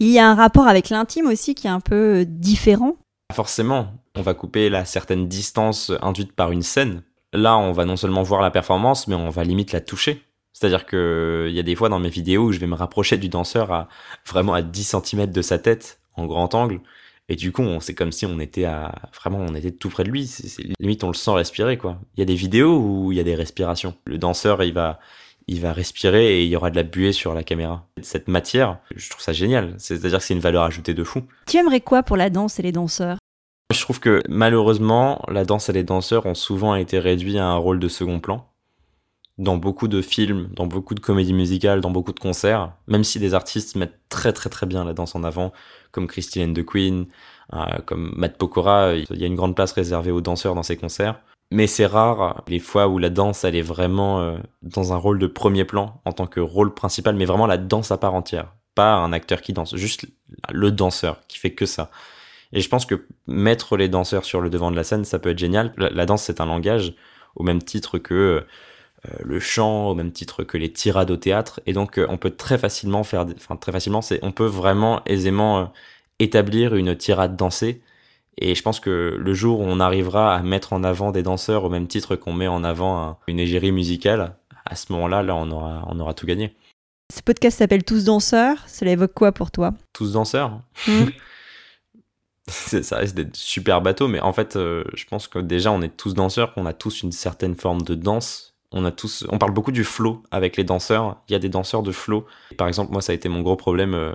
Il 0.00 0.10
y 0.10 0.18
a 0.18 0.28
un 0.28 0.34
rapport 0.34 0.68
avec 0.68 0.90
l'intime 0.90 1.28
aussi 1.28 1.54
qui 1.54 1.66
est 1.66 1.70
un 1.70 1.80
peu 1.80 2.20
euh, 2.20 2.24
différent. 2.26 2.96
Forcément, 3.32 3.94
on 4.16 4.22
va 4.22 4.34
couper 4.34 4.68
la 4.68 4.84
certaine 4.84 5.28
distance 5.28 5.92
induite 6.02 6.32
par 6.32 6.52
une 6.52 6.62
scène. 6.62 7.02
Là, 7.32 7.56
on 7.56 7.72
va 7.72 7.84
non 7.84 7.96
seulement 7.96 8.22
voir 8.22 8.42
la 8.42 8.50
performance, 8.50 9.08
mais 9.08 9.14
on 9.14 9.30
va 9.30 9.44
limite 9.44 9.72
la 9.72 9.80
toucher. 9.80 10.22
C'est-à-dire 10.52 10.84
que 10.84 11.46
il 11.48 11.54
y 11.54 11.58
a 11.58 11.62
des 11.62 11.74
fois 11.74 11.88
dans 11.88 11.98
mes 11.98 12.10
vidéos 12.10 12.44
où 12.44 12.52
je 12.52 12.58
vais 12.58 12.66
me 12.66 12.74
rapprocher 12.74 13.16
du 13.16 13.28
danseur 13.28 13.72
à 13.72 13.88
vraiment 14.26 14.52
à 14.52 14.62
10 14.62 14.96
cm 15.02 15.26
de 15.26 15.42
sa 15.42 15.58
tête 15.58 16.00
en 16.14 16.26
grand 16.26 16.54
angle. 16.54 16.80
Et 17.28 17.36
du 17.36 17.52
coup, 17.52 17.64
c'est 17.80 17.94
comme 17.94 18.12
si 18.12 18.26
on 18.26 18.38
était 18.40 18.64
à 18.64 18.94
vraiment, 19.18 19.38
on 19.38 19.54
était 19.54 19.70
tout 19.70 19.88
près 19.88 20.04
de 20.04 20.10
lui. 20.10 20.30
Limite, 20.78 21.04
on 21.04 21.08
le 21.08 21.14
sent 21.14 21.30
respirer, 21.30 21.78
quoi. 21.78 21.98
Il 22.16 22.20
y 22.20 22.22
a 22.22 22.26
des 22.26 22.34
vidéos 22.34 22.78
où 22.78 23.12
il 23.12 23.16
y 23.16 23.20
a 23.20 23.24
des 23.24 23.34
respirations. 23.34 23.94
Le 24.04 24.18
danseur, 24.18 24.62
il 24.62 24.74
va, 24.74 24.98
il 25.46 25.60
va 25.60 25.72
respirer 25.72 26.40
et 26.40 26.44
il 26.44 26.50
y 26.50 26.56
aura 26.56 26.70
de 26.70 26.76
la 26.76 26.82
buée 26.82 27.12
sur 27.12 27.32
la 27.32 27.42
caméra. 27.42 27.86
Cette 28.02 28.28
matière, 28.28 28.80
je 28.94 29.08
trouve 29.08 29.22
ça 29.22 29.32
génial. 29.32 29.74
C'est-à-dire 29.78 30.18
que 30.18 30.24
c'est 30.24 30.34
une 30.34 30.40
valeur 30.40 30.64
ajoutée 30.64 30.94
de 30.94 31.04
fou. 31.04 31.22
Tu 31.46 31.56
aimerais 31.56 31.80
quoi 31.80 32.02
pour 32.02 32.16
la 32.16 32.28
danse 32.28 32.58
et 32.58 32.62
les 32.62 32.72
danseurs? 32.72 33.16
Je 33.72 33.80
trouve 33.80 34.00
que 34.00 34.22
malheureusement, 34.28 35.22
la 35.28 35.44
danse 35.44 35.68
et 35.68 35.72
les 35.72 35.82
danseurs 35.82 36.26
ont 36.26 36.34
souvent 36.34 36.74
été 36.74 36.98
réduits 36.98 37.38
à 37.38 37.46
un 37.46 37.56
rôle 37.56 37.78
de 37.78 37.88
second 37.88 38.20
plan. 38.20 38.46
Dans 39.38 39.56
beaucoup 39.56 39.88
de 39.88 40.02
films, 40.02 40.50
dans 40.54 40.66
beaucoup 40.66 40.94
de 40.94 41.00
comédies 41.00 41.32
musicales, 41.32 41.80
dans 41.80 41.90
beaucoup 41.90 42.12
de 42.12 42.20
concerts, 42.20 42.72
même 42.86 43.02
si 43.02 43.18
des 43.18 43.32
artistes 43.32 43.76
mettent 43.76 43.98
très 44.10 44.32
très 44.34 44.50
très 44.50 44.66
bien 44.66 44.84
la 44.84 44.92
danse 44.92 45.14
en 45.14 45.24
avant, 45.24 45.52
comme 45.90 46.06
Christine 46.06 46.52
de 46.52 46.60
Queen, 46.60 47.06
euh, 47.54 47.64
comme 47.86 48.12
Matt 48.14 48.36
Pokora, 48.36 48.94
il 48.94 49.18
y 49.18 49.24
a 49.24 49.26
une 49.26 49.36
grande 49.36 49.56
place 49.56 49.72
réservée 49.72 50.10
aux 50.10 50.20
danseurs 50.20 50.54
dans 50.54 50.62
ces 50.62 50.76
concerts. 50.76 51.18
Mais 51.50 51.66
c'est 51.66 51.86
rare 51.86 52.42
les 52.48 52.58
fois 52.58 52.88
où 52.88 52.98
la 52.98 53.10
danse 53.10 53.44
elle 53.44 53.56
est 53.56 53.62
vraiment 53.62 54.20
euh, 54.20 54.36
dans 54.60 54.92
un 54.92 54.96
rôle 54.96 55.18
de 55.18 55.26
premier 55.26 55.64
plan 55.64 56.00
en 56.04 56.12
tant 56.12 56.26
que 56.26 56.40
rôle 56.40 56.74
principal 56.74 57.16
mais 57.16 57.24
vraiment 57.24 57.46
la 57.46 57.56
danse 57.58 57.90
à 57.90 57.96
part 57.96 58.14
entière. 58.14 58.52
Pas 58.74 58.94
un 58.94 59.12
acteur 59.12 59.40
qui 59.40 59.54
danse 59.54 59.76
juste 59.76 60.06
le 60.50 60.70
danseur 60.70 61.20
qui 61.26 61.38
fait 61.38 61.52
que 61.52 61.66
ça 61.66 61.90
et 62.52 62.60
je 62.60 62.68
pense 62.68 62.86
que 62.86 63.06
mettre 63.26 63.76
les 63.76 63.88
danseurs 63.88 64.24
sur 64.24 64.40
le 64.40 64.50
devant 64.50 64.70
de 64.70 64.76
la 64.76 64.84
scène 64.84 65.04
ça 65.04 65.18
peut 65.18 65.30
être 65.30 65.38
génial 65.38 65.72
la, 65.76 66.06
danse 66.06 66.24
c'est 66.24 66.40
un 66.40 66.46
langage 66.46 66.94
au 67.36 67.42
même 67.42 67.62
titre 67.62 67.98
que 67.98 68.14
euh, 68.14 69.10
le 69.22 69.40
chant 69.40 69.88
au 69.88 69.94
même 69.94 70.12
titre 70.12 70.44
que 70.44 70.58
les 70.58 70.72
tirades 70.72 71.10
au 71.10 71.16
théâtre 71.16 71.60
et 71.66 71.72
donc 71.72 71.98
euh, 71.98 72.06
on 72.08 72.18
peut 72.18 72.30
très 72.30 72.58
facilement 72.58 73.04
faire 73.04 73.26
enfin 73.36 73.56
très 73.56 73.72
facilement 73.72 74.02
c'est 74.02 74.18
on 74.22 74.32
peut 74.32 74.46
vraiment 74.46 75.02
aisément 75.06 75.72
établir 76.18 76.74
une 76.74 76.96
tirade 76.96 77.36
dansée 77.36 77.82
et 78.38 78.54
je 78.54 78.62
pense 78.62 78.80
que 78.80 79.16
le 79.18 79.34
jour 79.34 79.60
où 79.60 79.64
on 79.64 79.80
arrivera 79.80 80.34
à 80.34 80.42
mettre 80.42 80.72
en 80.72 80.84
avant 80.84 81.12
des 81.12 81.22
danseurs 81.22 81.64
au 81.64 81.68
même 81.68 81.86
titre 81.86 82.16
qu'on 82.16 82.32
met 82.32 82.48
en 82.48 82.64
avant 82.64 83.18
une 83.26 83.38
égérie 83.38 83.72
musicale, 83.72 84.34
à 84.64 84.74
ce 84.74 84.92
moment-là, 84.92 85.22
là, 85.22 85.36
on 85.36 85.50
aura, 85.50 85.84
on 85.88 86.00
aura 86.00 86.14
tout 86.14 86.26
gagné. 86.26 86.54
Ce 87.14 87.20
podcast 87.20 87.58
s'appelle 87.58 87.84
Tous 87.84 88.04
danseurs. 88.04 88.56
Cela 88.68 88.92
évoque 88.92 89.12
quoi 89.12 89.32
pour 89.32 89.50
toi? 89.50 89.74
Tous 89.92 90.12
danseurs 90.12 90.60
hmm. 90.86 91.08
Ça 92.48 92.98
risque 92.98 93.14
d'être 93.14 93.36
super 93.36 93.80
bateau, 93.82 94.08
mais 94.08 94.20
en 94.20 94.32
fait, 94.32 94.56
euh, 94.56 94.84
je 94.94 95.04
pense 95.04 95.28
que 95.28 95.38
déjà, 95.38 95.70
on 95.70 95.82
est 95.82 95.96
tous 95.96 96.14
danseurs, 96.14 96.54
qu'on 96.54 96.66
a 96.66 96.72
tous 96.72 97.02
une 97.02 97.12
certaine 97.12 97.54
forme 97.54 97.82
de 97.82 97.94
danse. 97.94 98.54
On 98.72 98.84
a 98.84 98.90
tous, 98.90 99.26
on 99.28 99.38
parle 99.38 99.52
beaucoup 99.52 99.72
du 99.72 99.84
flow 99.84 100.22
avec 100.30 100.56
les 100.56 100.64
danseurs. 100.64 101.16
Il 101.28 101.32
y 101.32 101.34
a 101.34 101.38
des 101.38 101.50
danseurs 101.50 101.82
de 101.82 101.92
flow. 101.92 102.26
Par 102.56 102.68
exemple, 102.68 102.92
moi, 102.92 103.02
ça 103.02 103.12
a 103.12 103.14
été 103.14 103.28
mon 103.28 103.42
gros 103.42 103.56
problème 103.56 103.94
euh, 103.94 104.14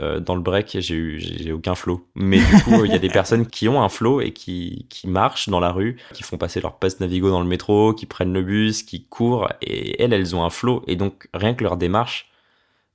euh, 0.00 0.18
dans 0.18 0.34
le 0.34 0.40
break, 0.40 0.76
j'ai 0.80 0.94
eu 0.94 1.20
j'ai 1.20 1.52
aucun 1.52 1.76
flow. 1.76 2.04
Mais 2.16 2.38
du 2.38 2.62
coup, 2.64 2.84
il 2.84 2.90
y 2.90 2.94
a 2.94 2.98
des 2.98 3.08
personnes 3.10 3.46
qui 3.46 3.68
ont 3.68 3.80
un 3.80 3.88
flow 3.88 4.20
et 4.20 4.32
qui 4.32 4.86
qui 4.90 5.06
marchent 5.08 5.48
dans 5.48 5.60
la 5.60 5.70
rue, 5.70 5.96
qui 6.12 6.24
font 6.24 6.36
passer 6.36 6.60
leur 6.60 6.78
passe 6.78 6.98
Navigo 6.98 7.30
dans 7.30 7.40
le 7.40 7.46
métro, 7.46 7.94
qui 7.94 8.06
prennent 8.06 8.32
le 8.32 8.42
bus, 8.42 8.82
qui 8.82 9.04
courent 9.04 9.48
et 9.62 10.02
elles 10.02 10.12
elles 10.12 10.34
ont 10.34 10.44
un 10.44 10.50
flow 10.50 10.82
et 10.88 10.96
donc 10.96 11.28
rien 11.32 11.54
que 11.54 11.62
leur 11.62 11.76
démarche, 11.76 12.28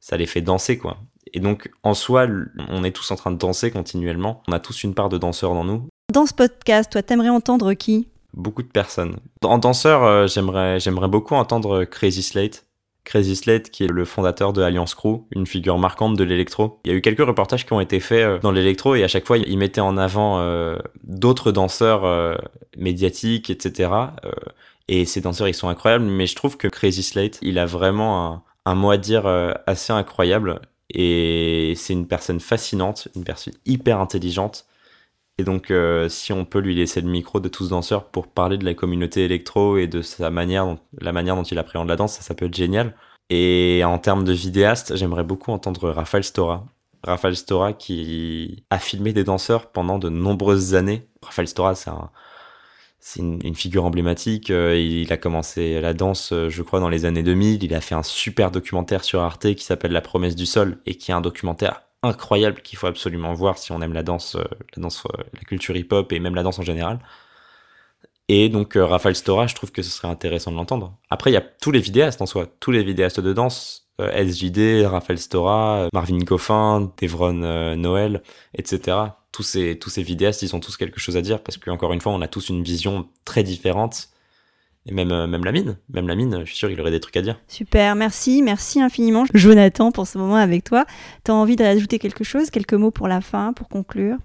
ça 0.01 0.17
les 0.17 0.25
fait 0.25 0.41
danser 0.41 0.77
quoi. 0.77 0.97
Et 1.33 1.39
donc 1.39 1.71
en 1.83 1.93
soi, 1.93 2.27
on 2.69 2.83
est 2.83 2.91
tous 2.91 3.11
en 3.11 3.15
train 3.15 3.31
de 3.31 3.37
danser 3.37 3.71
continuellement. 3.71 4.43
On 4.47 4.53
a 4.53 4.59
tous 4.59 4.83
une 4.83 4.93
part 4.93 5.09
de 5.09 5.17
danseur 5.17 5.53
dans 5.53 5.63
nous. 5.63 5.87
Dans 6.13 6.25
ce 6.25 6.33
podcast, 6.33 6.91
toi, 6.91 7.03
t'aimerais 7.03 7.29
entendre 7.29 7.73
qui? 7.73 8.07
Beaucoup 8.33 8.63
de 8.63 8.67
personnes. 8.67 9.17
En 9.43 9.57
danseur, 9.57 10.03
euh, 10.03 10.27
j'aimerais 10.27 10.79
j'aimerais 10.79 11.07
beaucoup 11.07 11.35
entendre 11.35 11.83
Crazy 11.85 12.23
Slate 12.23 12.65
Crazy 13.09 13.35
Slate, 13.35 13.71
qui 13.71 13.85
est 13.85 13.87
le 13.87 14.05
fondateur 14.05 14.53
de 14.53 14.61
Alliance 14.61 14.93
Crew, 14.93 15.25
une 15.31 15.47
figure 15.47 15.79
marquante 15.79 16.15
de 16.15 16.23
l'électro. 16.23 16.79
Il 16.85 16.91
y 16.91 16.93
a 16.93 16.97
eu 16.97 17.01
quelques 17.01 17.25
reportages 17.25 17.65
qui 17.65 17.73
ont 17.73 17.79
été 17.79 17.99
faits 17.99 18.23
euh, 18.23 18.39
dans 18.39 18.51
l'électro 18.51 18.93
et 18.93 19.03
à 19.03 19.07
chaque 19.07 19.25
fois, 19.25 19.39
il 19.39 19.57
mettait 19.57 19.81
en 19.81 19.97
avant 19.97 20.39
euh, 20.39 20.77
d'autres 21.03 21.51
danseurs 21.51 22.05
euh, 22.05 22.35
médiatiques, 22.77 23.49
etc. 23.49 23.89
et 24.87 25.05
ces 25.05 25.21
danseurs, 25.21 25.47
ils 25.47 25.55
sont 25.55 25.69
incroyables, 25.69 26.05
mais 26.05 26.27
je 26.27 26.35
trouve 26.35 26.55
que 26.55 26.67
Crazy 26.67 27.01
Slate, 27.01 27.39
il 27.41 27.57
a 27.57 27.65
vraiment 27.65 28.31
un, 28.31 28.43
un 28.65 28.75
mot 28.75 28.91
à 28.91 28.97
dire 28.97 29.25
assez 29.65 29.91
incroyable 29.91 30.61
et 30.93 31.73
c'est 31.75 31.93
une 31.93 32.07
personne 32.07 32.39
fascinante, 32.39 33.07
une 33.15 33.23
personne 33.23 33.53
hyper 33.65 33.99
intelligente 33.99 34.65
et 35.39 35.43
donc, 35.43 35.71
euh, 35.71 36.09
si 36.09 36.33
on 36.33 36.43
peut 36.43 36.59
lui 36.59 36.75
laisser 36.75 36.99
le 36.99 37.07
micro 37.07 37.39
de 37.39 37.47
tous 37.47 37.69
danseurs 37.69 38.03
pour 38.09 38.27
parler 38.27 38.57
de 38.57 38.65
la 38.65 38.73
communauté 38.73 39.23
électro 39.23 39.77
et 39.77 39.87
de 39.87 40.01
sa 40.01 40.29
manière, 40.31 40.75
la 40.99 41.13
manière 41.13 41.37
dont 41.37 41.43
il 41.43 41.57
appréhende 41.57 41.87
la 41.87 41.95
danse, 41.95 42.15
ça, 42.15 42.21
ça 42.21 42.35
peut 42.35 42.47
être 42.47 42.55
génial. 42.55 42.93
Et 43.29 43.81
en 43.85 43.99
termes 43.99 44.25
de 44.25 44.33
vidéaste, 44.33 44.97
j'aimerais 44.97 45.23
beaucoup 45.23 45.51
entendre 45.51 45.91
Raphaël 45.91 46.25
Stora. 46.25 46.65
Raphaël 47.03 47.37
Stora 47.37 47.71
qui 47.71 48.65
a 48.69 48.79
filmé 48.79 49.13
des 49.13 49.23
danseurs 49.23 49.71
pendant 49.71 49.97
de 49.97 50.09
nombreuses 50.09 50.75
années. 50.75 51.07
Raphaël 51.21 51.47
Stora, 51.47 51.73
c'est 51.73 51.89
un, 51.89 52.11
c'est 53.09 53.21
une, 53.21 53.55
figure 53.55 53.85
emblématique. 53.85 54.51
Euh, 54.51 54.79
il 54.79 55.11
a 55.11 55.17
commencé 55.17 55.81
la 55.81 55.95
danse, 55.95 56.31
euh, 56.31 56.49
je 56.49 56.61
crois, 56.61 56.79
dans 56.79 56.89
les 56.89 57.05
années 57.05 57.23
2000. 57.23 57.63
Il 57.63 57.73
a 57.73 57.81
fait 57.81 57.95
un 57.95 58.03
super 58.03 58.51
documentaire 58.51 59.03
sur 59.03 59.21
Arte 59.21 59.55
qui 59.55 59.63
s'appelle 59.63 59.91
La 59.93 60.01
promesse 60.01 60.35
du 60.35 60.45
sol 60.45 60.77
et 60.85 60.93
qui 60.93 61.09
est 61.09 61.13
un 61.15 61.21
documentaire 61.21 61.81
incroyable 62.03 62.61
qu'il 62.61 62.77
faut 62.77 62.85
absolument 62.85 63.33
voir 63.33 63.57
si 63.57 63.71
on 63.71 63.81
aime 63.81 63.93
la 63.93 64.03
danse, 64.03 64.35
euh, 64.35 64.43
la 64.75 64.83
danse, 64.83 65.05
la 65.33 65.39
culture 65.39 65.75
hip-hop 65.75 66.13
et 66.13 66.19
même 66.19 66.35
la 66.35 66.43
danse 66.43 66.59
en 66.59 66.63
général. 66.63 66.99
Et 68.27 68.47
donc 68.47 68.73
Raphaël 68.75 69.15
Stora, 69.15 69.47
je 69.47 69.55
trouve 69.55 69.71
que 69.71 69.81
ce 69.81 69.89
serait 69.89 70.07
intéressant 70.07 70.51
de 70.51 70.57
l'entendre. 70.57 70.95
Après, 71.09 71.31
il 71.31 71.33
y 71.33 71.37
a 71.37 71.41
tous 71.41 71.71
les 71.71 71.79
vidéastes 71.79 72.21
en 72.21 72.27
soi, 72.27 72.45
tous 72.59 72.69
les 72.69 72.83
vidéastes 72.83 73.19
de 73.19 73.33
danse, 73.33 73.88
SJD, 73.99 74.85
Raphaël 74.85 75.19
Stora, 75.19 75.87
Marvin 75.93 76.21
Coffin, 76.21 76.91
Devron 77.01 77.75
Noël, 77.75 78.23
etc. 78.55 78.97
Tous 79.31 79.43
ces 79.43 79.77
tous 79.77 79.89
ces 79.89 80.03
vidéastes, 80.03 80.41
ils 80.41 80.55
ont 80.55 80.59
tous 80.59 80.77
quelque 80.77 80.99
chose 80.99 81.17
à 81.17 81.21
dire 81.21 81.41
parce 81.43 81.57
qu'encore 81.57 81.93
une 81.93 82.01
fois, 82.01 82.11
on 82.11 82.21
a 82.21 82.27
tous 82.27 82.49
une 82.49 82.63
vision 82.63 83.07
très 83.25 83.43
différente 83.43 84.09
et 84.85 84.93
même, 84.93 85.11
euh, 85.11 85.27
même 85.27 85.43
la 85.43 85.51
mine, 85.51 85.77
même 85.89 86.07
la 86.07 86.15
mine, 86.15 86.39
je 86.41 86.45
suis 86.45 86.55
sûr 86.55 86.69
qu'il 86.69 86.79
aurait 86.79 86.91
des 86.91 86.99
trucs 86.99 87.17
à 87.17 87.21
dire. 87.21 87.39
Super, 87.47 87.95
merci, 87.95 88.41
merci 88.41 88.81
infiniment, 88.81 89.25
Jonathan, 89.33 89.91
pour 89.91 90.07
ce 90.07 90.17
moment 90.17 90.35
avec 90.35 90.63
toi. 90.63 90.85
Tu 91.25 91.31
as 91.31 91.35
envie 91.35 91.55
d'ajouter 91.55 91.99
quelque 91.99 92.23
chose, 92.23 92.49
quelques 92.49 92.73
mots 92.73 92.91
pour 92.91 93.07
la 93.07 93.21
fin, 93.21 93.53
pour 93.53 93.67
conclure? 93.67 94.17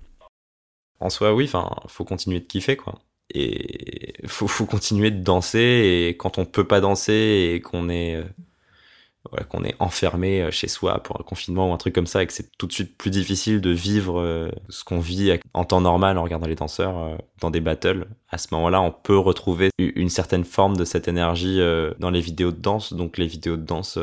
En 1.01 1.11
soi, 1.11 1.35
oui, 1.35 1.45
enfin, 1.45 1.69
faut 1.89 2.05
continuer 2.05 2.41
de 2.41 2.47
kiffer, 2.47 2.77
quoi. 2.77 3.01
Et 3.35 4.15
faut, 4.27 4.47
faut 4.47 4.65
continuer 4.65 5.11
de 5.11 5.23
danser, 5.23 6.07
et 6.09 6.17
quand 6.17 6.39
on 6.39 6.45
peut 6.45 6.67
pas 6.67 6.81
danser 6.81 7.53
et 7.55 7.61
qu'on 7.61 7.89
est 7.89 8.23
euh, 9.33 9.43
qu'on 9.45 9.65
est 9.65 9.75
enfermé 9.79 10.43
euh, 10.43 10.51
chez 10.51 10.69
soi 10.69 11.03
pour 11.03 11.19
un 11.19 11.25
confinement 11.25 11.71
ou 11.71 11.73
un 11.73 11.79
truc 11.79 11.95
comme 11.95 12.07
ça 12.07 12.23
et 12.23 12.27
que 12.27 12.33
c'est 12.33 12.57
tout 12.59 12.67
de 12.67 12.73
suite 12.73 12.97
plus 12.99 13.11
difficile 13.11 13.61
de 13.61 13.71
vivre 13.71 14.21
euh, 14.21 14.51
ce 14.69 14.85
qu'on 14.85 15.01
vit 15.01 15.39
en 15.55 15.65
temps 15.65 15.81
normal 15.81 16.19
en 16.19 16.23
regardant 16.23 16.47
les 16.47 16.55
danseurs 16.55 16.99
euh, 16.99 17.17
dans 17.41 17.51
des 17.51 17.61
battles. 17.61 18.07
À 18.31 18.37
ce 18.37 18.49
moment-là, 18.53 18.83
on 18.83 18.91
peut 18.91 19.17
retrouver 19.17 19.71
une 19.79 20.11
certaine 20.11 20.45
forme 20.45 20.77
de 20.77 20.85
cette 20.85 21.09
énergie 21.09 21.61
dans 21.99 22.11
les 22.11 22.21
vidéos 22.21 22.51
de 22.51 22.61
danse. 22.61 22.93
Donc 22.93 23.17
les 23.17 23.27
vidéos 23.27 23.57
de 23.57 23.63
danse, 23.63 23.99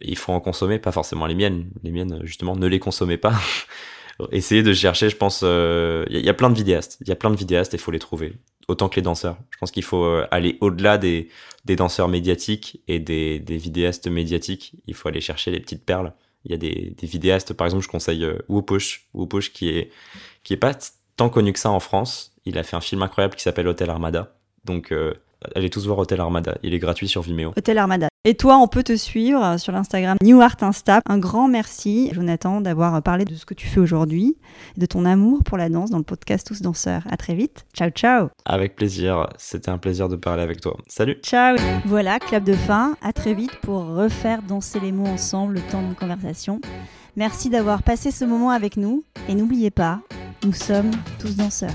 il 0.00 0.18
faut 0.18 0.32
en 0.32 0.40
consommer, 0.40 0.78
pas 0.78 0.92
forcément 0.92 1.26
les 1.26 1.34
miennes. 1.34 1.70
Les 1.82 1.90
miennes, 1.90 2.20
justement, 2.24 2.54
ne 2.56 2.66
les 2.66 2.78
consommez 2.78 3.16
pas. 3.16 3.34
Essayez 4.30 4.62
de 4.62 4.72
chercher, 4.72 5.08
je 5.08 5.16
pense, 5.16 5.42
il 5.42 6.06
y, 6.10 6.28
a 6.28 6.34
plein 6.34 6.50
de 6.50 6.54
vidéastes. 6.54 6.98
Il 7.00 7.08
y 7.08 7.12
a 7.12 7.16
plein 7.16 7.30
de 7.30 7.36
vidéastes 7.36 7.74
et 7.74 7.76
il 7.76 7.80
faut 7.80 7.90
les 7.90 7.98
trouver. 7.98 8.34
Autant 8.68 8.88
que 8.88 8.96
les 8.96 9.02
danseurs. 9.02 9.36
Je 9.50 9.58
pense 9.58 9.70
qu'il 9.70 9.82
faut 9.82 10.20
aller 10.30 10.56
au-delà 10.60 10.98
des, 10.98 11.28
des 11.64 11.76
danseurs 11.76 12.08
médiatiques 12.08 12.80
et 12.88 12.98
des, 12.98 13.38
des 13.38 13.56
vidéastes 13.56 14.08
médiatiques. 14.08 14.74
Il 14.86 14.94
faut 14.94 15.08
aller 15.08 15.20
chercher 15.20 15.50
les 15.50 15.60
petites 15.60 15.84
perles. 15.84 16.12
Il 16.44 16.50
y 16.50 16.54
a 16.54 16.58
des, 16.58 16.94
des 16.98 17.06
vidéastes, 17.06 17.52
par 17.52 17.66
exemple, 17.66 17.84
je 17.84 17.88
conseille 17.88 18.24
euh, 18.24 18.38
Wuposh 18.48 19.52
qui 19.52 19.68
est, 19.68 19.90
qui 20.42 20.52
est 20.52 20.58
pas 20.58 20.76
tant 21.16 21.28
connu 21.28 21.52
que 21.52 21.58
ça 21.58 21.70
en 21.70 21.80
France. 21.80 22.32
Il 22.44 22.58
a 22.58 22.64
fait 22.64 22.76
un 22.76 22.80
film 22.80 23.02
incroyable 23.02 23.36
qui 23.36 23.42
s'appelle 23.42 23.68
Hotel 23.68 23.90
Armada. 23.90 24.34
Donc, 24.64 24.92
euh, 24.92 25.14
allez 25.54 25.70
tous 25.70 25.86
voir 25.86 25.98
Hotel 25.98 26.20
Armada. 26.20 26.58
Il 26.62 26.74
est 26.74 26.80
gratuit 26.80 27.06
sur 27.06 27.22
Vimeo. 27.22 27.52
Hotel 27.56 27.78
Armada. 27.78 28.08
Et 28.24 28.36
toi, 28.36 28.58
on 28.58 28.68
peut 28.68 28.84
te 28.84 28.96
suivre 28.96 29.58
sur 29.58 29.72
l'Instagram 29.72 30.16
New 30.22 30.40
Art 30.40 30.54
Insta. 30.60 31.00
Un 31.06 31.18
grand 31.18 31.48
merci, 31.48 32.08
Jonathan, 32.12 32.60
d'avoir 32.60 33.02
parlé 33.02 33.24
de 33.24 33.34
ce 33.34 33.44
que 33.44 33.52
tu 33.52 33.66
fais 33.66 33.80
aujourd'hui, 33.80 34.36
de 34.76 34.86
ton 34.86 35.04
amour 35.04 35.42
pour 35.42 35.58
la 35.58 35.68
danse 35.68 35.90
dans 35.90 35.98
le 35.98 36.04
podcast 36.04 36.46
Tous 36.46 36.62
Danseurs. 36.62 37.02
À 37.10 37.16
très 37.16 37.34
vite. 37.34 37.66
Ciao, 37.74 37.90
ciao. 37.90 38.28
Avec 38.44 38.76
plaisir. 38.76 39.28
C'était 39.38 39.70
un 39.70 39.78
plaisir 39.78 40.08
de 40.08 40.14
parler 40.14 40.44
avec 40.44 40.60
toi. 40.60 40.76
Salut. 40.86 41.18
Ciao. 41.24 41.56
Voilà, 41.84 42.20
clap 42.20 42.44
de 42.44 42.52
fin. 42.52 42.96
À 43.02 43.12
très 43.12 43.34
vite 43.34 43.56
pour 43.60 43.86
refaire 43.86 44.42
danser 44.42 44.78
les 44.78 44.92
mots 44.92 45.08
ensemble 45.08 45.54
le 45.54 45.60
temps 45.60 45.82
d'une 45.82 45.96
conversation. 45.96 46.60
Merci 47.16 47.50
d'avoir 47.50 47.82
passé 47.82 48.12
ce 48.12 48.24
moment 48.24 48.50
avec 48.50 48.76
nous. 48.76 49.02
Et 49.28 49.34
n'oubliez 49.34 49.72
pas, 49.72 49.98
nous 50.44 50.52
sommes 50.52 50.92
tous 51.18 51.34
danseurs. 51.34 51.74